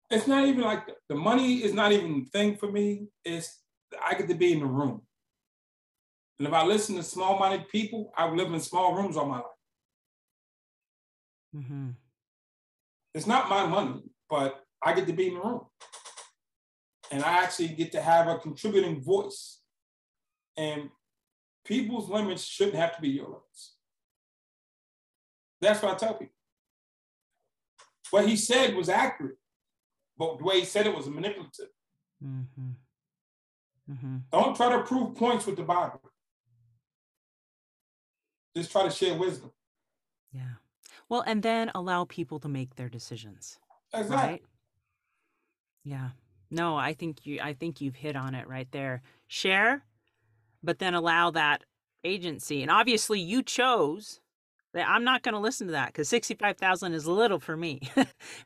It's 0.09 0.27
not 0.27 0.45
even 0.45 0.61
like 0.61 0.83
the, 1.07 1.15
money 1.15 1.63
is 1.63 1.73
not 1.73 1.91
even 1.91 2.19
the 2.19 2.25
thing 2.25 2.57
for 2.57 2.69
me. 2.71 3.07
It's 3.23 3.59
I 4.05 4.13
get 4.13 4.27
to 4.27 4.35
be 4.35 4.53
in 4.53 4.59
the 4.59 4.65
room. 4.65 5.01
And 6.37 6.47
if 6.47 6.53
I 6.53 6.65
listen 6.65 6.95
to 6.95 7.03
small-minded 7.03 7.69
people, 7.69 8.11
I 8.17 8.27
live 8.29 8.51
in 8.51 8.59
small 8.59 8.95
rooms 8.95 9.15
all 9.15 9.27
my 9.27 9.37
life. 9.37 9.45
Mm-hmm. 11.55 11.89
It's 13.13 13.27
not 13.27 13.49
my 13.49 13.65
money, 13.65 14.01
but 14.29 14.63
I 14.83 14.93
get 14.93 15.07
to 15.07 15.13
be 15.13 15.27
in 15.27 15.35
the 15.35 15.41
room. 15.41 15.61
And 17.11 17.23
I 17.23 17.43
actually 17.43 17.69
get 17.69 17.91
to 17.93 18.01
have 18.01 18.27
a 18.27 18.37
contributing 18.37 19.01
voice 19.01 19.60
and 20.57 20.89
people's 21.65 22.09
limits 22.09 22.43
shouldn't 22.43 22.77
have 22.77 22.95
to 22.95 23.01
be 23.01 23.09
your 23.09 23.25
limits. 23.25 23.75
That's 25.61 25.81
what 25.81 25.93
I 25.93 25.97
tell 25.97 26.13
people. 26.13 26.33
What 28.09 28.27
he 28.27 28.35
said 28.35 28.75
was 28.75 28.89
accurate, 28.89 29.37
but 30.17 30.37
the 30.37 30.43
way 30.43 30.59
he 30.59 30.65
said 30.65 30.85
it 30.85 30.95
was 30.95 31.07
manipulative. 31.07 31.69
Mm-hmm. 32.23 32.71
Mm-hmm. 33.91 34.17
Don't 34.31 34.55
try 34.55 34.69
to 34.75 34.83
prove 34.83 35.15
points 35.15 35.45
with 35.45 35.55
the 35.55 35.63
Bible. 35.63 36.01
Just 38.55 38.71
try 38.71 38.83
to 38.83 38.89
share 38.89 39.17
wisdom. 39.17 39.51
Yeah. 40.33 40.55
Well, 41.09 41.23
and 41.25 41.41
then 41.41 41.71
allow 41.73 42.05
people 42.05 42.39
to 42.39 42.47
make 42.47 42.75
their 42.75 42.89
decisions. 42.89 43.59
Exactly. 43.93 44.15
Right? 44.15 44.43
Yeah. 45.83 46.09
No, 46.49 46.75
I 46.75 46.93
think 46.93 47.25
you 47.25 47.39
I 47.41 47.53
think 47.53 47.79
you've 47.79 47.95
hit 47.95 48.15
on 48.15 48.35
it 48.35 48.47
right 48.47 48.67
there. 48.71 49.01
Share 49.27 49.83
but 50.63 50.79
then 50.79 50.93
allow 50.93 51.31
that 51.31 51.63
agency. 52.03 52.61
And 52.61 52.71
obviously, 52.71 53.19
you 53.19 53.43
chose 53.43 54.19
that 54.73 54.87
I'm 54.87 55.03
not 55.03 55.23
going 55.23 55.33
to 55.33 55.39
listen 55.39 55.67
to 55.67 55.73
that 55.73 55.87
because 55.87 56.09
65,000 56.09 56.93
is 56.93 57.07
little 57.07 57.39
for 57.39 57.57
me. 57.57 57.81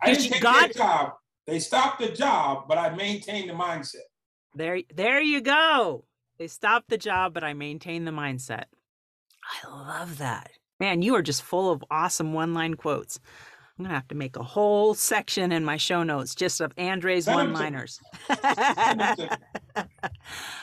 I 0.01 0.13
didn't 0.13 0.31
take 0.31 0.41
God, 0.41 0.71
job. 0.73 1.13
They 1.45 1.59
stopped 1.59 1.99
the 1.99 2.09
job, 2.09 2.67
but 2.67 2.77
I 2.77 2.95
maintained 2.95 3.49
the 3.49 3.53
mindset. 3.53 4.07
There, 4.55 4.79
there 4.93 5.21
you 5.21 5.41
go. 5.41 6.05
They 6.37 6.47
stopped 6.47 6.89
the 6.89 6.97
job, 6.97 7.33
but 7.33 7.43
I 7.43 7.53
maintained 7.53 8.07
the 8.07 8.11
mindset. 8.11 8.65
I 9.63 9.69
love 9.69 10.17
that. 10.17 10.51
Man, 10.79 11.01
you 11.01 11.15
are 11.15 11.21
just 11.21 11.43
full 11.43 11.71
of 11.71 11.83
awesome 11.89 12.33
one 12.33 12.53
line 12.53 12.73
quotes. 12.73 13.19
I'm 13.77 13.83
going 13.83 13.89
to 13.89 13.95
have 13.95 14.07
to 14.07 14.15
make 14.15 14.37
a 14.37 14.43
whole 14.43 14.93
section 14.93 15.51
in 15.51 15.65
my 15.65 15.75
show 15.75 16.01
notes 16.03 16.33
just 16.33 16.61
of 16.61 16.71
Andre's 16.77 17.27
one 17.27 17.51
liners. 17.51 17.99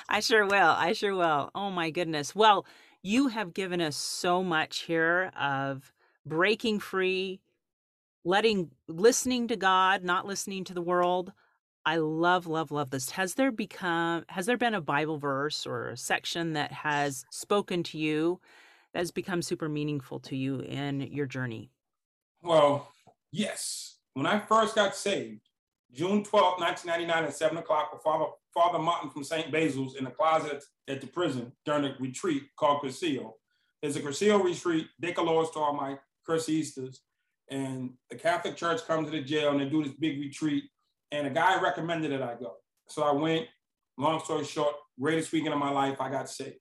I 0.08 0.20
sure 0.20 0.46
will. 0.46 0.70
I 0.70 0.94
sure 0.94 1.14
will. 1.14 1.50
Oh, 1.54 1.70
my 1.70 1.90
goodness. 1.90 2.34
Well, 2.34 2.64
you 3.02 3.28
have 3.28 3.52
given 3.52 3.82
us 3.82 3.96
so 3.96 4.42
much 4.42 4.80
here 4.80 5.30
of 5.38 5.92
breaking 6.24 6.80
free, 6.80 7.42
letting, 8.24 8.70
listening 8.88 9.48
to 9.48 9.56
God, 9.56 10.02
not 10.02 10.26
listening 10.26 10.64
to 10.64 10.74
the 10.74 10.80
world. 10.80 11.34
I 11.84 11.96
love, 11.96 12.46
love, 12.46 12.70
love 12.70 12.88
this. 12.88 13.10
Has 13.10 13.34
there 13.34 13.52
become, 13.52 14.24
has 14.28 14.46
there 14.46 14.56
been 14.56 14.74
a 14.74 14.80
Bible 14.80 15.18
verse 15.18 15.66
or 15.66 15.90
a 15.90 15.96
section 15.98 16.54
that 16.54 16.72
has 16.72 17.26
spoken 17.30 17.82
to 17.84 17.98
you 17.98 18.40
that 18.94 19.00
has 19.00 19.10
become 19.10 19.42
super 19.42 19.68
meaningful 19.68 20.18
to 20.20 20.36
you 20.36 20.60
in 20.60 21.00
your 21.00 21.26
journey? 21.26 21.70
Well, 22.42 22.91
yes. 23.32 23.98
When 24.14 24.26
I 24.26 24.38
first 24.40 24.74
got 24.74 24.94
saved, 24.94 25.40
June 25.92 26.22
12, 26.22 26.60
1999 26.60 27.24
at 27.24 27.36
seven 27.36 27.58
o'clock 27.58 27.92
with 27.92 28.02
Father, 28.02 28.26
Father 28.54 28.78
Martin 28.78 29.10
from 29.10 29.24
St. 29.24 29.50
Basil's 29.50 29.96
in 29.96 30.04
the 30.04 30.10
closet 30.10 30.62
at 30.88 31.00
the 31.00 31.06
prison 31.06 31.52
during 31.64 31.84
a 31.84 31.94
retreat 31.98 32.44
called 32.56 32.82
Cursillo. 32.82 33.32
There's 33.82 33.96
a 33.96 34.00
Cursillo 34.00 34.42
retreat, 34.42 34.86
De 35.00 35.12
Colores 35.12 35.52
to 35.52 35.58
all 35.58 35.74
my 35.74 35.98
Cursistas, 36.26 36.98
and 37.50 37.90
the 38.08 38.16
Catholic 38.16 38.56
Church 38.56 38.86
comes 38.86 39.06
to 39.06 39.12
the 39.12 39.22
jail 39.22 39.50
and 39.50 39.60
they 39.60 39.68
do 39.68 39.82
this 39.82 39.92
big 39.92 40.18
retreat. 40.18 40.64
And 41.10 41.26
a 41.26 41.30
guy 41.30 41.60
recommended 41.60 42.12
that 42.12 42.22
I 42.22 42.34
go. 42.34 42.54
So 42.88 43.02
I 43.02 43.12
went, 43.12 43.46
long 43.98 44.20
story 44.20 44.44
short, 44.44 44.74
greatest 44.98 45.32
weekend 45.32 45.52
of 45.52 45.60
my 45.60 45.70
life, 45.70 46.00
I 46.00 46.10
got 46.10 46.30
saved. 46.30 46.56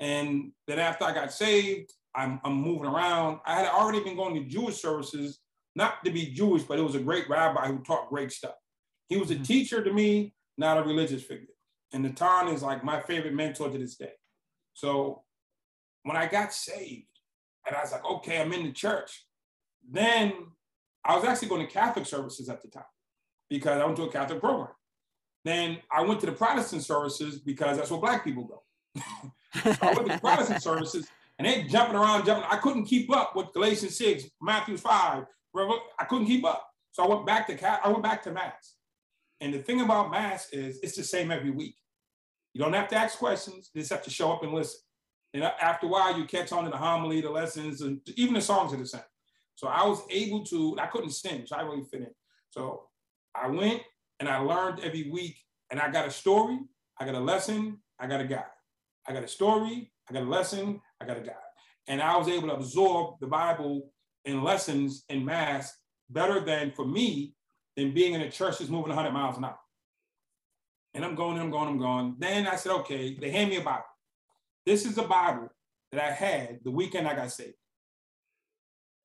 And 0.00 0.52
then 0.66 0.78
after 0.78 1.04
I 1.04 1.14
got 1.14 1.32
saved, 1.32 1.92
I'm, 2.14 2.40
I'm 2.42 2.54
moving 2.54 2.88
around. 2.88 3.40
I 3.46 3.54
had 3.54 3.68
already 3.68 4.02
been 4.02 4.16
going 4.16 4.34
to 4.34 4.48
Jewish 4.48 4.80
services, 4.80 5.38
not 5.74 6.04
to 6.04 6.10
be 6.10 6.26
Jewish, 6.26 6.62
but 6.62 6.78
it 6.78 6.82
was 6.82 6.94
a 6.94 7.00
great 7.00 7.28
rabbi 7.28 7.68
who 7.68 7.78
taught 7.78 8.08
great 8.08 8.32
stuff. 8.32 8.54
He 9.08 9.16
was 9.16 9.30
a 9.30 9.34
mm-hmm. 9.34 9.42
teacher 9.44 9.82
to 9.82 9.92
me, 9.92 10.34
not 10.56 10.78
a 10.78 10.82
religious 10.82 11.22
figure. 11.22 11.46
And 11.92 12.02
Natan 12.02 12.48
is 12.48 12.62
like 12.62 12.84
my 12.84 13.00
favorite 13.00 13.34
mentor 13.34 13.70
to 13.70 13.78
this 13.78 13.96
day. 13.96 14.12
So 14.74 15.22
when 16.04 16.16
I 16.16 16.26
got 16.26 16.52
saved, 16.52 17.06
and 17.66 17.76
I 17.76 17.80
was 17.80 17.92
like, 17.92 18.04
okay, 18.04 18.40
I'm 18.40 18.52
in 18.52 18.64
the 18.64 18.72
church. 18.72 19.26
Then 19.88 20.32
I 21.04 21.16
was 21.16 21.24
actually 21.24 21.48
going 21.48 21.66
to 21.66 21.72
Catholic 21.72 22.06
services 22.06 22.48
at 22.48 22.62
the 22.62 22.68
time 22.68 22.84
because 23.48 23.80
I 23.80 23.84
went 23.84 23.96
to 23.96 24.04
a 24.04 24.12
Catholic 24.12 24.40
program. 24.40 24.74
Then 25.44 25.78
I 25.90 26.02
went 26.02 26.20
to 26.20 26.26
the 26.26 26.32
Protestant 26.32 26.82
services 26.82 27.38
because 27.38 27.78
that's 27.78 27.90
where 27.90 28.00
Black 28.00 28.24
people 28.24 28.44
go. 28.44 28.62
so 29.62 29.76
I 29.82 29.94
went 29.94 30.06
to 30.06 30.14
the 30.14 30.20
Protestant 30.20 30.62
services 30.62 31.08
and 31.38 31.46
they 31.48 31.64
jumping 31.64 31.96
around, 31.96 32.26
jumping. 32.26 32.44
I 32.50 32.56
couldn't 32.56 32.84
keep 32.84 33.14
up 33.14 33.34
with 33.34 33.52
Galatians 33.52 33.96
6, 33.96 34.24
Matthew 34.42 34.76
5. 34.76 35.24
I 35.56 36.04
couldn't 36.08 36.26
keep 36.26 36.44
up. 36.44 36.66
So 36.92 37.04
I 37.04 37.08
went 37.08 37.26
back 37.26 37.46
to 37.46 37.56
cat. 37.56 37.80
I 37.84 37.88
went 37.88 38.02
back 38.02 38.22
to 38.24 38.32
Mass. 38.32 38.76
And 39.40 39.54
the 39.54 39.58
thing 39.58 39.80
about 39.80 40.10
Mass 40.10 40.48
is 40.52 40.78
it's 40.82 40.96
the 40.96 41.04
same 41.04 41.30
every 41.30 41.50
week. 41.50 41.76
You 42.52 42.60
don't 42.60 42.72
have 42.72 42.88
to 42.88 42.96
ask 42.96 43.18
questions, 43.18 43.70
you 43.72 43.80
just 43.80 43.92
have 43.92 44.02
to 44.02 44.10
show 44.10 44.32
up 44.32 44.42
and 44.42 44.52
listen. 44.52 44.80
And 45.32 45.44
after 45.44 45.86
a 45.86 45.88
while, 45.88 46.18
you 46.18 46.24
catch 46.24 46.50
on 46.50 46.64
to 46.64 46.70
the 46.70 46.76
homily, 46.76 47.20
the 47.20 47.30
lessons, 47.30 47.82
and 47.82 48.00
even 48.16 48.34
the 48.34 48.40
songs 48.40 48.72
are 48.72 48.76
the 48.76 48.86
same. 48.86 49.00
So 49.54 49.68
I 49.68 49.86
was 49.86 50.02
able 50.10 50.44
to, 50.46 50.76
I 50.80 50.86
couldn't 50.86 51.10
sing, 51.10 51.44
so 51.46 51.56
I 51.56 51.62
really 51.62 51.84
fit 51.84 52.00
in. 52.00 52.10
So 52.50 52.88
I 53.34 53.46
went 53.46 53.82
and 54.18 54.28
I 54.28 54.38
learned 54.38 54.80
every 54.80 55.08
week, 55.10 55.38
and 55.70 55.78
I 55.78 55.90
got 55.90 56.08
a 56.08 56.10
story, 56.10 56.58
I 56.98 57.04
got 57.04 57.14
a 57.14 57.20
lesson, 57.20 57.78
I 57.98 58.06
got 58.06 58.20
a 58.20 58.24
guide. 58.24 58.44
I 59.06 59.12
got 59.12 59.22
a 59.22 59.28
story, 59.28 59.92
I 60.08 60.12
got 60.12 60.24
a 60.24 60.28
lesson, 60.28 60.80
I 61.00 61.06
got 61.06 61.16
a 61.16 61.20
guide. 61.20 61.34
And 61.86 62.02
I 62.02 62.16
was 62.16 62.28
able 62.28 62.48
to 62.48 62.54
absorb 62.54 63.20
the 63.20 63.26
Bible 63.26 63.92
and 64.24 64.44
lessons 64.44 65.04
in 65.08 65.24
mass 65.24 65.74
better 66.08 66.40
than 66.40 66.72
for 66.72 66.86
me 66.86 67.34
than 67.76 67.94
being 67.94 68.14
in 68.14 68.20
a 68.20 68.30
church 68.30 68.58
that's 68.58 68.70
moving 68.70 68.94
100 68.94 69.12
miles 69.12 69.38
an 69.38 69.44
hour. 69.44 69.58
And 70.94 71.04
I'm 71.04 71.14
going, 71.14 71.38
I'm 71.38 71.50
going, 71.50 71.68
I'm 71.68 71.78
going. 71.78 72.16
Then 72.18 72.46
I 72.46 72.56
said, 72.56 72.72
okay, 72.72 73.14
they 73.14 73.30
hand 73.30 73.50
me 73.50 73.56
a 73.56 73.62
Bible. 73.62 73.84
This 74.66 74.84
is 74.84 74.98
a 74.98 75.04
Bible 75.04 75.48
that 75.92 76.02
I 76.02 76.10
had 76.10 76.60
the 76.64 76.70
weekend 76.70 77.06
I 77.06 77.14
got 77.14 77.30
saved. 77.30 77.54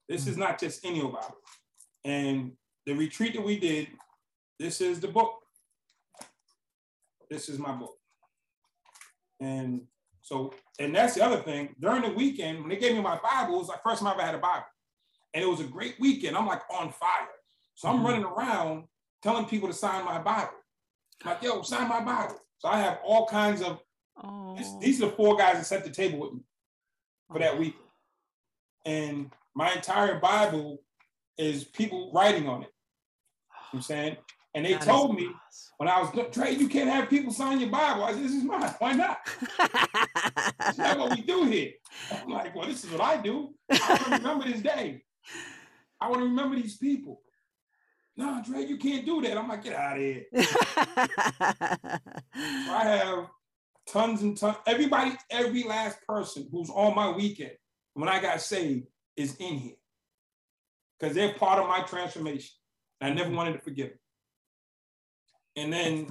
This 0.09 0.27
is 0.27 0.35
hmm. 0.35 0.41
not 0.41 0.59
just 0.59 0.85
any 0.85 1.01
old 1.01 1.13
Bible. 1.13 1.37
And 2.03 2.51
the 2.85 2.93
retreat 2.93 3.33
that 3.33 3.45
we 3.45 3.59
did, 3.59 3.87
this 4.59 4.81
is 4.81 4.99
the 4.99 5.07
book. 5.07 5.33
This 7.29 7.49
is 7.49 7.57
my 7.57 7.71
book. 7.71 7.95
And 9.39 9.81
so, 10.21 10.53
and 10.79 10.95
that's 10.95 11.15
the 11.15 11.25
other 11.25 11.41
thing. 11.41 11.75
During 11.79 12.03
the 12.03 12.09
weekend, 12.09 12.59
when 12.59 12.69
they 12.69 12.77
gave 12.77 12.93
me 12.93 13.01
my 13.01 13.19
Bible, 13.21 13.55
it 13.55 13.57
was 13.59 13.67
the 13.67 13.79
first 13.83 14.01
time 14.01 14.09
I 14.09 14.13
ever 14.13 14.21
had 14.21 14.35
a 14.35 14.39
Bible. 14.39 14.65
And 15.35 15.43
it 15.43 15.47
was 15.47 15.59
a 15.59 15.65
great 15.65 15.99
weekend. 15.99 16.37
I'm 16.37 16.47
like 16.47 16.61
on 16.71 16.91
fire. 16.93 17.27
So 17.75 17.89
I'm 17.89 17.97
mm-hmm. 17.97 18.05
running 18.05 18.23
around 18.23 18.85
telling 19.21 19.45
people 19.45 19.67
to 19.67 19.73
sign 19.73 20.05
my 20.05 20.17
Bible. 20.17 20.53
I'm 21.23 21.31
like, 21.31 21.43
yo, 21.43 21.61
sign 21.61 21.89
my 21.89 22.01
Bible. 22.01 22.39
So 22.59 22.69
I 22.69 22.79
have 22.79 22.99
all 23.03 23.27
kinds 23.27 23.61
of 23.61 23.81
this, 24.57 24.73
these 24.79 25.03
are 25.03 25.07
the 25.07 25.11
four 25.11 25.35
guys 25.35 25.57
that 25.57 25.65
set 25.65 25.83
the 25.83 25.89
table 25.89 26.19
with 26.19 26.33
me 26.33 26.39
for 27.29 27.39
that 27.39 27.59
week. 27.59 27.75
And 28.85 29.29
my 29.53 29.73
entire 29.73 30.19
Bible 30.19 30.81
is 31.37 31.65
people 31.65 32.11
writing 32.13 32.47
on 32.47 32.63
it. 32.63 32.69
You 32.69 33.77
know 33.77 33.79
I'm 33.79 33.81
saying? 33.81 34.17
And 34.53 34.65
they 34.65 34.73
that 34.73 34.83
told 34.83 35.15
me 35.15 35.25
awesome. 35.25 35.73
when 35.77 35.89
I 35.89 35.99
was 35.99 36.11
Trey, 36.31 36.51
you 36.51 36.69
can't 36.69 36.89
have 36.89 37.09
people 37.09 37.33
sign 37.33 37.59
your 37.59 37.69
Bible. 37.69 38.05
I 38.05 38.13
said, 38.13 38.23
this 38.23 38.31
is 38.31 38.43
mine. 38.45 38.73
Why 38.79 38.93
not? 38.93 39.17
That's 40.59 40.77
not 40.77 40.97
what 40.97 41.11
we 41.11 41.23
do 41.23 41.43
here. 41.43 41.71
I'm 42.11 42.29
like, 42.29 42.55
well, 42.55 42.65
this 42.65 42.85
is 42.85 42.89
what 42.89 43.01
I 43.01 43.17
do. 43.17 43.53
I 43.69 44.17
remember 44.17 44.45
this 44.45 44.61
day. 44.61 45.03
I 45.99 46.09
want 46.09 46.21
to 46.21 46.27
remember 46.27 46.55
these 46.55 46.77
people. 46.77 47.21
No, 48.17 48.41
Dre, 48.45 48.65
you 48.65 48.77
can't 48.77 49.05
do 49.05 49.21
that. 49.21 49.37
I'm 49.37 49.49
like, 49.49 49.63
get 49.63 49.73
out 49.73 49.97
of 49.97 50.03
here. 50.03 50.25
so 50.35 50.45
I 52.35 52.83
have 52.83 53.27
tons 53.87 54.21
and 54.21 54.37
tons. 54.37 54.57
Everybody, 54.65 55.13
every 55.29 55.63
last 55.63 55.97
person 56.07 56.47
who's 56.51 56.69
on 56.69 56.95
my 56.95 57.11
weekend 57.11 57.51
when 57.93 58.07
I 58.07 58.21
got 58.21 58.41
saved 58.41 58.87
is 59.17 59.35
in 59.37 59.55
here 59.55 59.75
because 60.97 61.15
they're 61.15 61.33
part 61.33 61.59
of 61.59 61.67
my 61.67 61.81
transformation. 61.81 62.51
I 63.01 63.09
never 63.09 63.31
wanted 63.31 63.53
to 63.53 63.59
forget 63.59 63.89
them. 63.89 63.99
And 65.57 65.73
then 65.73 66.07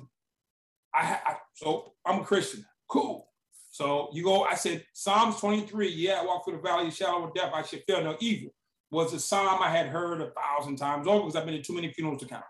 I, 0.94 1.18
I, 1.24 1.36
so 1.54 1.94
I'm 2.04 2.20
a 2.20 2.24
Christian. 2.24 2.64
Cool. 2.88 3.28
So 3.70 4.10
you 4.12 4.22
go, 4.22 4.44
I 4.44 4.54
said, 4.54 4.84
Psalms 4.92 5.40
23, 5.40 5.88
yeah, 5.88 6.20
I 6.20 6.24
walk 6.24 6.44
through 6.44 6.56
the 6.56 6.62
valley 6.62 6.88
of 6.88 6.94
shadow 6.94 7.24
of 7.24 7.34
death, 7.34 7.50
I 7.52 7.62
should 7.62 7.82
fear 7.86 8.02
no 8.02 8.16
evil, 8.20 8.54
was 8.94 9.12
a 9.12 9.20
psalm 9.20 9.60
I 9.60 9.68
had 9.68 9.88
heard 9.88 10.20
a 10.20 10.30
thousand 10.30 10.76
times 10.76 11.06
over 11.06 11.20
because 11.20 11.36
I've 11.36 11.44
been 11.44 11.56
to 11.56 11.62
too 11.62 11.74
many 11.74 11.92
funerals 11.92 12.22
to 12.22 12.28
count. 12.28 12.44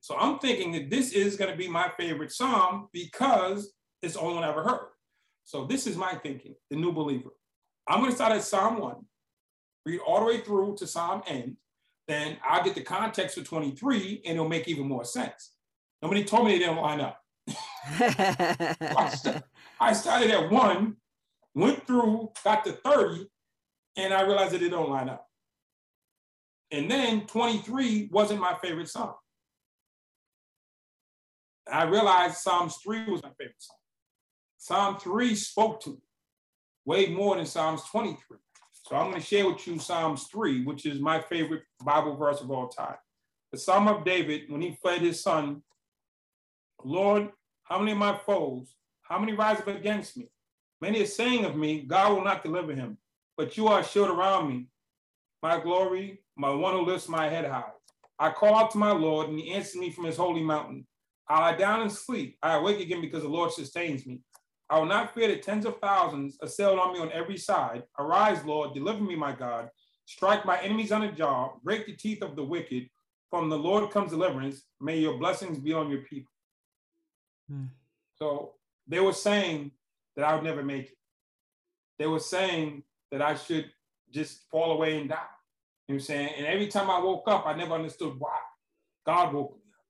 So 0.00 0.16
I'm 0.16 0.38
thinking 0.38 0.72
that 0.72 0.88
this 0.88 1.12
is 1.12 1.36
going 1.36 1.50
to 1.50 1.56
be 1.56 1.68
my 1.68 1.90
favorite 1.98 2.32
psalm 2.32 2.88
because 2.92 3.72
it's 4.00 4.14
the 4.14 4.20
only 4.20 4.36
one 4.36 4.44
I 4.44 4.50
ever 4.50 4.62
heard. 4.62 4.88
So 5.44 5.66
this 5.66 5.86
is 5.86 5.96
my 5.96 6.14
thinking, 6.14 6.54
the 6.70 6.76
new 6.76 6.92
believer. 6.92 7.30
I'm 7.88 7.98
going 7.98 8.10
to 8.10 8.16
start 8.16 8.32
at 8.32 8.44
Psalm 8.44 8.78
1, 8.78 8.96
read 9.86 10.00
all 10.06 10.20
the 10.20 10.26
way 10.26 10.40
through 10.42 10.76
to 10.76 10.86
Psalm 10.86 11.22
end. 11.26 11.56
Then 12.06 12.36
I'll 12.48 12.62
get 12.62 12.74
the 12.74 12.82
context 12.82 13.36
for 13.36 13.44
23 13.44 14.22
and 14.24 14.34
it'll 14.34 14.48
make 14.48 14.68
even 14.68 14.86
more 14.86 15.04
sense. 15.04 15.52
Nobody 16.00 16.22
told 16.24 16.46
me 16.46 16.52
they 16.52 16.60
didn't 16.60 16.76
line 16.76 17.00
up. 17.00 17.20
I 19.80 19.92
started 19.92 20.30
at 20.30 20.50
one, 20.50 20.96
went 21.54 21.86
through, 21.86 22.30
got 22.44 22.64
to 22.64 22.72
30, 22.72 23.26
and 23.96 24.14
I 24.14 24.22
realized 24.22 24.52
that 24.52 24.62
it 24.62 24.68
don't 24.68 24.90
line 24.90 25.08
up. 25.08 25.27
And 26.70 26.90
then 26.90 27.26
23 27.26 28.10
wasn't 28.12 28.40
my 28.40 28.56
favorite 28.62 28.88
song. 28.88 29.14
I 31.70 31.84
realized 31.84 32.38
Psalms 32.38 32.76
3 32.82 33.10
was 33.10 33.22
my 33.22 33.30
favorite 33.38 33.54
song. 33.58 33.76
Psalm 34.58 34.96
3 34.98 35.34
spoke 35.34 35.80
to 35.82 35.90
me 35.90 35.98
way 36.84 37.06
more 37.06 37.36
than 37.36 37.46
Psalms 37.46 37.82
23. 37.90 38.38
So 38.72 38.96
I'm 38.96 39.10
going 39.10 39.20
to 39.20 39.26
share 39.26 39.46
with 39.46 39.66
you 39.66 39.78
Psalms 39.78 40.24
3, 40.32 40.64
which 40.64 40.86
is 40.86 41.00
my 41.00 41.20
favorite 41.20 41.62
Bible 41.84 42.16
verse 42.16 42.40
of 42.40 42.50
all 42.50 42.68
time. 42.68 42.96
The 43.52 43.58
Psalm 43.58 43.88
of 43.88 44.04
David, 44.04 44.42
when 44.48 44.62
he 44.62 44.78
fled 44.80 45.02
his 45.02 45.22
son, 45.22 45.62
Lord, 46.82 47.30
how 47.64 47.78
many 47.78 47.92
of 47.92 47.98
my 47.98 48.18
foes, 48.24 48.74
how 49.02 49.18
many 49.18 49.32
rise 49.34 49.58
up 49.58 49.68
against 49.68 50.16
me? 50.16 50.28
Many 50.80 51.02
are 51.02 51.06
saying 51.06 51.44
of 51.44 51.56
me, 51.56 51.82
God 51.82 52.12
will 52.12 52.24
not 52.24 52.42
deliver 52.42 52.74
him, 52.74 52.96
but 53.36 53.56
you 53.56 53.68
are 53.68 53.80
a 53.80 53.84
shield 53.84 54.10
around 54.10 54.48
me, 54.48 54.68
my 55.42 55.60
glory, 55.60 56.22
my 56.36 56.50
one 56.50 56.74
who 56.74 56.84
lifts 56.84 57.08
my 57.08 57.28
head 57.28 57.46
high. 57.46 57.72
I 58.18 58.30
call 58.30 58.56
out 58.56 58.70
to 58.72 58.78
my 58.78 58.90
Lord, 58.90 59.28
and 59.28 59.38
he 59.38 59.52
answers 59.52 59.76
me 59.76 59.90
from 59.90 60.04
his 60.04 60.16
holy 60.16 60.42
mountain. 60.42 60.86
I 61.28 61.40
lie 61.40 61.56
down 61.56 61.82
and 61.82 61.92
sleep. 61.92 62.38
I 62.42 62.56
awake 62.56 62.80
again 62.80 63.00
because 63.00 63.22
the 63.22 63.28
Lord 63.28 63.52
sustains 63.52 64.06
me. 64.06 64.20
I 64.70 64.78
will 64.78 64.86
not 64.86 65.14
fear 65.14 65.28
the 65.28 65.36
tens 65.36 65.66
of 65.66 65.78
thousands 65.80 66.36
assailed 66.42 66.78
on 66.78 66.92
me 66.92 67.00
on 67.00 67.12
every 67.12 67.36
side. 67.36 67.84
Arise, 67.98 68.44
Lord, 68.44 68.74
deliver 68.74 69.02
me, 69.02 69.14
my 69.14 69.32
God. 69.32 69.68
Strike 70.06 70.44
my 70.44 70.58
enemies 70.60 70.90
on 70.90 71.02
the 71.02 71.08
jaw, 71.08 71.50
break 71.62 71.86
the 71.86 71.94
teeth 71.94 72.22
of 72.22 72.34
the 72.34 72.44
wicked. 72.44 72.88
From 73.30 73.50
the 73.50 73.58
Lord 73.58 73.90
comes 73.90 74.10
deliverance. 74.10 74.62
May 74.80 74.98
your 74.98 75.18
blessings 75.18 75.58
be 75.58 75.72
on 75.74 75.90
your 75.90 76.00
people. 76.00 76.32
Hmm. 77.50 77.66
So 78.16 78.54
they 78.86 79.00
were 79.00 79.12
saying 79.12 79.72
that 80.16 80.24
I 80.24 80.34
would 80.34 80.44
never 80.44 80.62
make 80.62 80.86
it. 80.86 80.98
They 81.98 82.06
were 82.06 82.20
saying 82.20 82.84
that 83.10 83.20
I 83.22 83.34
should 83.34 83.70
just 84.12 84.48
fall 84.50 84.72
away 84.72 84.98
and 84.98 85.08
die. 85.08 85.16
You 85.86 85.94
know 85.94 85.96
what 85.96 86.00
I'm 86.00 86.00
saying? 86.00 86.34
And 86.36 86.46
every 86.46 86.68
time 86.68 86.90
I 86.90 86.98
woke 86.98 87.24
up, 87.26 87.46
I 87.46 87.54
never 87.54 87.74
understood 87.74 88.14
why. 88.18 88.36
God 89.06 89.32
woke 89.32 89.52
me 89.52 89.62
up. 89.72 89.84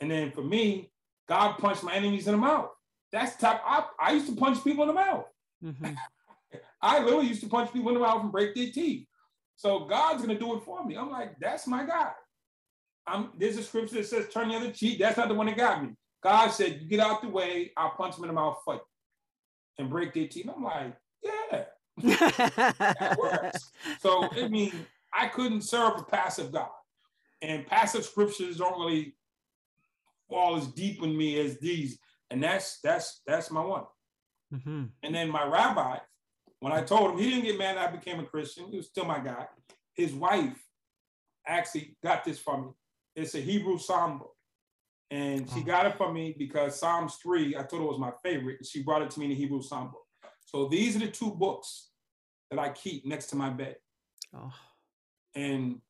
And 0.00 0.10
then 0.10 0.32
for 0.32 0.42
me, 0.42 0.90
God 1.28 1.58
punched 1.58 1.82
my 1.82 1.94
enemies 1.94 2.26
in 2.26 2.32
the 2.32 2.38
mouth. 2.38 2.70
That's 3.12 3.36
top. 3.36 3.62
I, 3.64 3.84
I 4.00 4.12
used 4.12 4.26
to 4.28 4.34
punch 4.34 4.62
people 4.64 4.82
in 4.82 4.88
the 4.88 4.94
mouth. 4.94 5.26
Mm-hmm. 5.64 5.94
I 6.82 7.02
literally 7.02 7.28
used 7.28 7.42
to 7.42 7.48
punch 7.48 7.72
people 7.72 7.88
in 7.88 7.94
the 7.94 8.00
mouth 8.00 8.22
and 8.22 8.32
break 8.32 8.54
their 8.54 8.70
teeth. 8.70 9.06
So 9.56 9.86
God's 9.86 10.22
gonna 10.22 10.38
do 10.38 10.56
it 10.56 10.62
for 10.64 10.84
me. 10.84 10.96
I'm 10.96 11.10
like, 11.10 11.38
that's 11.40 11.66
my 11.66 11.84
God. 11.84 12.12
I'm, 13.06 13.30
there's 13.38 13.56
a 13.56 13.62
scripture 13.62 13.96
that 13.96 14.06
says, 14.06 14.28
turn 14.28 14.48
the 14.48 14.56
other 14.56 14.72
cheek. 14.72 14.98
That's 14.98 15.16
not 15.16 15.28
the 15.28 15.34
one 15.34 15.46
that 15.46 15.56
got 15.56 15.82
me. 15.82 15.90
God 16.22 16.48
said, 16.48 16.80
you 16.82 16.88
get 16.88 17.00
out 17.00 17.22
the 17.22 17.28
way, 17.28 17.72
I'll 17.76 17.90
punch 17.90 18.16
them 18.16 18.24
in 18.24 18.28
the 18.28 18.34
mouth, 18.34 18.58
fight, 18.64 18.80
and 19.78 19.88
break 19.88 20.12
their 20.12 20.26
teeth. 20.26 20.50
I'm 20.54 20.62
like, 20.62 20.96
yeah, 21.22 21.64
that 22.02 23.16
works. 23.18 23.72
So, 24.00 24.28
I 24.32 24.48
mean, 24.48 24.72
I 25.12 25.28
couldn't 25.28 25.62
serve 25.62 25.98
a 25.98 26.02
passive 26.02 26.52
God. 26.52 26.68
And 27.42 27.66
passive 27.66 28.04
scriptures 28.04 28.58
don't 28.58 28.78
really 28.78 29.14
fall 30.28 30.56
as 30.56 30.66
deep 30.68 31.02
in 31.02 31.16
me 31.16 31.38
as 31.40 31.58
these. 31.58 31.98
And 32.30 32.42
that's 32.42 32.80
that's 32.80 33.22
that's 33.26 33.50
my 33.50 33.64
one. 33.64 33.84
Mm-hmm. 34.52 34.84
And 35.02 35.14
then 35.14 35.30
my 35.30 35.44
rabbi, 35.46 35.98
when 36.60 36.72
I 36.72 36.82
told 36.82 37.12
him, 37.12 37.18
he 37.18 37.30
didn't 37.30 37.44
get 37.44 37.58
mad 37.58 37.78
I 37.78 37.90
became 37.90 38.20
a 38.20 38.24
Christian. 38.24 38.66
He 38.70 38.76
was 38.76 38.86
still 38.86 39.04
my 39.04 39.18
guy. 39.18 39.46
His 39.94 40.12
wife 40.12 40.58
actually 41.46 41.96
got 42.02 42.24
this 42.24 42.38
from 42.38 42.62
me. 42.62 42.68
It's 43.14 43.34
a 43.34 43.40
Hebrew 43.40 43.78
psalm 43.78 44.18
book. 44.18 44.34
And 45.10 45.48
she 45.50 45.60
oh. 45.60 45.64
got 45.64 45.86
it 45.86 45.96
for 45.96 46.12
me 46.12 46.34
because 46.36 46.78
Psalms 46.78 47.16
3, 47.22 47.56
I 47.56 47.62
told 47.62 47.82
her 47.82 47.88
was 47.88 47.98
my 47.98 48.12
favorite. 48.22 48.58
And 48.58 48.66
she 48.66 48.82
brought 48.82 49.02
it 49.02 49.10
to 49.10 49.20
me 49.20 49.26
in 49.26 49.30
the 49.30 49.36
Hebrew 49.36 49.62
psalm 49.62 49.90
book. 49.90 50.05
So 50.46 50.68
these 50.68 50.96
are 50.96 51.00
the 51.00 51.08
two 51.08 51.32
books 51.32 51.90
that 52.50 52.58
I 52.58 52.70
keep 52.70 53.04
next 53.04 53.26
to 53.26 53.36
my 53.36 53.50
bed. 53.50 53.76
Oh. 54.34 54.52
And 55.34 55.80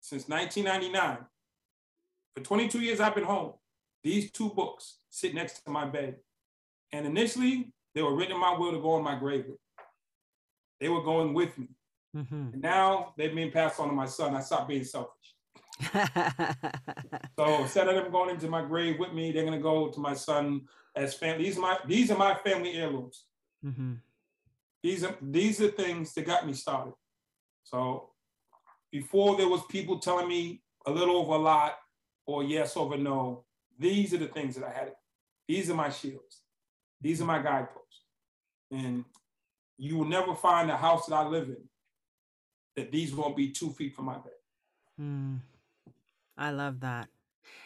since 0.00 0.28
1999, 0.28 1.18
for 2.34 2.42
22 2.42 2.80
years 2.80 3.00
I've 3.00 3.14
been 3.14 3.24
home, 3.24 3.52
these 4.02 4.30
two 4.30 4.50
books 4.50 4.98
sit 5.10 5.34
next 5.34 5.64
to 5.64 5.70
my 5.70 5.84
bed. 5.84 6.16
And 6.92 7.04
initially, 7.04 7.72
they 7.94 8.02
were 8.02 8.14
written 8.14 8.34
in 8.34 8.40
my 8.40 8.56
will 8.56 8.72
to 8.72 8.80
go 8.80 8.92
on 8.92 9.02
my 9.02 9.18
grave. 9.18 9.44
They 10.80 10.88
were 10.88 11.02
going 11.02 11.34
with 11.34 11.58
me. 11.58 11.68
Mm-hmm. 12.16 12.50
And 12.54 12.62
now 12.62 13.12
they've 13.16 13.34
been 13.34 13.50
passed 13.50 13.80
on 13.80 13.88
to 13.88 13.94
my 13.94 14.06
son. 14.06 14.34
I 14.34 14.40
stopped 14.40 14.68
being 14.68 14.84
selfish. 14.84 15.34
so 17.38 17.60
instead 17.60 17.88
of 17.88 17.94
them 17.94 18.10
going 18.10 18.30
into 18.30 18.48
my 18.48 18.64
grave 18.64 18.98
with 18.98 19.12
me, 19.12 19.30
they're 19.30 19.44
gonna 19.44 19.60
go 19.60 19.88
to 19.88 20.00
my 20.00 20.14
son 20.14 20.62
as 20.96 21.14
family. 21.14 21.44
These 21.44 21.58
are 21.58 21.60
my 21.60 21.78
these 21.86 22.10
are 22.10 22.18
my 22.18 22.34
family 22.44 22.72
heirlooms. 22.72 23.24
Mm-hmm. 23.64 23.94
These 24.82 25.04
are 25.04 25.16
these 25.20 25.60
are 25.60 25.68
things 25.68 26.14
that 26.14 26.26
got 26.26 26.46
me 26.46 26.52
started. 26.52 26.94
So 27.64 28.10
before 28.90 29.36
there 29.36 29.48
was 29.48 29.62
people 29.68 29.98
telling 29.98 30.28
me 30.28 30.62
a 30.86 30.90
little 30.90 31.16
over 31.16 31.32
a 31.32 31.38
lot 31.38 31.74
or 32.26 32.44
yes 32.44 32.76
over 32.76 32.96
no, 32.96 33.44
these 33.78 34.14
are 34.14 34.18
the 34.18 34.28
things 34.28 34.54
that 34.56 34.64
I 34.64 34.70
had. 34.70 34.92
These 35.46 35.70
are 35.70 35.74
my 35.74 35.90
shields. 35.90 36.42
These 37.00 37.20
are 37.20 37.26
my 37.26 37.42
guideposts. 37.42 38.02
And 38.70 39.04
you 39.78 39.96
will 39.96 40.04
never 40.04 40.34
find 40.34 40.70
a 40.70 40.76
house 40.76 41.06
that 41.06 41.14
I 41.14 41.26
live 41.26 41.48
in 41.48 41.68
that 42.76 42.92
these 42.92 43.14
won't 43.14 43.36
be 43.36 43.50
two 43.50 43.70
feet 43.70 43.94
from 43.94 44.06
my 44.06 44.14
bed. 44.14 44.32
Mm. 45.00 45.38
I 46.36 46.50
love 46.50 46.80
that. 46.80 47.08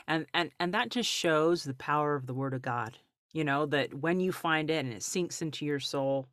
And 0.07 0.26
and 0.32 0.51
and 0.59 0.72
that 0.74 0.90
just 0.90 1.09
shows 1.09 1.64
the 1.64 1.74
power 1.74 2.14
of 2.14 2.26
the 2.26 2.34
word 2.34 2.55
of 2.55 2.62
God. 2.62 2.99
You 3.33 3.45
know, 3.45 3.66
that 3.66 3.95
when 3.95 4.20
you 4.20 4.33
find 4.33 4.70
it 4.70 4.85
and 4.85 4.93
it 4.93 5.03
sinks 5.03 5.41
into 5.41 5.64
your 5.64 5.80
soul, 5.80 6.28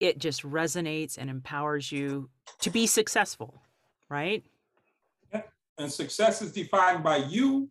it 0.00 0.18
just 0.18 0.42
resonates 0.42 1.18
and 1.18 1.28
empowers 1.28 1.90
you 1.90 2.30
to 2.60 2.70
be 2.70 2.86
successful, 2.86 3.62
right? 4.08 4.44
Yeah. 5.32 5.42
And 5.78 5.90
success 5.90 6.42
is 6.42 6.52
defined 6.52 7.02
by 7.02 7.16
you, 7.16 7.68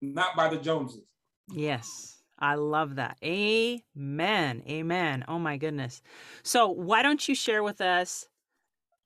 not 0.00 0.34
by 0.36 0.48
the 0.48 0.56
Joneses. 0.56 1.04
Yes. 1.52 2.22
I 2.38 2.56
love 2.56 2.96
that. 2.96 3.16
Amen. 3.22 4.62
Amen. 4.68 5.24
Oh 5.28 5.38
my 5.38 5.56
goodness. 5.56 6.02
So, 6.42 6.68
why 6.68 7.02
don't 7.02 7.28
you 7.28 7.34
share 7.34 7.62
with 7.62 7.80
us 7.80 8.26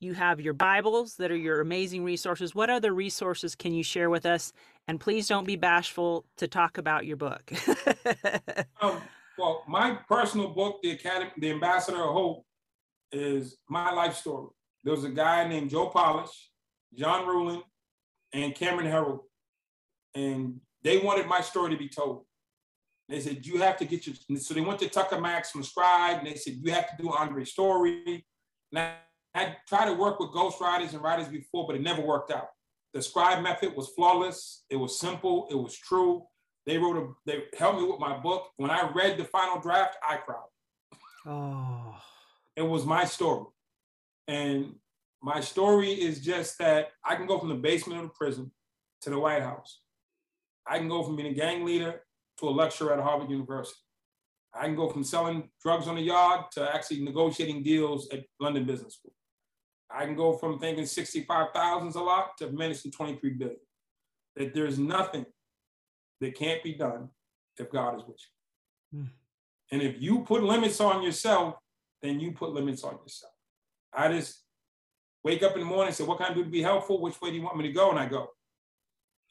you 0.01 0.15
have 0.15 0.41
your 0.41 0.55
Bibles 0.55 1.17
that 1.17 1.31
are 1.31 1.37
your 1.37 1.61
amazing 1.61 2.05
resources. 2.05 2.55
What 2.55 2.71
other 2.71 2.93
resources 2.93 3.55
can 3.55 3.73
you 3.73 3.83
share 3.83 4.11
with 4.11 4.27
us? 4.27 4.53
And 4.87 5.01
please 5.01 5.29
don't 5.29 5.47
be 5.47 5.57
bashful 5.57 6.25
to 6.37 6.47
talk 6.47 6.79
about 6.79 7.05
your 7.05 7.17
book. 7.17 7.51
um, 8.81 9.03
well, 9.37 9.65
my 9.69 9.99
personal 10.09 10.49
book, 10.49 10.81
The 10.83 10.93
Academy, 10.93 11.31
The 11.39 11.51
Ambassador 11.51 12.03
of 12.03 12.13
Hope, 12.13 12.45
is 13.13 13.59
my 13.69 13.93
life 13.93 14.15
story. 14.15 14.49
There 14.85 14.95
was 14.95 15.05
a 15.05 15.11
guy 15.11 15.47
named 15.49 15.71
Joe 15.71 15.89
Polish, 15.89 16.51
John 16.95 17.27
Ruhlin, 17.27 17.63
and 18.33 18.55
Cameron 18.55 18.87
Herold. 18.87 19.21
And 20.15 20.61
they 20.83 20.99
wanted 20.99 21.27
my 21.27 21.41
story 21.41 21.71
to 21.71 21.77
be 21.77 21.89
told. 21.89 22.25
They 23.09 23.21
said, 23.21 23.45
you 23.47 23.59
have 23.59 23.79
to 23.79 23.85
get 23.85 24.07
your, 24.07 24.17
so 24.39 24.55
they 24.55 24.61
went 24.61 24.79
to 24.81 24.89
Tucker 24.89 25.21
Max 25.21 25.51
from 25.51 25.63
Scribe, 25.63 26.19
and 26.19 26.27
they 26.27 26.35
said, 26.35 26.59
you 26.63 26.73
have 26.73 26.89
to 26.89 27.03
do 27.03 27.11
Andre's 27.11 27.51
story. 27.51 28.27
I 29.35 29.57
tried 29.69 29.87
to 29.87 29.95
work 29.95 30.19
with 30.19 30.31
ghostwriters 30.31 30.93
and 30.93 31.03
writers 31.03 31.29
before, 31.29 31.67
but 31.67 31.77
it 31.77 31.83
never 31.83 32.03
worked 32.03 32.31
out. 32.31 32.49
The 32.95 33.03
scribe 33.03 33.43
method 33.43 33.77
was 33.77 33.89
flawless. 33.89 34.65
It 34.71 34.77
was 34.77 34.99
simple. 34.99 35.47
It 35.51 35.55
was 35.55 35.77
true. 35.77 36.25
They 36.67 36.79
wrote 36.79 36.97
a, 36.97 37.09
they 37.27 37.45
helped 37.57 37.81
me 37.81 37.87
with 37.87 38.01
my 38.01 38.17
book. 38.17 38.49
When 38.57 38.71
I 38.71 38.91
read 38.95 39.19
the 39.19 39.25
final 39.25 39.61
draft, 39.61 39.97
I 40.07 40.17
cried. 40.17 40.39
Oh. 41.27 41.97
It 42.57 42.63
was 42.63 42.85
my 42.85 43.05
story. 43.05 43.47
And 44.27 44.75
my 45.23 45.41
story 45.41 45.93
is 45.93 46.21
just 46.21 46.59
that 46.59 46.89
I 47.05 47.15
can 47.15 47.27
go 47.27 47.39
from 47.39 47.49
the 47.49 47.55
basement 47.55 48.01
of 48.01 48.09
the 48.09 48.15
prison 48.15 48.51
to 49.03 49.11
the 49.11 49.19
White 49.19 49.43
House. 49.43 49.81
I 50.67 50.79
can 50.79 50.89
go 50.89 51.03
from 51.03 51.17
being 51.17 51.33
a 51.33 51.35
gang 51.35 51.65
leader 51.65 52.03
to 52.41 52.49
a 52.49 52.51
lecturer 52.51 52.93
at 52.93 53.01
Harvard 53.01 53.31
University. 53.31 53.81
I 54.55 54.65
can 54.65 54.77
go 54.77 54.89
from 54.89 55.05
selling 55.05 55.51
drugs 55.63 55.89
on 55.89 55.97
the 55.97 56.03
yard 56.03 56.47
to 56.53 56.75
actually 56.75 57.01
negotiating 57.01 57.63
deals 57.63 58.09
at 58.11 58.25
London 58.41 58.65
Business 58.65 58.95
School. 58.95 59.13
I 59.91 60.05
can 60.05 60.17
go 60.17 60.35
from 60.35 60.59
thinking 60.59 60.87
65,000 60.87 61.89
is 61.89 61.95
a 61.95 62.01
lot 62.01 62.37
to 62.39 62.51
menacing 62.51 62.93
23 62.93 63.31
billion. 63.31 63.57
That 64.37 64.55
there's 64.55 64.79
nothing 64.79 65.27
that 66.21 66.37
can't 66.37 66.63
be 66.63 66.75
done 66.75 67.09
if 67.57 67.71
God 67.71 67.97
is 67.97 68.07
with 68.07 68.21
you. 68.93 69.01
Mm. 69.01 69.09
And 69.73 69.83
if 69.83 70.01
you 70.01 70.21
put 70.21 70.43
limits 70.43 70.81
on 70.81 71.03
yourself, 71.03 71.55
then 72.03 72.21
you 72.21 72.33
put 72.33 72.51
limits 72.51 72.85
on 72.85 72.99
yourself. 73.03 73.33
I 73.93 74.09
just 74.09 74.43
wake 75.25 75.43
up 75.43 75.55
in 75.55 75.61
the 75.61 75.67
morning 75.67 75.89
and 75.89 75.97
say, 75.97 76.05
What 76.05 76.19
can 76.19 76.31
I 76.31 76.35
do 76.35 76.45
to 76.45 76.51
be 76.51 76.63
helpful? 76.63 77.01
Which 77.01 77.21
way 77.21 77.31
do 77.31 77.37
you 77.37 77.43
want 77.43 77.57
me 77.57 77.65
to 77.65 77.73
go? 77.73 77.91
And 77.91 77.99
I 77.99 78.07
go. 78.07 78.31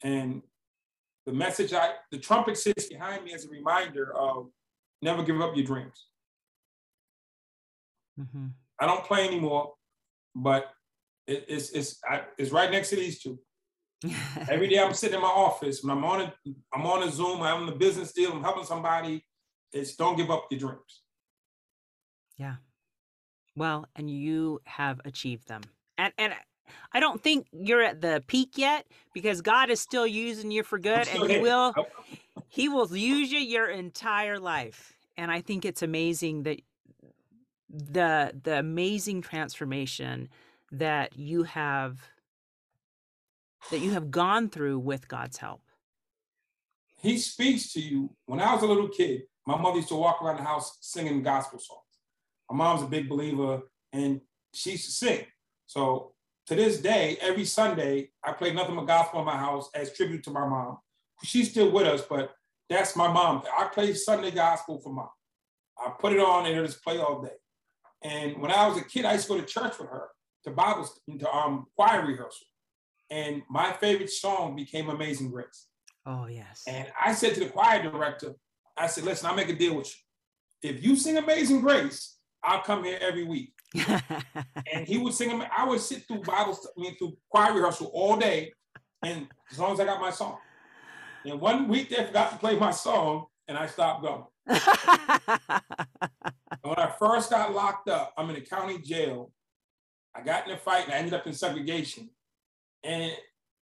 And 0.02 0.42
the 1.26 1.32
message 1.32 1.72
I, 1.72 1.92
the 2.10 2.18
trumpet 2.18 2.56
sits 2.56 2.86
behind 2.86 3.24
me 3.24 3.32
as 3.32 3.44
a 3.44 3.48
reminder 3.48 4.14
of 4.14 4.48
never 5.02 5.22
give 5.22 5.40
up 5.40 5.56
your 5.56 5.64
dreams. 5.64 6.06
Mm-hmm. 8.18 8.46
I 8.80 8.86
don't 8.86 9.04
play 9.04 9.26
anymore 9.26 9.72
but 10.42 10.70
it, 11.26 11.44
it's 11.48 11.70
it's 11.70 11.98
I, 12.08 12.22
it's 12.38 12.50
right 12.50 12.70
next 12.70 12.90
to 12.90 12.96
these 12.96 13.20
two. 13.20 13.38
Every 14.48 14.68
day 14.68 14.78
I'm 14.78 14.94
sitting 14.94 15.16
in 15.16 15.22
my 15.22 15.28
office 15.28 15.82
when 15.82 15.96
I'm 15.96 16.04
on 16.04 16.20
a 16.22 16.34
I'm 16.72 16.86
on 16.86 17.02
a 17.02 17.10
Zoom, 17.10 17.42
I'm 17.42 17.62
on 17.62 17.68
a 17.68 17.76
business 17.76 18.12
deal, 18.12 18.32
I'm 18.32 18.42
helping 18.42 18.64
somebody. 18.64 19.24
It's 19.72 19.96
don't 19.96 20.16
give 20.16 20.30
up 20.30 20.46
your 20.50 20.60
dreams. 20.60 21.02
Yeah. 22.36 22.56
Well, 23.56 23.86
and 23.96 24.08
you 24.08 24.60
have 24.64 25.00
achieved 25.04 25.48
them. 25.48 25.62
And 25.98 26.12
and 26.16 26.32
I 26.92 27.00
don't 27.00 27.22
think 27.22 27.46
you're 27.52 27.82
at 27.82 28.00
the 28.00 28.22
peak 28.26 28.52
yet 28.56 28.86
because 29.14 29.40
God 29.40 29.70
is 29.70 29.80
still 29.80 30.06
using 30.06 30.50
you 30.50 30.62
for 30.62 30.78
good 30.78 31.08
and 31.08 31.30
he 31.30 31.38
will 31.40 31.74
he 32.48 32.68
will 32.68 32.94
use 32.94 33.32
you 33.32 33.40
your 33.40 33.68
entire 33.68 34.38
life. 34.38 34.94
And 35.16 35.30
I 35.30 35.40
think 35.40 35.64
it's 35.64 35.82
amazing 35.82 36.44
that 36.44 36.60
the 37.70 38.32
the 38.42 38.58
amazing 38.58 39.22
transformation 39.22 40.28
that 40.72 41.16
you 41.16 41.42
have 41.44 41.98
that 43.70 43.80
you 43.80 43.90
have 43.90 44.10
gone 44.10 44.48
through 44.48 44.78
with 44.78 45.08
God's 45.08 45.36
help. 45.36 45.62
He 47.00 47.18
speaks 47.18 47.72
to 47.74 47.80
you. 47.80 48.10
When 48.26 48.40
I 48.40 48.54
was 48.54 48.62
a 48.62 48.66
little 48.66 48.88
kid, 48.88 49.22
my 49.46 49.56
mother 49.56 49.76
used 49.76 49.88
to 49.88 49.96
walk 49.96 50.22
around 50.22 50.38
the 50.38 50.42
house 50.42 50.78
singing 50.80 51.22
gospel 51.22 51.58
songs. 51.58 51.80
My 52.50 52.56
mom's 52.56 52.82
a 52.82 52.86
big 52.86 53.08
believer 53.08 53.62
and 53.92 54.20
she 54.52 54.72
used 54.72 54.86
to 54.86 54.92
sing. 54.92 55.24
So 55.66 56.12
to 56.46 56.54
this 56.54 56.80
day, 56.80 57.18
every 57.20 57.44
Sunday, 57.44 58.10
I 58.24 58.32
play 58.32 58.52
nothing 58.52 58.76
but 58.76 58.86
gospel 58.86 59.20
in 59.20 59.26
my 59.26 59.36
house 59.36 59.68
as 59.74 59.92
tribute 59.92 60.24
to 60.24 60.30
my 60.30 60.46
mom. 60.46 60.78
She's 61.22 61.50
still 61.50 61.70
with 61.70 61.86
us, 61.86 62.02
but 62.02 62.30
that's 62.68 62.96
my 62.96 63.08
mom. 63.08 63.42
I 63.56 63.64
play 63.64 63.92
Sunday 63.94 64.30
gospel 64.30 64.80
for 64.80 64.92
mom. 64.92 65.08
I 65.78 65.90
put 65.98 66.12
it 66.12 66.20
on 66.20 66.46
and 66.46 66.54
it'll 66.54 66.66
just 66.66 66.82
play 66.82 66.98
all 66.98 67.22
day. 67.22 67.36
And 68.02 68.40
when 68.40 68.50
I 68.50 68.66
was 68.68 68.78
a 68.78 68.84
kid, 68.84 69.04
I 69.04 69.14
used 69.14 69.26
to 69.26 69.34
go 69.34 69.40
to 69.40 69.46
church 69.46 69.78
with 69.78 69.88
her 69.88 70.08
to 70.44 70.50
Bible 70.50 70.88
to 71.18 71.30
um 71.30 71.66
choir 71.76 72.06
rehearsal. 72.06 72.46
And 73.10 73.42
my 73.48 73.72
favorite 73.72 74.10
song 74.10 74.54
became 74.54 74.88
Amazing 74.90 75.30
Grace. 75.30 75.66
Oh 76.06 76.26
yes. 76.26 76.62
And 76.66 76.88
I 77.02 77.12
said 77.14 77.34
to 77.34 77.40
the 77.40 77.48
choir 77.50 77.82
director, 77.82 78.34
I 78.76 78.86
said, 78.86 79.04
listen, 79.04 79.26
I'll 79.26 79.34
make 79.34 79.48
a 79.48 79.56
deal 79.56 79.74
with 79.74 79.88
you. 79.88 80.70
If 80.70 80.84
you 80.84 80.96
sing 80.96 81.16
Amazing 81.16 81.60
Grace, 81.60 82.18
I'll 82.42 82.62
come 82.62 82.84
here 82.84 82.98
every 83.00 83.24
week. 83.24 83.52
and 84.72 84.86
he 84.86 84.98
would 84.98 85.12
sing 85.12 85.28
them. 85.28 85.44
I 85.56 85.66
would 85.66 85.80
sit 85.80 86.06
through 86.06 86.22
Bible, 86.22 86.56
I 86.76 86.80
mean, 86.80 86.96
through 86.96 87.16
choir 87.28 87.52
rehearsal 87.52 87.90
all 87.92 88.16
day, 88.16 88.52
and 89.04 89.28
as 89.50 89.58
long 89.58 89.72
as 89.72 89.80
I 89.80 89.84
got 89.84 90.00
my 90.00 90.10
song. 90.10 90.38
And 91.24 91.40
one 91.40 91.68
week 91.68 91.90
they 91.90 92.04
forgot 92.04 92.30
to 92.32 92.38
play 92.38 92.58
my 92.58 92.70
song, 92.70 93.26
and 93.48 93.58
I 93.58 93.66
stopped 93.66 94.02
going. 94.02 94.24
when 96.62 96.78
I 96.78 96.92
first 96.98 97.30
got 97.30 97.54
locked 97.54 97.88
up, 97.88 98.12
I'm 98.16 98.30
in 98.30 98.36
a 98.36 98.40
county 98.40 98.78
jail. 98.78 99.32
I 100.14 100.22
got 100.22 100.46
in 100.46 100.54
a 100.54 100.58
fight 100.58 100.84
and 100.84 100.94
I 100.94 100.98
ended 100.98 101.14
up 101.14 101.26
in 101.26 101.32
segregation. 101.32 102.10
And 102.84 103.12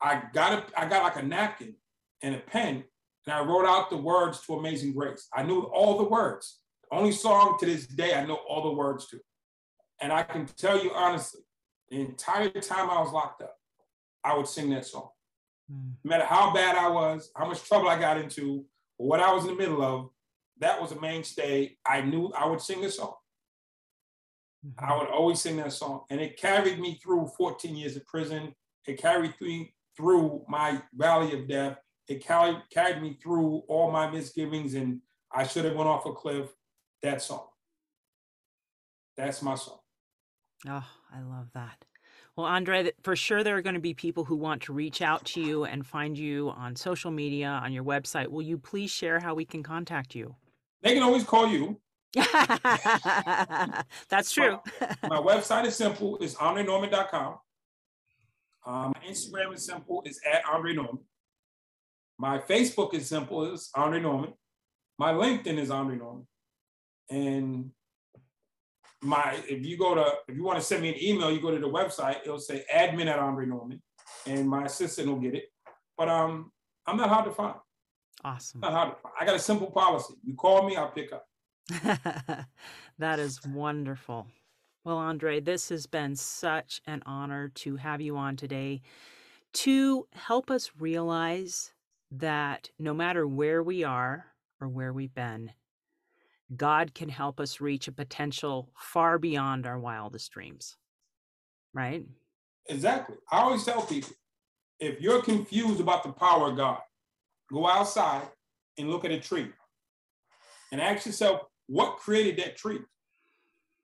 I 0.02 0.22
got 0.32 0.52
a, 0.52 0.80
I 0.80 0.88
got 0.88 1.02
like 1.02 1.22
a 1.22 1.26
napkin 1.26 1.74
and 2.22 2.34
a 2.34 2.38
pen, 2.38 2.84
and 3.26 3.34
I 3.34 3.40
wrote 3.44 3.66
out 3.66 3.90
the 3.90 3.96
words 3.96 4.40
to 4.42 4.54
Amazing 4.54 4.94
Grace. 4.94 5.28
I 5.34 5.42
knew 5.42 5.62
all 5.62 5.98
the 5.98 6.04
words. 6.04 6.60
The 6.82 6.96
only 6.96 7.12
song 7.12 7.56
to 7.60 7.66
this 7.66 7.86
day 7.86 8.14
I 8.14 8.24
know 8.24 8.34
all 8.48 8.62
the 8.62 8.72
words 8.76 9.06
to. 9.08 9.20
And 10.00 10.12
I 10.12 10.22
can 10.22 10.46
tell 10.46 10.82
you 10.82 10.90
honestly, 10.94 11.40
the 11.90 12.00
entire 12.00 12.50
time 12.50 12.90
I 12.90 13.00
was 13.00 13.12
locked 13.12 13.42
up, 13.42 13.56
I 14.22 14.36
would 14.36 14.48
sing 14.48 14.70
that 14.70 14.86
song. 14.86 15.10
Mm. 15.70 15.92
No 16.02 16.08
matter 16.08 16.24
how 16.24 16.52
bad 16.52 16.76
I 16.76 16.88
was, 16.88 17.30
how 17.36 17.46
much 17.46 17.62
trouble 17.64 17.88
I 17.88 17.98
got 17.98 18.18
into, 18.18 18.58
or 18.58 18.64
what 18.96 19.20
I 19.20 19.32
was 19.32 19.44
in 19.44 19.50
the 19.50 19.56
middle 19.56 19.82
of, 19.82 20.10
that 20.60 20.80
was 20.80 20.92
a 20.92 21.00
mainstay. 21.00 21.76
I 21.86 22.00
knew 22.00 22.32
I 22.36 22.46
would 22.46 22.60
sing 22.60 22.80
this 22.80 22.96
song. 22.96 23.14
Mm-hmm. 24.66 24.84
I 24.84 24.96
would 24.96 25.08
always 25.08 25.40
sing 25.40 25.56
that 25.56 25.72
song. 25.72 26.02
And 26.10 26.20
it 26.20 26.38
carried 26.38 26.78
me 26.78 26.98
through 27.02 27.30
14 27.36 27.76
years 27.76 27.96
of 27.96 28.06
prison. 28.06 28.54
It 28.86 29.00
carried 29.00 29.34
me 29.40 29.74
through 29.96 30.44
my 30.48 30.82
valley 30.94 31.38
of 31.38 31.48
death. 31.48 31.78
It 32.08 32.24
carried, 32.24 32.62
carried 32.70 33.02
me 33.02 33.18
through 33.22 33.62
all 33.68 33.90
my 33.90 34.10
misgivings 34.10 34.74
and 34.74 35.00
I 35.32 35.44
should 35.46 35.64
have 35.64 35.74
went 35.74 35.88
off 35.88 36.06
a 36.06 36.12
cliff. 36.12 36.50
That 37.02 37.20
song. 37.20 37.46
That's 39.16 39.42
my 39.42 39.56
song. 39.56 39.78
Oh, 40.66 40.86
I 41.12 41.20
love 41.20 41.48
that. 41.54 41.84
Well, 42.36 42.46
Andre, 42.46 42.90
for 43.02 43.14
sure 43.14 43.44
there 43.44 43.56
are 43.56 43.62
going 43.62 43.74
to 43.74 43.80
be 43.80 43.94
people 43.94 44.24
who 44.24 44.34
want 44.34 44.62
to 44.62 44.72
reach 44.72 45.02
out 45.02 45.24
to 45.26 45.40
you 45.40 45.64
and 45.64 45.86
find 45.86 46.18
you 46.18 46.50
on 46.50 46.74
social 46.74 47.12
media, 47.12 47.48
on 47.48 47.72
your 47.72 47.84
website. 47.84 48.26
Will 48.26 48.42
you 48.42 48.58
please 48.58 48.90
share 48.90 49.20
how 49.20 49.34
we 49.34 49.44
can 49.44 49.62
contact 49.62 50.16
you? 50.16 50.34
They 50.82 50.94
can 50.94 51.04
always 51.04 51.22
call 51.22 51.46
you. 51.46 51.80
That's 54.08 54.32
true. 54.32 54.58
my, 54.80 54.96
my, 55.08 55.18
website 55.18 55.64
is 55.64 55.76
simple. 55.76 56.18
It's 56.20 56.34
andrenorman.com. 56.34 57.38
Um, 58.66 58.92
my 58.94 59.08
Instagram 59.08 59.54
is 59.54 59.64
simple. 59.64 60.02
It's 60.04 60.20
at 60.30 60.42
Andre 60.50 60.74
Norman. 60.74 61.04
My 62.18 62.38
Facebook 62.38 62.94
is 62.94 63.08
simple. 63.08 63.52
It's 63.52 63.70
Andre 63.74 64.00
Norman. 64.00 64.32
My 64.98 65.12
LinkedIn 65.12 65.58
is 65.58 65.70
Andre 65.70 65.96
Norman. 65.96 66.26
And 67.10 67.70
my 69.04 69.38
if 69.48 69.64
you 69.64 69.76
go 69.76 69.94
to 69.94 70.14
if 70.28 70.36
you 70.36 70.42
want 70.42 70.58
to 70.58 70.64
send 70.64 70.82
me 70.82 70.88
an 70.90 71.02
email, 71.02 71.30
you 71.30 71.40
go 71.40 71.50
to 71.50 71.58
the 71.58 71.68
website, 71.68 72.20
it'll 72.24 72.38
say 72.38 72.64
admin 72.74 73.06
at 73.06 73.18
Andre 73.18 73.46
Norman, 73.46 73.82
and 74.26 74.48
my 74.48 74.64
assistant 74.64 75.08
will 75.08 75.20
get 75.20 75.34
it. 75.34 75.44
But 75.96 76.08
um, 76.08 76.50
I'm 76.86 76.96
not 76.96 77.08
hard 77.08 77.24
to 77.26 77.30
find. 77.30 77.54
Awesome. 78.24 78.60
Not 78.60 78.72
hard 78.72 78.90
to 78.94 79.00
find. 79.00 79.14
I 79.20 79.24
got 79.24 79.34
a 79.34 79.40
simple 79.40 79.70
policy. 79.70 80.14
You 80.24 80.34
call 80.34 80.66
me, 80.66 80.76
I'll 80.76 80.90
pick 80.90 81.12
up. 81.12 81.26
that 82.98 83.18
is 83.18 83.44
wonderful. 83.46 84.26
Well, 84.84 84.98
Andre, 84.98 85.40
this 85.40 85.70
has 85.70 85.86
been 85.86 86.14
such 86.14 86.82
an 86.86 87.02
honor 87.06 87.50
to 87.56 87.76
have 87.76 88.00
you 88.00 88.16
on 88.16 88.36
today 88.36 88.82
to 89.54 90.06
help 90.12 90.50
us 90.50 90.72
realize 90.78 91.72
that 92.10 92.70
no 92.78 92.92
matter 92.92 93.26
where 93.26 93.62
we 93.62 93.82
are 93.82 94.26
or 94.60 94.68
where 94.68 94.92
we've 94.92 95.14
been, 95.14 95.52
God 96.56 96.94
can 96.94 97.08
help 97.08 97.40
us 97.40 97.60
reach 97.60 97.88
a 97.88 97.92
potential 97.92 98.70
far 98.76 99.18
beyond 99.18 99.66
our 99.66 99.78
wildest 99.78 100.30
dreams. 100.32 100.76
Right? 101.72 102.06
Exactly. 102.68 103.16
I 103.30 103.38
always 103.38 103.64
tell 103.64 103.82
people 103.82 104.10
if 104.80 105.00
you're 105.00 105.22
confused 105.22 105.80
about 105.80 106.02
the 106.02 106.12
power 106.12 106.50
of 106.50 106.56
God, 106.56 106.80
go 107.52 107.66
outside 107.66 108.28
and 108.78 108.90
look 108.90 109.04
at 109.04 109.10
a 109.10 109.20
tree 109.20 109.50
and 110.72 110.80
ask 110.80 111.06
yourself, 111.06 111.42
what 111.66 111.96
created 111.98 112.38
that 112.38 112.56
tree? 112.56 112.80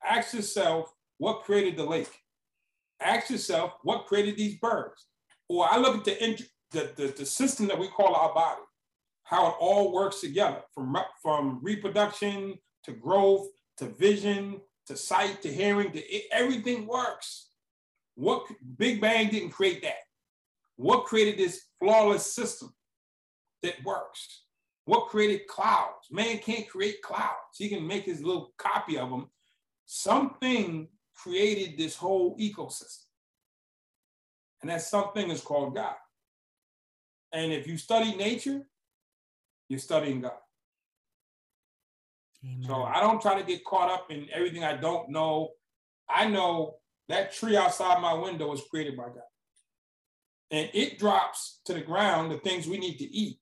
Ask 0.05 0.35
yourself, 0.35 0.93
what 1.19 1.43
created 1.43 1.77
the 1.77 1.85
lake? 1.85 2.11
Ask 3.01 3.31
yourself, 3.31 3.75
what 3.83 4.07
created 4.07 4.37
these 4.37 4.57
birds? 4.57 5.07
Or 5.49 5.67
I 5.71 5.79
look 5.79 5.97
at 5.97 6.05
the, 6.05 6.47
the, 6.73 6.93
the, 6.97 7.15
the 7.19 7.27
system 7.27 7.67
that 7.69 7.79
we 7.79 7.89
call 7.89 8.15
our 8.15 8.35
body 8.35 8.61
how 9.31 9.47
it 9.47 9.55
all 9.61 9.93
works 9.93 10.21
together 10.21 10.61
from, 10.75 10.97
from 11.23 11.61
reproduction 11.63 12.59
to 12.83 12.91
growth 12.91 13.47
to 13.77 13.87
vision 13.87 14.61
to 14.87 14.97
sight 14.97 15.41
to 15.41 15.53
hearing 15.53 15.93
to 15.93 16.01
it, 16.01 16.25
everything 16.33 16.85
works. 16.85 17.51
What 18.17 18.45
Big 18.77 19.01
Bang 19.01 19.31
didn't 19.31 19.51
create 19.51 19.83
that. 19.83 20.01
What 20.75 21.05
created 21.05 21.39
this 21.39 21.63
flawless 21.79 22.35
system 22.35 22.75
that 23.63 23.77
works? 23.85 24.47
What 24.87 25.07
created 25.07 25.47
clouds? 25.47 26.09
Man 26.11 26.39
can't 26.39 26.69
create 26.69 27.01
clouds. 27.01 27.57
He 27.57 27.69
can 27.69 27.87
make 27.87 28.07
his 28.07 28.25
little 28.25 28.53
copy 28.59 28.99
of 28.99 29.11
them. 29.11 29.29
Something 29.87 30.89
created 31.15 31.79
this 31.79 31.95
whole 31.95 32.37
ecosystem. 32.37 33.05
And 34.63 34.71
that 34.73 34.83
something 34.83 35.31
is 35.31 35.41
called 35.41 35.77
God. 35.77 35.95
And 37.33 37.53
if 37.53 37.69
you 37.69 37.77
study 37.77 38.17
nature, 38.17 38.67
you're 39.71 39.79
studying 39.79 40.21
God. 40.21 40.33
Amen. 42.45 42.65
So 42.67 42.83
I 42.83 43.01
don't 43.01 43.23
try 43.23 43.41
to 43.41 43.47
get 43.47 43.65
caught 43.65 43.91
up 43.91 44.11
in 44.11 44.27
everything 44.33 44.65
I 44.65 44.77
don't 44.77 45.11
know. 45.11 45.51
I 46.09 46.27
know 46.27 46.75
that 47.09 47.33
tree 47.33 47.57
outside 47.57 48.03
my 48.03 48.13
window 48.13 48.49
was 48.51 48.63
created 48.69 48.97
by 48.97 49.05
God. 49.05 49.23
And 50.51 50.69
it 50.75 50.99
drops 50.99 51.61
to 51.67 51.75
the 51.75 51.81
ground 51.81 52.33
the 52.33 52.39
things 52.39 52.67
we 52.67 52.79
need 52.79 52.99
to 52.99 53.05
eat. 53.05 53.39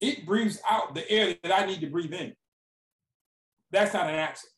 It 0.00 0.24
breathes 0.24 0.60
out 0.68 0.94
the 0.94 1.10
air 1.10 1.34
that 1.42 1.52
I 1.52 1.66
need 1.66 1.80
to 1.80 1.90
breathe 1.90 2.14
in. 2.14 2.34
That's 3.72 3.92
not 3.92 4.08
an 4.08 4.14
accident. 4.14 4.52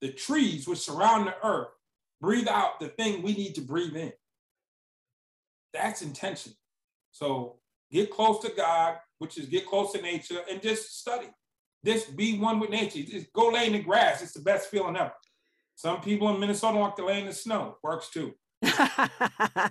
The 0.00 0.12
trees 0.12 0.66
which 0.66 0.78
surround 0.78 1.26
the 1.26 1.34
earth 1.46 1.68
breathe 2.22 2.48
out 2.48 2.80
the 2.80 2.88
thing 2.88 3.22
we 3.22 3.34
need 3.34 3.54
to 3.56 3.60
breathe 3.60 3.96
in. 3.96 4.12
That's 5.74 6.00
intention. 6.00 6.52
So 7.10 7.56
get 7.90 8.10
close 8.10 8.40
to 8.40 8.52
God, 8.56 8.96
which 9.18 9.38
is 9.38 9.46
get 9.46 9.66
close 9.66 9.92
to 9.92 10.02
nature 10.02 10.40
and 10.50 10.62
just 10.62 11.00
study. 11.00 11.28
Just 11.84 12.16
be 12.16 12.38
one 12.38 12.58
with 12.58 12.70
nature. 12.70 13.02
Just 13.02 13.32
go 13.32 13.48
lay 13.48 13.66
in 13.66 13.72
the 13.72 13.82
grass. 13.82 14.22
It's 14.22 14.32
the 14.32 14.40
best 14.40 14.70
feeling 14.70 14.96
ever. 14.96 15.12
Some 15.76 16.00
people 16.00 16.28
in 16.34 16.40
Minnesota 16.40 16.78
want 16.78 16.96
to 16.96 17.06
lay 17.06 17.20
in 17.20 17.26
the 17.26 17.32
snow. 17.32 17.76
Works 17.82 18.10
too. 18.10 18.34
I 18.62 19.70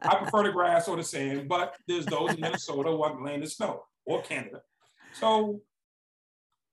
prefer 0.00 0.44
the 0.44 0.52
grass 0.52 0.88
or 0.88 0.96
the 0.96 1.04
sand, 1.04 1.48
but 1.48 1.76
there's 1.86 2.06
those 2.06 2.34
in 2.34 2.40
Minnesota 2.40 2.90
who 2.90 2.96
want 2.96 3.18
to 3.18 3.24
lay 3.24 3.34
in 3.34 3.40
the 3.40 3.48
snow 3.48 3.84
or 4.06 4.22
Canada. 4.22 4.62
So 5.12 5.60